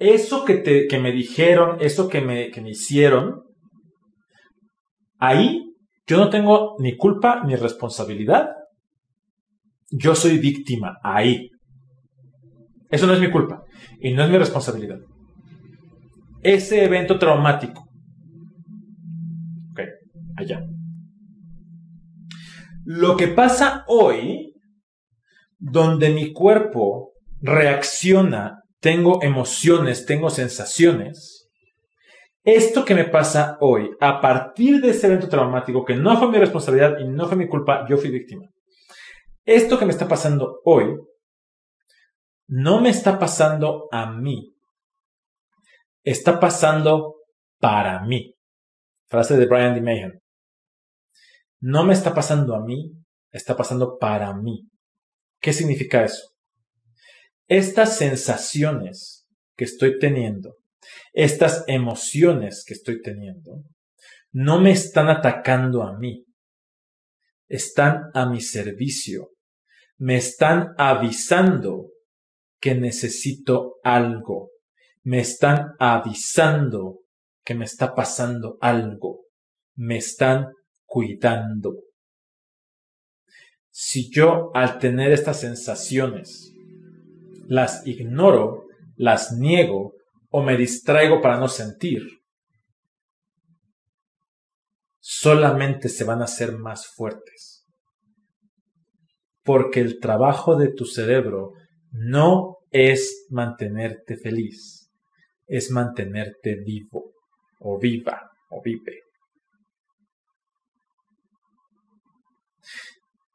eso 0.00 0.46
que, 0.46 0.54
te, 0.54 0.88
que 0.88 0.98
me 0.98 1.12
dijeron, 1.12 1.76
eso 1.80 2.08
que 2.08 2.22
me, 2.22 2.50
que 2.50 2.62
me 2.62 2.70
hicieron, 2.70 3.42
ahí 5.18 5.62
yo 6.06 6.16
no 6.16 6.30
tengo 6.30 6.76
ni 6.80 6.96
culpa 6.96 7.44
ni 7.44 7.54
responsabilidad. 7.54 8.48
Yo 9.90 10.14
soy 10.14 10.38
víctima, 10.38 10.98
ahí. 11.04 11.50
Eso 12.88 13.06
no 13.06 13.12
es 13.12 13.20
mi 13.20 13.30
culpa 13.30 13.62
y 14.00 14.12
no 14.14 14.24
es 14.24 14.30
mi 14.30 14.38
responsabilidad. 14.38 14.98
Ese 16.42 16.82
evento 16.82 17.18
traumático. 17.18 17.82
Ok, 19.72 19.80
allá. 20.36 20.64
Lo 22.84 23.16
que 23.16 23.28
pasa 23.28 23.84
hoy, 23.86 24.54
donde 25.58 26.08
mi 26.08 26.32
cuerpo 26.32 27.12
reacciona 27.42 28.59
tengo 28.80 29.22
emociones, 29.22 30.06
tengo 30.06 30.30
sensaciones. 30.30 31.48
Esto 32.42 32.84
que 32.84 32.94
me 32.94 33.04
pasa 33.04 33.58
hoy, 33.60 33.90
a 34.00 34.20
partir 34.20 34.80
de 34.80 34.90
ese 34.90 35.06
evento 35.06 35.28
traumático, 35.28 35.84
que 35.84 35.94
no 35.94 36.18
fue 36.18 36.30
mi 36.30 36.38
responsabilidad 36.38 36.98
y 36.98 37.06
no 37.06 37.28
fue 37.28 37.36
mi 37.36 37.46
culpa, 37.46 37.86
yo 37.88 37.98
fui 37.98 38.10
víctima. 38.10 38.46
Esto 39.44 39.78
que 39.78 39.84
me 39.84 39.92
está 39.92 40.08
pasando 40.08 40.60
hoy, 40.64 40.96
no 42.48 42.80
me 42.80 42.90
está 42.90 43.18
pasando 43.18 43.88
a 43.92 44.10
mí. 44.10 44.54
Está 46.02 46.40
pasando 46.40 47.16
para 47.58 48.00
mí. 48.00 48.34
Frase 49.06 49.36
de 49.36 49.46
Brian 49.46 49.74
D. 49.74 50.20
No 51.60 51.84
me 51.84 51.92
está 51.92 52.14
pasando 52.14 52.54
a 52.54 52.60
mí, 52.64 52.90
está 53.30 53.54
pasando 53.56 53.98
para 53.98 54.34
mí. 54.34 54.66
¿Qué 55.40 55.52
significa 55.52 56.04
eso? 56.04 56.30
Estas 57.50 57.98
sensaciones 57.98 59.26
que 59.56 59.64
estoy 59.64 59.98
teniendo, 59.98 60.54
estas 61.12 61.64
emociones 61.66 62.64
que 62.64 62.74
estoy 62.74 63.02
teniendo, 63.02 63.64
no 64.30 64.60
me 64.60 64.70
están 64.70 65.08
atacando 65.08 65.82
a 65.82 65.98
mí, 65.98 66.24
están 67.48 68.04
a 68.14 68.26
mi 68.26 68.40
servicio, 68.40 69.30
me 69.98 70.16
están 70.16 70.74
avisando 70.78 71.88
que 72.60 72.76
necesito 72.76 73.78
algo, 73.82 74.50
me 75.02 75.18
están 75.18 75.72
avisando 75.80 77.00
que 77.44 77.56
me 77.56 77.64
está 77.64 77.96
pasando 77.96 78.58
algo, 78.60 79.24
me 79.74 79.96
están 79.96 80.52
cuidando. 80.84 81.82
Si 83.70 84.08
yo 84.08 84.52
al 84.54 84.78
tener 84.78 85.10
estas 85.10 85.40
sensaciones 85.40 86.54
las 87.50 87.84
ignoro, 87.84 88.68
las 88.94 89.32
niego 89.32 89.94
o 90.30 90.40
me 90.40 90.56
distraigo 90.56 91.20
para 91.20 91.36
no 91.36 91.48
sentir, 91.48 92.06
solamente 95.00 95.88
se 95.88 96.04
van 96.04 96.20
a 96.20 96.26
hacer 96.26 96.56
más 96.58 96.86
fuertes. 96.86 97.66
Porque 99.42 99.80
el 99.80 99.98
trabajo 99.98 100.54
de 100.56 100.72
tu 100.72 100.84
cerebro 100.84 101.54
no 101.90 102.58
es 102.70 103.26
mantenerte 103.30 104.16
feliz, 104.16 104.88
es 105.48 105.72
mantenerte 105.72 106.54
vivo 106.64 107.14
o 107.58 107.80
viva 107.80 108.30
o 108.50 108.62
vive. 108.62 109.00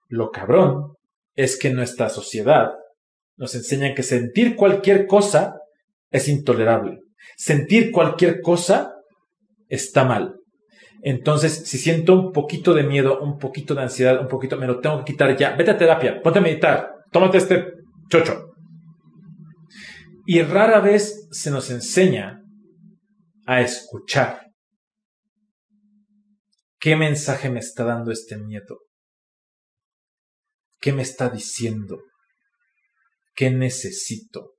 Lo 0.08 0.32
cabrón 0.32 0.96
es 1.36 1.60
que 1.60 1.74
nuestra 1.74 2.08
sociedad 2.08 2.70
nos 3.38 3.56
enseñan 3.56 3.94
que 3.94 4.04
sentir 4.04 4.56
cualquier 4.56 5.08
cosa 5.08 5.56
es 6.12 6.28
intolerable. 6.28 7.00
Sentir 7.36 7.92
cualquier 7.92 8.42
cosa 8.42 8.94
está 9.68 10.04
mal. 10.06 10.36
Entonces, 11.02 11.68
si 11.68 11.78
siento 11.78 12.14
un 12.14 12.32
poquito 12.32 12.74
de 12.74 12.84
miedo, 12.84 13.20
un 13.20 13.38
poquito 13.38 13.76
de 13.76 13.84
ansiedad, 13.84 14.20
un 14.20 14.28
poquito, 14.28 14.58
me 14.58 14.68
lo 14.68 14.80
tengo 14.80 15.00
que 15.00 15.12
quitar 15.12 15.36
ya. 15.38 15.56
Vete 15.56 15.72
a 15.72 15.78
terapia, 15.78 16.22
ponte 16.22 16.40
a 16.40 16.42
meditar, 16.42 16.90
tómate 17.12 17.38
este 17.38 17.74
chocho. 18.10 18.54
Y 20.26 20.42
rara 20.42 20.80
vez 20.80 21.28
se 21.32 21.52
nos 21.52 21.70
enseña 21.70 22.42
a 23.46 23.62
escuchar. 23.62 24.42
¿Qué 26.80 26.96
mensaje 26.96 27.50
me 27.50 27.60
está 27.60 27.84
dando 27.84 28.12
este 28.12 28.38
miedo? 28.38 28.80
¿Qué 30.80 30.94
me 30.94 31.04
está 31.04 31.30
diciendo? 31.30 32.00
¿Qué 33.36 33.50
necesito? 33.50 34.56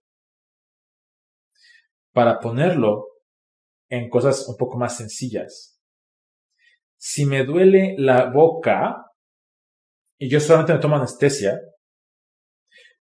Para 2.12 2.40
ponerlo 2.40 3.06
en 3.88 4.10
cosas 4.10 4.46
un 4.48 4.56
poco 4.56 4.78
más 4.78 4.96
sencillas. 4.96 5.80
Si 6.98 7.24
me 7.24 7.44
duele 7.44 7.94
la 7.98 8.30
boca 8.30 9.06
y 10.18 10.28
yo 10.28 10.40
solamente 10.40 10.74
me 10.74 10.80
tomo 10.80 10.96
anestesia, 10.96 11.58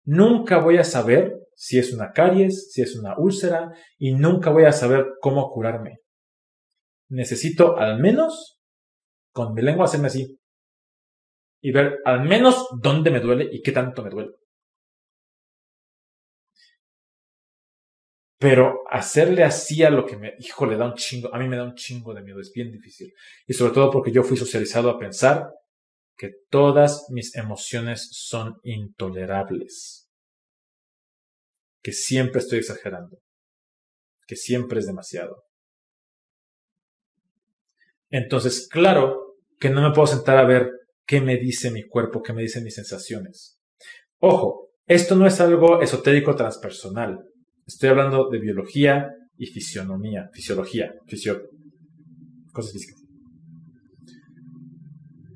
nunca 0.05 0.59
voy 0.59 0.79
a 0.79 0.85
saber 0.85 1.33
si 1.57 1.79
es 1.79 1.93
una 1.93 2.13
caries, 2.13 2.73
si 2.73 2.83
es 2.83 2.97
una 2.97 3.17
úlcera 3.19 3.73
y 3.99 4.15
nunca 4.15 4.51
voy 4.51 4.65
a 4.65 4.73
saber 4.73 5.07
cómo 5.21 5.51
curarme. 5.51 6.01
Necesito 7.09 7.77
al 7.79 8.01
menos 8.01 8.61
con 9.33 9.55
mi 9.55 9.63
lengua 9.63 9.87
hacerme 9.87 10.09
así 10.09 10.39
y 11.61 11.73
ver 11.73 11.99
al 12.05 12.23
menos 12.23 12.69
dónde 12.81 13.11
me 13.11 13.21
duele 13.21 13.49
y 13.51 13.63
qué 13.63 13.73
tanto 13.73 14.03
me 14.03 14.11
duele. 14.11 14.33
Pero 18.45 18.83
hacerle 18.91 19.43
así 19.43 19.83
a 19.85 19.89
lo 19.89 20.05
que 20.05 20.19
me, 20.19 20.35
hijo, 20.39 20.67
le 20.67 20.77
da 20.77 20.85
un 20.85 20.93
chingo, 20.97 21.35
a 21.35 21.39
mí 21.39 21.49
me 21.49 21.57
da 21.57 21.65
un 21.65 21.75
chingo 21.75 22.13
de 22.13 22.21
miedo, 22.21 22.41
es 22.41 22.53
bien 22.53 22.71
difícil. 22.71 23.11
Y 23.47 23.55
sobre 23.55 23.73
todo 23.73 23.91
porque 23.91 24.13
yo 24.13 24.23
fui 24.23 24.37
socializado 24.37 24.91
a 24.91 24.99
pensar 24.99 25.49
que 26.15 26.31
todas 26.51 27.07
mis 27.09 27.35
emociones 27.37 28.07
son 28.13 28.57
intolerables. 28.63 30.11
Que 31.83 31.93
siempre 31.93 32.41
estoy 32.41 32.59
exagerando. 32.59 33.19
Que 34.27 34.37
siempre 34.37 34.81
es 34.81 34.87
demasiado. 34.87 35.45
Entonces, 38.11 38.69
claro 38.69 39.39
que 39.59 39.71
no 39.71 39.81
me 39.81 39.95
puedo 39.95 40.07
sentar 40.07 40.37
a 40.37 40.45
ver 40.45 40.71
qué 41.07 41.23
me 41.23 41.39
dice 41.39 41.71
mi 41.71 41.89
cuerpo, 41.89 42.21
qué 42.21 42.35
me 42.35 42.43
dicen 42.43 42.63
mis 42.63 42.75
sensaciones. 42.75 43.59
Ojo, 44.19 44.69
esto 44.87 45.17
no 45.17 45.27
es 45.27 45.41
algo 45.41 45.81
esotérico 45.81 46.37
transpersonal. 46.37 47.25
Estoy 47.67 47.89
hablando 47.89 48.29
de 48.29 48.39
biología 48.39 49.11
y 49.39 49.47
fisionomía, 49.47 50.29
fisiología, 50.33 50.93
fisio, 51.07 51.41
cosas 52.53 52.73
físicas. 52.73 53.01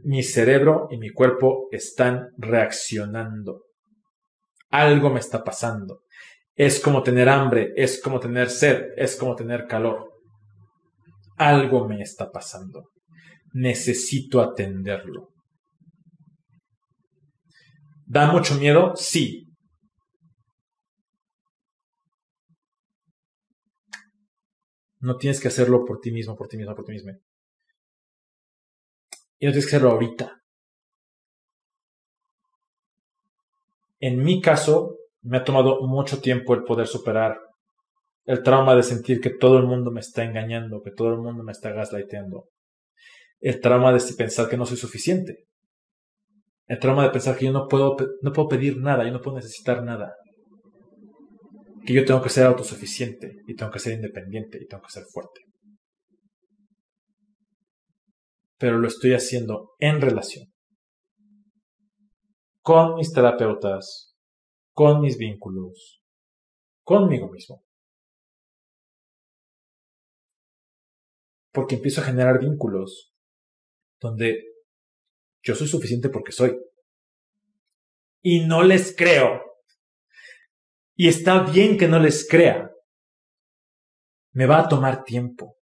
Mi 0.04 0.22
cerebro 0.22 0.88
y 0.90 0.98
mi 0.98 1.10
cuerpo 1.10 1.68
están 1.70 2.28
reaccionando. 2.36 3.62
Algo 4.70 5.10
me 5.10 5.20
está 5.20 5.42
pasando. 5.42 6.02
Es 6.54 6.80
como 6.80 7.02
tener 7.02 7.28
hambre, 7.28 7.72
es 7.76 8.00
como 8.00 8.20
tener 8.20 8.50
sed, 8.50 8.88
es 8.96 9.16
como 9.16 9.34
tener 9.34 9.66
calor. 9.66 10.08
Algo 11.36 11.88
me 11.88 12.02
está 12.02 12.30
pasando. 12.30 12.90
Necesito 13.54 14.40
atenderlo. 14.40 15.28
¿Da 18.06 18.30
mucho 18.30 18.54
miedo? 18.56 18.94
Sí, 18.96 19.47
No 25.00 25.16
tienes 25.16 25.40
que 25.40 25.48
hacerlo 25.48 25.84
por 25.84 26.00
ti 26.00 26.10
mismo, 26.10 26.36
por 26.36 26.48
ti 26.48 26.56
mismo, 26.56 26.74
por 26.74 26.84
ti 26.84 26.92
mismo. 26.92 27.12
Y 29.38 29.46
no 29.46 29.52
tienes 29.52 29.66
que 29.66 29.76
hacerlo 29.76 29.90
ahorita. 29.90 30.42
En 34.00 34.22
mi 34.22 34.40
caso, 34.40 34.96
me 35.22 35.38
ha 35.38 35.44
tomado 35.44 35.86
mucho 35.86 36.20
tiempo 36.20 36.54
el 36.54 36.64
poder 36.64 36.86
superar 36.86 37.38
el 38.28 38.42
trauma 38.42 38.76
de 38.76 38.82
sentir 38.82 39.22
que 39.22 39.30
todo 39.30 39.56
el 39.56 39.64
mundo 39.64 39.90
me 39.90 40.00
está 40.00 40.22
engañando, 40.22 40.82
que 40.82 40.90
todo 40.90 41.14
el 41.14 41.18
mundo 41.18 41.42
me 41.42 41.52
está 41.52 41.70
gaslightando. 41.70 42.44
El 43.40 43.58
trauma 43.58 43.90
de 43.90 44.00
pensar 44.18 44.50
que 44.50 44.58
no 44.58 44.66
soy 44.66 44.76
suficiente. 44.76 45.46
El 46.66 46.78
trauma 46.78 47.04
de 47.04 47.10
pensar 47.10 47.38
que 47.38 47.46
yo 47.46 47.52
no 47.52 47.66
puedo, 47.66 47.96
no 48.20 48.32
puedo 48.34 48.48
pedir 48.48 48.76
nada, 48.76 49.04
yo 49.04 49.12
no 49.12 49.22
puedo 49.22 49.38
necesitar 49.38 49.82
nada. 49.82 50.14
Que 51.88 51.94
yo 51.94 52.04
tengo 52.04 52.20
que 52.20 52.28
ser 52.28 52.44
autosuficiente 52.44 53.40
y 53.46 53.56
tengo 53.56 53.72
que 53.72 53.78
ser 53.78 53.94
independiente 53.94 54.58
y 54.60 54.66
tengo 54.66 54.82
que 54.82 54.92
ser 54.92 55.04
fuerte. 55.04 55.40
Pero 58.58 58.76
lo 58.76 58.88
estoy 58.88 59.14
haciendo 59.14 59.70
en 59.78 59.98
relación 60.02 60.52
con 62.60 62.96
mis 62.96 63.10
terapeutas, 63.10 64.14
con 64.74 65.00
mis 65.00 65.16
vínculos, 65.16 66.02
conmigo 66.84 67.30
mismo. 67.30 67.64
Porque 71.54 71.76
empiezo 71.76 72.02
a 72.02 72.04
generar 72.04 72.38
vínculos 72.38 73.14
donde 73.98 74.44
yo 75.42 75.54
soy 75.54 75.68
suficiente 75.68 76.10
porque 76.10 76.32
soy. 76.32 76.54
Y 78.20 78.44
no 78.44 78.62
les 78.62 78.94
creo. 78.94 79.47
Y 81.00 81.06
está 81.06 81.44
bien 81.44 81.78
que 81.78 81.86
no 81.86 82.00
les 82.00 82.28
crea. 82.28 82.72
Me 84.32 84.46
va 84.46 84.58
a 84.58 84.68
tomar 84.68 85.04
tiempo. 85.04 85.56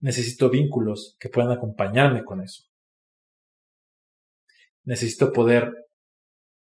Necesito 0.00 0.50
vínculos 0.50 1.16
que 1.20 1.28
puedan 1.28 1.52
acompañarme 1.52 2.24
con 2.24 2.42
eso. 2.42 2.64
Necesito 4.82 5.32
poder 5.32 5.72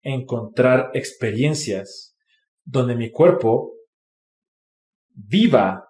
encontrar 0.01 0.89
experiencias 0.95 2.17
donde 2.63 2.95
mi 2.95 3.11
cuerpo 3.11 3.75
viva 5.13 5.87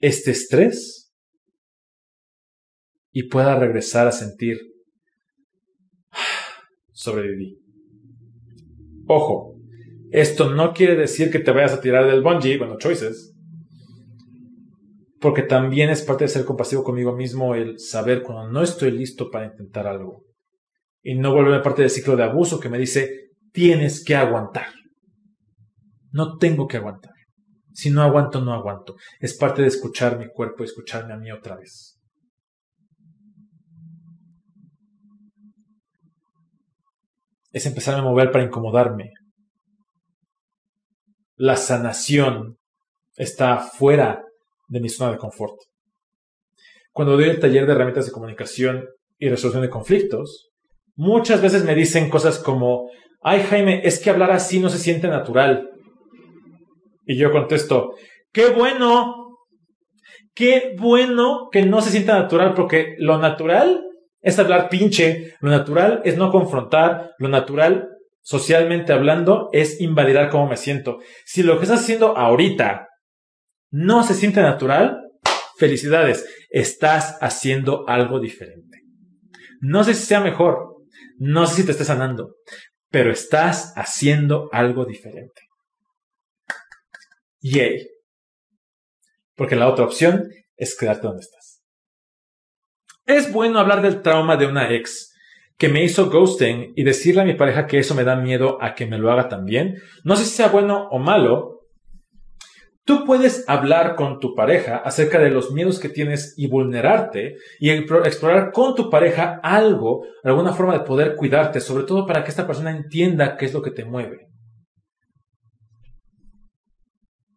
este 0.00 0.32
estrés 0.32 1.14
y 3.12 3.28
pueda 3.28 3.56
regresar 3.56 4.08
a 4.08 4.12
sentir 4.12 4.58
sobreviví. 6.90 7.62
Ojo, 9.06 9.55
esto 10.10 10.50
no 10.50 10.72
quiere 10.72 10.96
decir 10.96 11.30
que 11.30 11.38
te 11.38 11.50
vayas 11.50 11.72
a 11.72 11.80
tirar 11.80 12.06
del 12.06 12.22
bungee, 12.22 12.58
bueno, 12.58 12.76
choices, 12.78 13.34
porque 15.20 15.42
también 15.42 15.90
es 15.90 16.02
parte 16.02 16.24
de 16.24 16.28
ser 16.28 16.44
compasivo 16.44 16.84
conmigo 16.84 17.16
mismo 17.16 17.54
el 17.54 17.78
saber 17.78 18.22
cuando 18.22 18.50
no 18.50 18.62
estoy 18.62 18.90
listo 18.90 19.30
para 19.30 19.46
intentar 19.46 19.86
algo 19.86 20.24
y 21.02 21.14
no 21.14 21.32
volverme 21.32 21.62
parte 21.62 21.82
del 21.82 21.90
ciclo 21.90 22.16
de 22.16 22.24
abuso 22.24 22.60
que 22.60 22.68
me 22.68 22.78
dice 22.78 23.30
tienes 23.52 24.04
que 24.04 24.14
aguantar. 24.14 24.66
No 26.12 26.36
tengo 26.36 26.66
que 26.66 26.76
aguantar. 26.76 27.12
Si 27.72 27.90
no 27.90 28.02
aguanto, 28.02 28.40
no 28.40 28.52
aguanto. 28.52 28.96
Es 29.20 29.36
parte 29.36 29.62
de 29.62 29.68
escuchar 29.68 30.18
mi 30.18 30.28
cuerpo 30.28 30.62
y 30.62 30.66
escucharme 30.66 31.12
a 31.12 31.16
mí 31.16 31.30
otra 31.30 31.56
vez. 31.56 31.98
Es 37.52 37.66
empezar 37.66 37.94
a 37.94 38.02
mover 38.02 38.30
para 38.30 38.44
incomodarme. 38.44 39.12
La 41.36 41.56
sanación 41.56 42.56
está 43.14 43.58
fuera 43.58 44.24
de 44.68 44.80
mi 44.80 44.88
zona 44.88 45.12
de 45.12 45.18
confort. 45.18 45.56
Cuando 46.92 47.14
doy 47.14 47.28
el 47.28 47.40
taller 47.40 47.66
de 47.66 47.72
herramientas 47.72 48.06
de 48.06 48.12
comunicación 48.12 48.86
y 49.18 49.28
resolución 49.28 49.62
de 49.62 49.68
conflictos, 49.68 50.48
muchas 50.94 51.42
veces 51.42 51.64
me 51.64 51.74
dicen 51.74 52.08
cosas 52.08 52.38
como, 52.38 52.90
ay 53.20 53.42
Jaime, 53.42 53.82
es 53.84 54.00
que 54.00 54.08
hablar 54.08 54.30
así 54.30 54.60
no 54.60 54.70
se 54.70 54.78
siente 54.78 55.08
natural. 55.08 55.68
Y 57.04 57.18
yo 57.18 57.30
contesto, 57.30 57.94
qué 58.32 58.48
bueno, 58.48 59.36
qué 60.34 60.74
bueno 60.78 61.48
que 61.52 61.66
no 61.66 61.82
se 61.82 61.90
sienta 61.90 62.18
natural, 62.18 62.54
porque 62.54 62.94
lo 62.98 63.18
natural 63.18 63.84
es 64.22 64.38
hablar 64.38 64.70
pinche, 64.70 65.34
lo 65.40 65.50
natural 65.50 66.00
es 66.04 66.16
no 66.16 66.32
confrontar, 66.32 67.12
lo 67.18 67.28
natural, 67.28 67.90
socialmente 68.26 68.92
hablando, 68.92 69.50
es 69.52 69.80
invalidar 69.80 70.30
cómo 70.30 70.48
me 70.48 70.56
siento. 70.56 70.98
Si 71.24 71.44
lo 71.44 71.58
que 71.58 71.62
estás 71.62 71.82
haciendo 71.82 72.18
ahorita 72.18 72.88
no 73.70 74.02
se 74.02 74.14
siente 74.14 74.42
natural, 74.42 74.98
felicidades, 75.58 76.26
estás 76.50 77.18
haciendo 77.20 77.88
algo 77.88 78.18
diferente. 78.18 78.82
No 79.60 79.84
sé 79.84 79.94
si 79.94 80.04
sea 80.04 80.18
mejor, 80.18 80.74
no 81.18 81.46
sé 81.46 81.54
si 81.54 81.66
te 81.66 81.70
estés 81.70 81.86
sanando, 81.86 82.34
pero 82.90 83.12
estás 83.12 83.72
haciendo 83.76 84.48
algo 84.50 84.84
diferente. 84.86 85.42
Yay. 87.40 87.86
Porque 89.36 89.54
la 89.54 89.68
otra 89.68 89.84
opción 89.84 90.28
es 90.56 90.76
quedarte 90.76 91.06
donde 91.06 91.22
estás. 91.22 91.62
Es 93.04 93.32
bueno 93.32 93.60
hablar 93.60 93.82
del 93.82 94.02
trauma 94.02 94.36
de 94.36 94.46
una 94.46 94.74
ex 94.74 95.12
que 95.58 95.68
me 95.68 95.82
hizo 95.82 96.10
ghosting 96.10 96.72
y 96.76 96.84
decirle 96.84 97.22
a 97.22 97.24
mi 97.24 97.34
pareja 97.34 97.66
que 97.66 97.78
eso 97.78 97.94
me 97.94 98.04
da 98.04 98.16
miedo 98.16 98.58
a 98.60 98.74
que 98.74 98.86
me 98.86 98.98
lo 98.98 99.10
haga 99.10 99.28
también. 99.28 99.76
No 100.04 100.16
sé 100.16 100.24
si 100.24 100.30
sea 100.30 100.48
bueno 100.48 100.88
o 100.90 100.98
malo, 100.98 101.56
Tú 102.86 103.04
puedes 103.04 103.44
hablar 103.48 103.96
con 103.96 104.20
tu 104.20 104.36
pareja 104.36 104.76
acerca 104.76 105.18
de 105.18 105.30
los 105.30 105.50
miedos 105.50 105.80
que 105.80 105.88
tienes 105.88 106.34
y 106.36 106.46
vulnerarte 106.46 107.34
y 107.58 107.70
explorar 107.70 108.52
con 108.52 108.76
tu 108.76 108.88
pareja 108.88 109.40
algo, 109.42 110.06
alguna 110.22 110.52
forma 110.52 110.74
de 110.74 110.84
poder 110.84 111.16
cuidarte, 111.16 111.60
sobre 111.60 111.82
todo 111.82 112.06
para 112.06 112.22
que 112.22 112.30
esta 112.30 112.46
persona 112.46 112.70
entienda 112.70 113.36
qué 113.36 113.46
es 113.46 113.52
lo 113.52 113.60
que 113.60 113.72
te 113.72 113.84
mueve. 113.84 114.28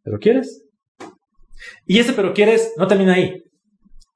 ¿Pero 0.04 0.20
quieres? 0.20 0.68
Y 1.88 1.98
ese 1.98 2.14
pero 2.14 2.32
quieres 2.32 2.74
no 2.78 2.86
termina 2.86 3.14
ahí. 3.14 3.44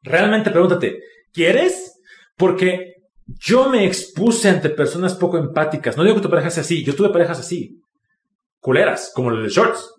Realmente 0.04 0.52
pregúntate, 0.52 1.00
¿quieres? 1.32 2.00
Porque 2.38 2.93
yo 3.26 3.70
me 3.70 3.86
expuse 3.86 4.50
ante 4.50 4.70
personas 4.70 5.16
poco 5.16 5.38
empáticas. 5.38 5.98
No 5.98 6.04
digo 6.04 6.16
que 6.16 6.22
tu 6.22 6.30
pareja 6.30 6.50
sea 6.50 6.62
así, 6.62 6.84
yo 6.84 6.96
tuve 6.96 7.10
parejas 7.10 7.40
así. 7.40 7.80
Culeras, 8.60 9.12
como 9.14 9.30
el 9.32 9.44
de 9.44 9.50
shorts. 9.50 9.94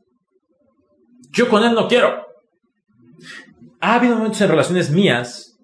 Yo 1.30 1.48
con 1.48 1.64
él 1.64 1.74
no 1.74 1.88
quiero. 1.88 2.26
Ha 3.80 3.96
habido 3.96 4.16
momentos 4.16 4.40
en 4.40 4.48
relaciones 4.48 4.90
mías 4.90 5.58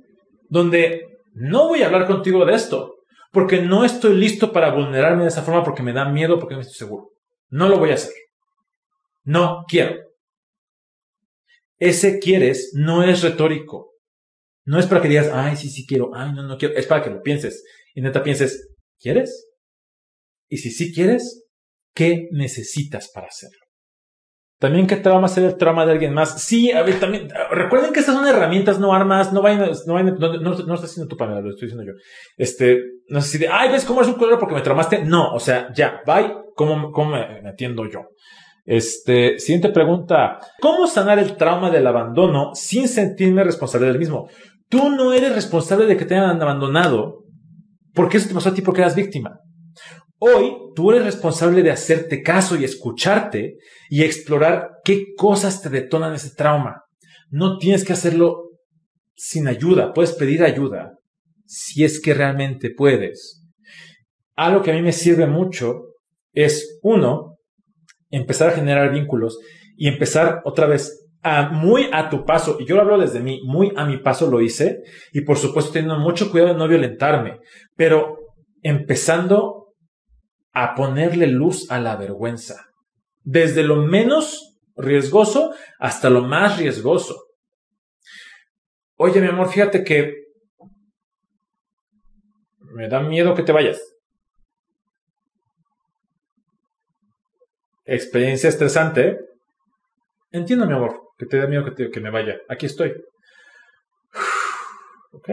donde 0.49 1.07
no 1.33 1.69
voy 1.69 1.83
a 1.83 1.87
hablar 1.87 2.07
contigo 2.07 2.45
de 2.45 2.55
esto, 2.55 2.97
porque 3.33 3.63
no 3.63 3.85
estoy 3.85 4.17
listo 4.17 4.53
para 4.53 4.73
vulnerarme 4.73 5.23
de 5.23 5.29
esa 5.29 5.43
forma 5.43 5.63
porque 5.63 5.83
me 5.83 5.93
da 5.93 6.07
miedo, 6.07 6.39
porque 6.39 6.55
no 6.55 6.61
estoy 6.61 6.77
seguro. 6.77 7.11
No 7.49 7.69
lo 7.69 7.79
voy 7.79 7.91
a 7.91 7.95
hacer. 7.95 8.13
No 9.23 9.65
quiero. 9.69 9.97
Ese 11.79 12.19
quieres 12.19 12.73
no 12.75 13.03
es 13.03 13.23
retórico. 13.23 13.90
No 14.71 14.79
es 14.79 14.87
para 14.87 15.03
que 15.03 15.09
digas, 15.09 15.29
ay, 15.33 15.57
sí, 15.57 15.69
sí 15.69 15.85
quiero, 15.85 16.13
ay, 16.15 16.33
no, 16.33 16.45
no 16.45 16.57
quiero. 16.57 16.77
Es 16.77 16.87
para 16.87 17.03
que 17.03 17.11
lo 17.11 17.23
pienses. 17.23 17.65
Y 17.93 18.03
neta 18.03 18.23
pienses, 18.23 18.69
¿quieres? 19.01 19.49
Y 20.49 20.59
si 20.59 20.71
sí 20.71 20.95
quieres, 20.95 21.49
¿qué 21.93 22.29
necesitas 22.31 23.11
para 23.13 23.27
hacerlo? 23.27 23.59
También 24.61 24.87
qué 24.87 24.95
trauma 24.95 25.27
ser 25.27 25.43
el 25.43 25.57
trauma 25.57 25.85
de 25.85 25.91
alguien 25.91 26.15
más. 26.15 26.41
Sí, 26.41 26.71
a 26.71 26.85
ver, 26.85 27.01
también, 27.01 27.29
recuerden 27.51 27.93
que 27.93 27.99
estas 27.99 28.15
son 28.15 28.29
herramientas, 28.29 28.79
no 28.79 28.95
armas, 28.95 29.33
no 29.33 29.43
vayan, 29.43 29.73
no 29.87 29.95
vayan, 29.95 30.17
no, 30.21 30.35
no, 30.35 30.55
no 30.55 30.75
está 30.75 30.87
haciendo 30.87 31.09
tu 31.09 31.17
panel, 31.17 31.43
lo 31.43 31.51
estoy 31.51 31.67
diciendo 31.67 31.91
yo. 31.91 31.99
Este, 32.37 32.79
no 33.09 33.21
sé 33.23 33.29
si 33.29 33.39
de, 33.39 33.49
ay, 33.49 33.73
ves 33.73 33.85
cómo 33.85 34.03
es 34.03 34.07
un 34.07 34.15
culero 34.15 34.39
porque 34.39 34.55
me 34.55 34.61
traumaste. 34.61 35.05
No, 35.05 35.35
o 35.35 35.41
sea, 35.41 35.73
ya, 35.75 36.01
bye, 36.07 36.33
¿cómo, 36.55 36.93
cómo 36.93 37.11
me, 37.11 37.49
atiendo 37.49 37.91
yo? 37.91 38.03
Este, 38.65 39.41
siguiente 39.41 39.71
pregunta. 39.71 40.39
¿Cómo 40.61 40.87
sanar 40.87 41.19
el 41.19 41.37
trauma 41.37 41.71
del 41.71 41.89
abandono 41.89 42.55
sin 42.55 42.87
sentirme 42.87 43.43
responsable 43.43 43.89
del 43.89 43.99
mismo? 43.99 44.29
Tú 44.71 44.89
no 44.89 45.13
eres 45.13 45.35
responsable 45.35 45.85
de 45.87 45.97
que 45.97 46.05
te 46.07 46.15
hayan 46.15 46.41
abandonado 46.41 47.25
porque 47.93 48.17
eso 48.17 48.29
te 48.29 48.35
pasó 48.35 48.51
a 48.51 48.55
ti 48.55 48.63
porque 48.63 48.81
eras 48.81 48.95
víctima. 48.95 49.41
Hoy 50.19 50.55
tú 50.77 50.93
eres 50.93 51.05
responsable 51.05 51.63
de 51.63 51.73
hacerte 51.73 52.23
caso 52.23 52.57
y 52.57 52.65
escucharte 52.65 53.57
y 53.89 54.05
explorar 54.05 54.69
qué 54.85 55.15
cosas 55.17 55.61
te 55.61 55.71
detonan 55.71 56.15
ese 56.15 56.35
trauma. 56.37 56.85
No 57.31 57.59
tienes 57.59 57.85
que 57.85 57.95
hacerlo 57.95 58.51
sin 59.17 59.49
ayuda, 59.49 59.93
puedes 59.93 60.13
pedir 60.13 60.45
ayuda 60.45 60.93
si 61.47 61.85
es 61.85 62.01
que 62.01 62.15
realmente 62.15 62.71
puedes. 62.71 63.43
Algo 64.37 64.63
que 64.63 64.71
a 64.71 64.75
mí 64.75 64.83
me 64.83 64.93
sirve 64.93 65.27
mucho 65.27 65.95
es, 66.33 66.79
uno, 66.83 67.39
empezar 68.09 68.51
a 68.51 68.53
generar 68.53 68.93
vínculos 68.93 69.39
y 69.77 69.89
empezar 69.89 70.43
otra 70.45 70.67
vez 70.67 71.00
muy 71.53 71.91
a 71.93 72.09
tu 72.09 72.25
paso, 72.25 72.57
y 72.59 72.67
yo 72.67 72.77
lo 72.77 72.83
hablo 72.83 72.99
desde 72.99 73.21
mí, 73.21 73.41
muy 73.45 73.73
a 73.77 73.85
mi 73.85 73.99
paso 73.99 74.31
lo 74.31 74.41
hice, 74.41 74.83
y 75.13 75.23
por 75.23 75.37
supuesto 75.37 75.73
teniendo 75.73 75.99
mucho 75.99 76.31
cuidado 76.31 76.55
de 76.55 76.59
no 76.59 76.69
violentarme, 76.69 77.41
pero 77.77 78.19
empezando 78.63 79.75
a 80.53 80.75
ponerle 80.75 81.27
luz 81.27 81.71
a 81.71 81.79
la 81.79 81.97
vergüenza. 81.97 82.67
Desde 83.23 83.63
lo 83.63 83.77
menos 83.77 84.59
riesgoso 84.77 85.53
hasta 85.79 86.11
lo 86.11 86.23
más 86.23 86.59
riesgoso. 86.59 87.17
Oye, 88.97 89.21
mi 89.21 89.29
amor, 89.29 89.49
fíjate 89.49 89.85
que 89.85 90.15
me 92.61 92.89
da 92.89 93.01
miedo 93.01 93.35
que 93.35 93.43
te 93.43 93.53
vayas. 93.53 93.81
Experiencia 97.85 98.49
estresante. 98.49 99.19
Entiendo, 100.31 100.67
mi 100.67 100.75
amor, 100.75 101.10
que 101.21 101.27
te 101.27 101.37
da 101.37 101.47
miedo 101.47 101.65
que, 101.75 101.91
que 101.91 102.01
me 102.01 102.11
vaya. 102.11 102.39
Aquí 102.49 102.67
estoy. 102.67 102.95
Ok. 105.13 105.29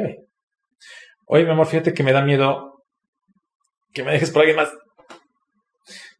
Oye, 1.27 1.43
mi 1.43 1.51
amor, 1.51 1.67
fíjate 1.67 1.93
que 1.93 2.01
me 2.01 2.11
da 2.11 2.23
miedo 2.23 2.83
que 3.93 4.03
me 4.03 4.11
dejes 4.11 4.31
por 4.31 4.41
alguien 4.41 4.57
más. 4.57 4.71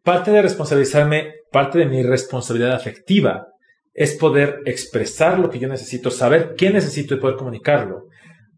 Parte 0.03 0.29
de 0.29 0.43
responsabilizarme, 0.43 1.33
parte 1.51 1.79
de 1.79 1.87
mi 1.87 2.03
responsabilidad 2.03 2.73
afectiva 2.73 3.47
es 3.95 4.15
poder 4.15 4.61
expresar 4.65 5.39
lo 5.39 5.49
que 5.49 5.57
yo 5.57 5.67
necesito, 5.67 6.11
saber 6.11 6.53
qué 6.55 6.69
necesito 6.69 7.15
y 7.15 7.19
poder 7.19 7.35
comunicarlo. 7.35 8.05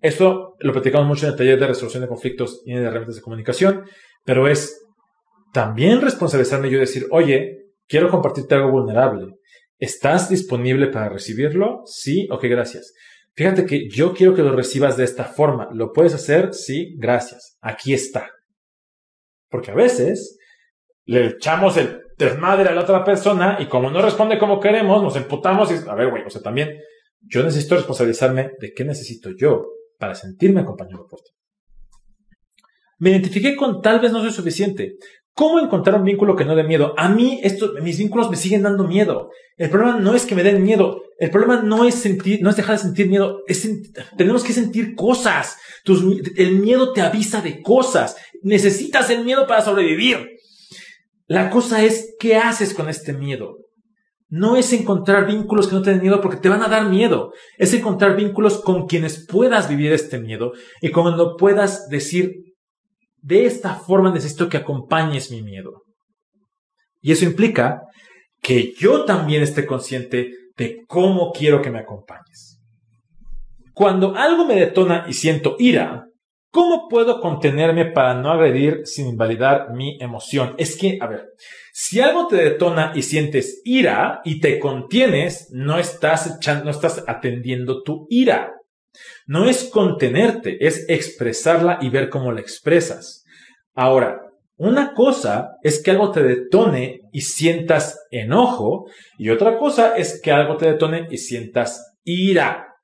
Esto 0.01 0.55
lo 0.59 0.73
platicamos 0.73 1.07
mucho 1.07 1.25
en 1.25 1.31
el 1.31 1.37
taller 1.37 1.57
de 1.57 1.67
resolución 1.67 2.01
de 2.01 2.09
conflictos 2.09 2.61
y 2.65 2.73
en 2.73 2.79
herramientas 2.79 3.15
de 3.15 3.21
comunicación, 3.21 3.85
pero 4.25 4.49
es 4.49 4.85
también 5.53 6.01
responsabilizarme 6.01 6.69
yo 6.69 6.77
decir, 6.77 7.07
oye, 7.11 7.59
quiero 7.87 8.09
compartirte 8.09 8.55
algo 8.55 8.71
vulnerable. 8.71 9.33
¿Estás 9.79 10.29
disponible 10.29 10.87
para 10.87 11.09
recibirlo? 11.09 11.83
Sí, 11.85 12.27
ok, 12.29 12.43
gracias. 12.43 12.93
Fíjate 13.33 13.65
que 13.65 13.87
yo 13.89 14.13
quiero 14.13 14.35
que 14.35 14.41
lo 14.41 14.53
recibas 14.53 14.97
de 14.97 15.05
esta 15.05 15.23
forma. 15.23 15.69
¿Lo 15.73 15.93
puedes 15.93 16.13
hacer? 16.13 16.53
Sí, 16.53 16.95
gracias. 16.97 17.57
Aquí 17.61 17.93
está. 17.93 18.29
Porque 19.49 19.71
a 19.71 19.75
veces 19.75 20.37
le 21.05 21.27
echamos 21.27 21.77
el 21.77 22.01
desmadre 22.17 22.67
a 22.69 22.73
la 22.73 22.81
otra 22.81 23.05
persona 23.05 23.57
y 23.61 23.67
como 23.67 23.89
no 23.89 24.01
responde 24.01 24.37
como 24.37 24.59
queremos, 24.59 25.01
nos 25.01 25.15
emputamos 25.15 25.71
y, 25.71 25.89
a 25.89 25.95
ver, 25.95 26.09
güey, 26.09 26.23
o 26.25 26.29
sea, 26.29 26.41
también 26.41 26.77
yo 27.21 27.41
necesito 27.43 27.75
responsabilizarme 27.75 28.51
de 28.59 28.73
qué 28.73 28.83
necesito 28.83 29.29
yo 29.35 29.65
para 29.97 30.15
sentirme 30.15 30.61
acompañado 30.61 31.07
por 31.07 31.21
ti. 31.21 31.31
Me 32.99 33.11
identifiqué 33.11 33.55
con 33.55 33.81
tal 33.81 34.01
vez 34.01 34.11
no 34.11 34.19
soy 34.19 34.31
suficiente. 34.31 34.97
¿Cómo 35.39 35.61
encontrar 35.61 35.95
un 35.95 36.03
vínculo 36.03 36.35
que 36.35 36.43
no 36.43 36.53
dé 36.53 36.65
miedo? 36.65 36.93
A 36.97 37.07
mí, 37.07 37.39
esto, 37.41 37.71
mis 37.81 37.97
vínculos 37.97 38.29
me 38.29 38.35
siguen 38.35 38.61
dando 38.61 38.85
miedo. 38.85 39.29
El 39.55 39.69
problema 39.69 39.97
no 39.97 40.13
es 40.13 40.25
que 40.25 40.35
me 40.35 40.43
den 40.43 40.61
miedo. 40.61 41.03
El 41.17 41.31
problema 41.31 41.61
no 41.61 41.85
es 41.85 41.95
sentir, 41.95 42.41
no 42.41 42.49
es 42.49 42.57
dejar 42.57 42.75
de 42.75 42.81
sentir 42.81 43.07
miedo. 43.07 43.39
Tenemos 44.17 44.43
que 44.43 44.51
sentir 44.51 44.95
cosas. 44.95 45.55
el 46.35 46.59
miedo 46.59 46.91
te 46.91 46.99
avisa 46.99 47.39
de 47.39 47.61
cosas. 47.61 48.17
Necesitas 48.43 49.09
el 49.11 49.23
miedo 49.23 49.47
para 49.47 49.61
sobrevivir. 49.61 50.27
La 51.25 51.49
cosa 51.49 51.85
es, 51.85 52.17
¿qué 52.19 52.35
haces 52.35 52.73
con 52.73 52.89
este 52.89 53.13
miedo? 53.13 53.59
No 54.27 54.57
es 54.57 54.73
encontrar 54.73 55.25
vínculos 55.25 55.69
que 55.69 55.75
no 55.75 55.81
te 55.81 55.91
den 55.91 56.01
miedo 56.01 56.19
porque 56.19 56.41
te 56.41 56.49
van 56.49 56.63
a 56.63 56.67
dar 56.67 56.89
miedo. 56.89 57.31
Es 57.57 57.73
encontrar 57.73 58.17
vínculos 58.17 58.61
con 58.61 58.87
quienes 58.87 59.25
puedas 59.25 59.69
vivir 59.69 59.93
este 59.93 60.19
miedo 60.19 60.51
y 60.81 60.89
cuando 60.89 61.37
puedas 61.37 61.87
decir, 61.87 62.48
de 63.21 63.45
esta 63.45 63.75
forma 63.75 64.11
necesito 64.11 64.49
que 64.49 64.57
acompañes 64.57 65.31
mi 65.31 65.41
miedo. 65.41 65.83
Y 67.01 67.11
eso 67.11 67.25
implica 67.25 67.81
que 68.41 68.73
yo 68.77 69.05
también 69.05 69.43
esté 69.43 69.65
consciente 69.65 70.31
de 70.57 70.83
cómo 70.87 71.31
quiero 71.31 71.61
que 71.61 71.71
me 71.71 71.79
acompañes. 71.79 72.59
Cuando 73.73 74.15
algo 74.15 74.45
me 74.45 74.55
detona 74.55 75.05
y 75.07 75.13
siento 75.13 75.55
ira, 75.57 76.05
¿cómo 76.51 76.87
puedo 76.89 77.21
contenerme 77.21 77.85
para 77.85 78.13
no 78.13 78.31
agredir 78.31 78.81
sin 78.85 79.07
invalidar 79.07 79.71
mi 79.73 79.97
emoción? 80.01 80.55
Es 80.57 80.77
que, 80.77 80.97
a 80.99 81.07
ver, 81.07 81.27
si 81.71 82.01
algo 82.01 82.27
te 82.27 82.35
detona 82.35 82.91
y 82.93 83.03
sientes 83.03 83.61
ira 83.63 84.19
y 84.25 84.41
te 84.41 84.59
contienes, 84.59 85.49
no 85.51 85.79
estás, 85.79 86.39
no 86.63 86.69
estás 86.69 87.03
atendiendo 87.07 87.81
tu 87.83 88.05
ira. 88.09 88.51
No 89.25 89.45
es 89.45 89.65
contenerte, 89.65 90.65
es 90.65 90.85
expresarla 90.89 91.79
y 91.81 91.89
ver 91.89 92.09
cómo 92.09 92.31
la 92.31 92.41
expresas. 92.41 93.23
Ahora, 93.73 94.21
una 94.57 94.93
cosa 94.93 95.51
es 95.63 95.81
que 95.81 95.91
algo 95.91 96.11
te 96.11 96.21
detone 96.21 97.01
y 97.13 97.21
sientas 97.21 98.05
enojo 98.11 98.87
y 99.17 99.29
otra 99.29 99.57
cosa 99.57 99.95
es 99.95 100.21
que 100.21 100.31
algo 100.31 100.57
te 100.57 100.65
detone 100.65 101.07
y 101.09 101.17
sientas 101.17 101.95
ira. 102.03 102.75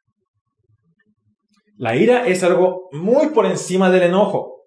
La 1.78 1.97
ira 1.97 2.26
es 2.28 2.43
algo 2.43 2.88
muy 2.93 3.32
por 3.32 3.45
encima 3.45 3.91
del 3.91 4.03
enojo. 4.03 4.64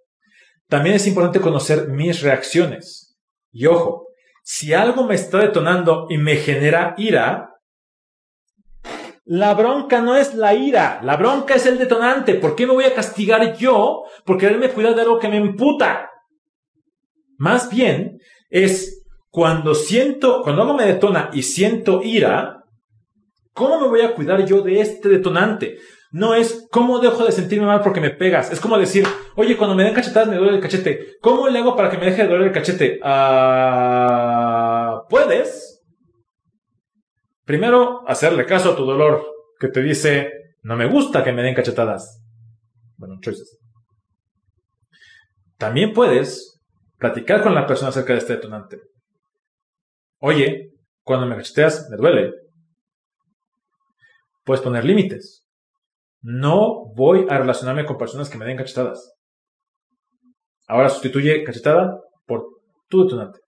También 0.68 0.97
es 0.97 1.07
importante 1.07 1.41
conocer 1.41 1.89
mis 1.89 2.20
reacciones. 2.20 3.18
Y 3.51 3.64
ojo, 3.64 4.09
si 4.43 4.74
algo 4.74 5.05
me 5.05 5.14
está 5.14 5.39
detonando 5.39 6.07
y 6.11 6.18
me 6.18 6.36
genera 6.36 6.95
ira, 6.99 7.55
la 9.31 9.53
bronca 9.53 10.01
no 10.01 10.16
es 10.16 10.35
la 10.35 10.55
ira, 10.55 11.01
la 11.03 11.18
bronca 11.18 11.55
es 11.55 11.66
el 11.66 11.76
detonante. 11.76 12.35
¿Por 12.35 12.57
qué 12.57 12.66
me 12.66 12.72
voy 12.72 12.85
a 12.85 12.95
castigar 12.95 13.59
yo 13.59 14.05
por 14.24 14.39
quererme 14.39 14.70
cuidar 14.70 14.95
de 14.95 15.03
algo 15.03 15.18
que 15.18 15.29
me 15.29 15.37
emputa? 15.37 16.09
Más 17.37 17.68
bien 17.68 18.20
es 18.49 19.05
cuando 19.29 19.74
siento, 19.74 20.41
cuando 20.43 20.62
algo 20.62 20.72
me 20.72 20.87
detona 20.87 21.29
y 21.35 21.43
siento 21.43 22.01
ira, 22.03 22.64
¿cómo 23.53 23.79
me 23.79 23.89
voy 23.89 24.01
a 24.01 24.14
cuidar 24.14 24.47
yo 24.47 24.62
de 24.62 24.81
este 24.81 25.11
detonante? 25.11 25.76
No 26.11 26.35
es 26.35 26.66
cómo 26.70 26.99
dejo 26.99 27.26
de 27.26 27.33
sentirme 27.33 27.66
mal 27.66 27.83
porque 27.83 28.01
me 28.01 28.09
pegas. 28.09 28.51
Es 28.51 28.61
como 28.61 28.79
decir, 28.79 29.07
oye, 29.37 29.59
cuando 29.59 29.76
me 29.76 29.85
den 29.85 29.93
cachetadas 29.93 30.31
me 30.31 30.37
duele 30.37 30.57
el 30.57 30.62
cachete. 30.62 31.18
¿Cómo 31.20 31.49
le 31.49 31.59
hago 31.59 31.76
para 31.76 31.91
que 31.91 31.99
me 31.99 32.07
deje 32.07 32.22
de 32.22 32.29
doler 32.29 32.47
el 32.47 32.53
cachete? 32.55 32.99
Ah, 33.03 35.03
Puedes 35.11 35.78
Primero, 37.49 38.07
hacerle 38.07 38.44
caso 38.44 38.72
a 38.72 38.76
tu 38.76 38.84
dolor, 38.84 39.24
que 39.59 39.68
te 39.68 39.80
dice, 39.80 40.30
no 40.64 40.76
me 40.76 40.86
gusta 40.86 41.24
que 41.24 41.32
me 41.32 41.42
den 41.42 41.55
cachetadas. 41.55 42.22
Bueno, 42.99 43.16
choices. 43.22 43.59
También 45.57 45.94
puedes 45.94 46.61
platicar 46.99 47.42
con 47.42 47.55
la 47.55 47.66
persona 47.66 47.88
acerca 47.88 48.12
de 48.12 48.18
este 48.18 48.34
detonante. 48.34 48.82
Oye, 50.18 50.74
cuando 51.03 51.24
me 51.24 51.36
cacheteas, 51.36 51.88
me 51.88 51.96
duele. 51.96 52.34
Puedes 54.44 54.61
poner 54.61 54.84
límites. 54.84 55.46
No 56.20 56.92
voy 56.94 57.24
a 57.30 57.38
relacionarme 57.38 57.86
con 57.86 57.96
personas 57.96 58.28
que 58.28 58.36
me 58.36 58.44
den 58.44 58.59
cachetadas. 58.59 59.14
Ahora 60.66 60.90
sustituye 60.90 61.44
cachetada 61.44 61.99
por 62.26 62.44
tu 62.90 63.05
detonante. 63.05 63.40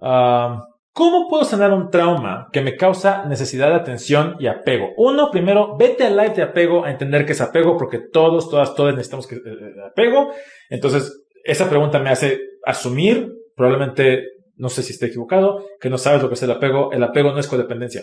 Ah... 0.00 0.64
¿Cómo 1.00 1.28
puedo 1.30 1.46
sanar 1.46 1.72
un 1.72 1.88
trauma 1.88 2.50
que 2.52 2.60
me 2.60 2.76
causa 2.76 3.24
necesidad 3.24 3.70
de 3.70 3.76
atención 3.76 4.36
y 4.38 4.48
apego? 4.48 4.90
Uno, 4.98 5.30
primero, 5.30 5.74
vete 5.78 6.04
al 6.04 6.14
live 6.14 6.34
de 6.34 6.42
apego 6.42 6.84
a 6.84 6.90
entender 6.90 7.24
qué 7.24 7.32
es 7.32 7.40
apego, 7.40 7.78
porque 7.78 8.00
todos, 8.12 8.50
todas, 8.50 8.74
todos 8.74 8.92
necesitamos 8.92 9.32
eh, 9.32 9.36
eh, 9.36 9.88
apego. 9.90 10.30
Entonces, 10.68 11.24
esa 11.42 11.70
pregunta 11.70 12.00
me 12.00 12.10
hace 12.10 12.38
asumir, 12.66 13.32
probablemente, 13.56 14.24
no 14.56 14.68
sé 14.68 14.82
si 14.82 14.92
esté 14.92 15.06
equivocado, 15.06 15.64
que 15.80 15.88
no 15.88 15.96
sabes 15.96 16.20
lo 16.20 16.28
que 16.28 16.34
es 16.34 16.42
el 16.42 16.50
apego. 16.50 16.92
El 16.92 17.02
apego 17.02 17.32
no 17.32 17.38
es 17.38 17.48
codependencia. 17.48 18.02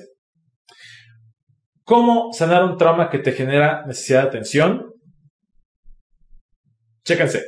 ¿Cómo 1.84 2.34
sanar 2.34 2.64
un 2.64 2.78
trauma 2.78 3.12
que 3.12 3.20
te 3.20 3.32
genera 3.32 3.86
necesidad 3.86 4.24
de 4.24 4.28
atención? 4.30 4.92
Chéquense. 7.06 7.44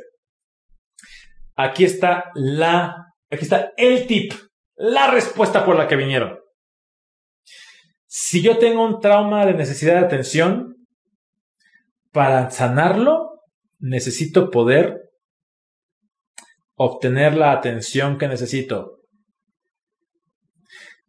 Aquí 1.55 1.85
está 1.85 2.25
la, 2.35 3.07
aquí 3.31 3.45
está 3.45 3.71
el 3.77 4.05
tip 4.05 4.33
la 4.79 5.11
respuesta 5.11 5.65
por 5.65 5.75
la 5.75 5.87
que 5.87 5.97
vinieron. 5.97 6.39
Si 8.07 8.41
yo 8.41 8.57
tengo 8.57 8.83
un 8.83 9.01
trauma 9.01 9.45
de 9.45 9.53
necesidad 9.53 9.99
de 9.99 10.05
atención, 10.05 10.77
para 12.11 12.49
sanarlo 12.49 13.41
necesito 13.79 14.49
poder 14.49 15.01
obtener 16.75 17.35
la 17.35 17.51
atención 17.51 18.17
que 18.17 18.29
necesito. 18.29 19.01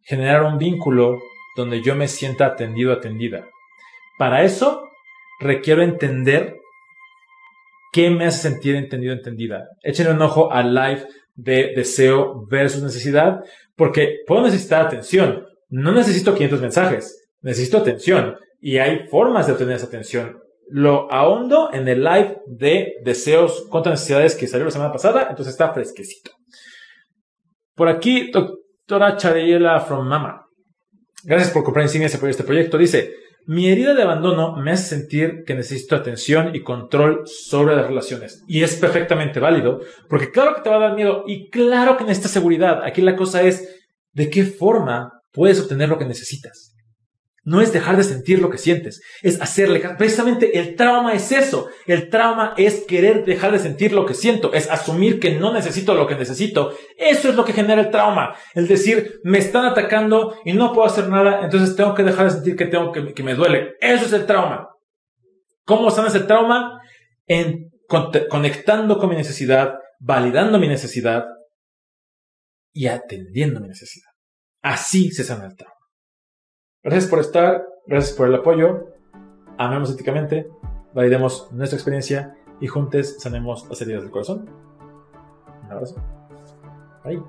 Generar 0.01 0.43
un 0.43 0.57
vínculo 0.57 1.19
donde 1.55 1.81
yo 1.81 1.95
me 1.95 2.09
sienta 2.09 2.45
atendido, 2.47 2.91
atendida. 2.91 3.47
Para 4.17 4.43
eso 4.43 4.83
requiero 5.39 5.81
entender 5.81 6.57
qué 7.93 8.09
me 8.09 8.25
hace 8.25 8.49
sentir 8.49 8.75
entendido, 8.75 9.13
entendida. 9.13 9.69
Échenle 9.81 10.11
un 10.11 10.21
ojo 10.21 10.51
al 10.51 10.75
live 10.75 11.07
de 11.35 11.73
deseo 11.75 12.45
versus 12.47 12.83
necesidad, 12.83 13.39
porque 13.81 14.19
puedo 14.27 14.43
necesitar 14.43 14.85
atención. 14.85 15.47
No 15.69 15.91
necesito 15.91 16.35
500 16.35 16.61
mensajes, 16.61 17.27
necesito 17.41 17.79
atención. 17.79 18.37
Y 18.59 18.77
hay 18.77 19.07
formas 19.07 19.47
de 19.47 19.53
obtener 19.53 19.75
esa 19.75 19.87
atención. 19.87 20.37
Lo 20.69 21.11
ahondo 21.11 21.71
en 21.73 21.87
el 21.87 22.03
live 22.03 22.43
de 22.45 22.93
deseos 23.03 23.65
contra 23.71 23.93
necesidades 23.93 24.35
que 24.35 24.45
salió 24.45 24.65
la 24.65 24.71
semana 24.71 24.91
pasada, 24.91 25.25
entonces 25.31 25.53
está 25.53 25.73
fresquecito. 25.73 26.29
Por 27.73 27.87
aquí, 27.87 28.29
doctora 28.29 29.17
Chariela 29.17 29.79
from 29.79 30.07
Mama. 30.07 30.45
Gracias 31.23 31.49
por 31.49 31.63
comprar 31.63 31.83
insignias 31.83 32.15
por 32.17 32.29
este 32.29 32.43
proyecto. 32.43 32.77
Dice, 32.77 33.15
mi 33.45 33.69
herida 33.69 33.93
de 33.93 34.03
abandono 34.03 34.55
me 34.55 34.71
hace 34.71 34.95
sentir 34.95 35.43
que 35.45 35.55
necesito 35.55 35.95
atención 35.95 36.55
y 36.55 36.63
control 36.63 37.23
sobre 37.25 37.75
las 37.75 37.87
relaciones. 37.87 38.43
Y 38.47 38.63
es 38.63 38.75
perfectamente 38.75 39.39
válido, 39.39 39.81
porque 40.09 40.31
claro 40.31 40.55
que 40.55 40.61
te 40.61 40.69
va 40.69 40.77
a 40.77 40.87
dar 40.87 40.95
miedo 40.95 41.23
y 41.27 41.49
claro 41.49 41.97
que 41.97 42.03
necesitas 42.03 42.31
seguridad. 42.31 42.83
Aquí 42.83 43.01
la 43.01 43.15
cosa 43.15 43.41
es, 43.41 43.81
¿de 44.13 44.29
qué 44.29 44.45
forma 44.45 45.21
puedes 45.31 45.59
obtener 45.59 45.89
lo 45.89 45.97
que 45.97 46.05
necesitas? 46.05 46.70
No 47.43 47.59
es 47.59 47.73
dejar 47.73 47.97
de 47.97 48.03
sentir 48.03 48.39
lo 48.39 48.49
que 48.49 48.59
sientes, 48.59 49.01
es 49.23 49.41
hacerle. 49.41 49.79
Precisamente 49.97 50.59
el 50.59 50.75
trauma 50.75 51.13
es 51.13 51.31
eso. 51.31 51.69
El 51.87 52.09
trauma 52.09 52.53
es 52.55 52.85
querer 52.87 53.25
dejar 53.25 53.51
de 53.51 53.59
sentir 53.59 53.93
lo 53.93 54.05
que 54.05 54.13
siento, 54.13 54.53
es 54.53 54.69
asumir 54.69 55.19
que 55.19 55.35
no 55.35 55.51
necesito 55.51 55.95
lo 55.95 56.07
que 56.07 56.15
necesito. 56.15 56.73
Eso 56.97 57.29
es 57.29 57.35
lo 57.35 57.43
que 57.43 57.53
genera 57.53 57.81
el 57.81 57.89
trauma. 57.89 58.35
El 58.53 58.67
decir, 58.67 59.19
me 59.23 59.39
están 59.39 59.65
atacando 59.65 60.35
y 60.45 60.53
no 60.53 60.73
puedo 60.73 60.87
hacer 60.87 61.09
nada, 61.09 61.41
entonces 61.43 61.75
tengo 61.75 61.95
que 61.95 62.03
dejar 62.03 62.25
de 62.25 62.31
sentir 62.31 62.55
que 62.55 62.65
tengo 62.65 62.91
que, 62.91 63.13
que 63.13 63.23
me 63.23 63.33
duele. 63.33 63.73
Eso 63.81 64.05
es 64.05 64.13
el 64.13 64.25
trauma. 64.25 64.69
¿Cómo 65.65 65.89
sanas 65.89 66.13
el 66.15 66.27
trauma? 66.27 66.79
En, 67.25 67.71
conectando 68.29 68.97
con 68.97 69.09
mi 69.09 69.15
necesidad 69.15 69.73
validando 70.01 70.57
mi 70.57 70.67
necesidad 70.67 71.25
y 72.73 72.87
atendiendo 72.87 73.59
mi 73.61 73.67
necesidad. 73.67 74.09
Así 74.61 75.11
se 75.11 75.23
sana 75.23 75.45
el 75.45 75.55
trauma. 75.55 75.75
Gracias 76.83 77.11
por 77.11 77.19
estar, 77.19 77.63
gracias 77.85 78.15
por 78.15 78.27
el 78.27 78.33
apoyo. 78.33 78.87
Amemos 79.59 79.91
éticamente, 79.91 80.49
validemos 80.95 81.47
nuestra 81.51 81.77
experiencia 81.77 82.35
y 82.59 82.65
juntos 82.65 83.17
sanemos 83.19 83.67
las 83.69 83.79
heridas 83.81 84.01
del 84.01 84.11
corazón. 84.11 84.49
Un 85.65 85.71
abrazo. 85.71 85.95
Bye. 87.03 87.21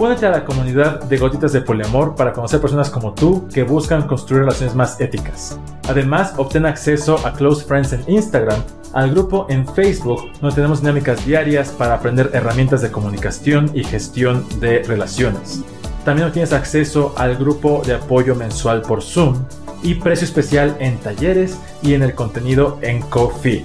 Únete 0.00 0.26
a 0.26 0.30
la 0.30 0.44
comunidad 0.44 1.04
de 1.04 1.16
Gotitas 1.16 1.52
de 1.52 1.60
Poliamor 1.60 2.16
para 2.16 2.32
conocer 2.32 2.60
personas 2.60 2.90
como 2.90 3.14
tú 3.14 3.46
que 3.46 3.62
buscan 3.62 4.08
construir 4.08 4.42
relaciones 4.42 4.74
más 4.74 5.00
éticas. 5.00 5.60
Además, 5.88 6.34
obtén 6.38 6.66
acceso 6.66 7.24
a 7.24 7.32
Close 7.32 7.64
Friends 7.64 7.92
en 7.92 8.02
Instagram, 8.08 8.60
al 8.94 9.12
grupo 9.12 9.46
en 9.48 9.64
Facebook, 9.64 10.22
donde 10.40 10.56
tenemos 10.56 10.80
dinámicas 10.80 11.24
diarias 11.24 11.70
para 11.70 11.94
aprender 11.94 12.30
herramientas 12.32 12.82
de 12.82 12.90
comunicación 12.90 13.70
y 13.74 13.84
gestión 13.84 14.44
de 14.58 14.82
relaciones. 14.82 15.64
También 16.04 16.28
obtienes 16.28 16.52
acceso 16.52 17.14
al 17.16 17.36
grupo 17.36 17.82
de 17.86 17.94
apoyo 17.94 18.34
mensual 18.34 18.82
por 18.82 19.02
Zoom 19.02 19.44
y 19.82 19.94
precio 19.94 20.24
especial 20.24 20.76
en 20.80 20.98
talleres 20.98 21.58
y 21.80 21.94
en 21.94 22.02
el 22.02 22.14
contenido 22.14 22.78
en 22.82 23.00
Coffee. 23.02 23.64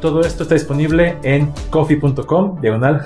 Todo 0.00 0.20
esto 0.20 0.42
está 0.44 0.54
disponible 0.54 1.18
en 1.22 1.52
coffee.com 1.70 2.60
diagonal. 2.60 3.04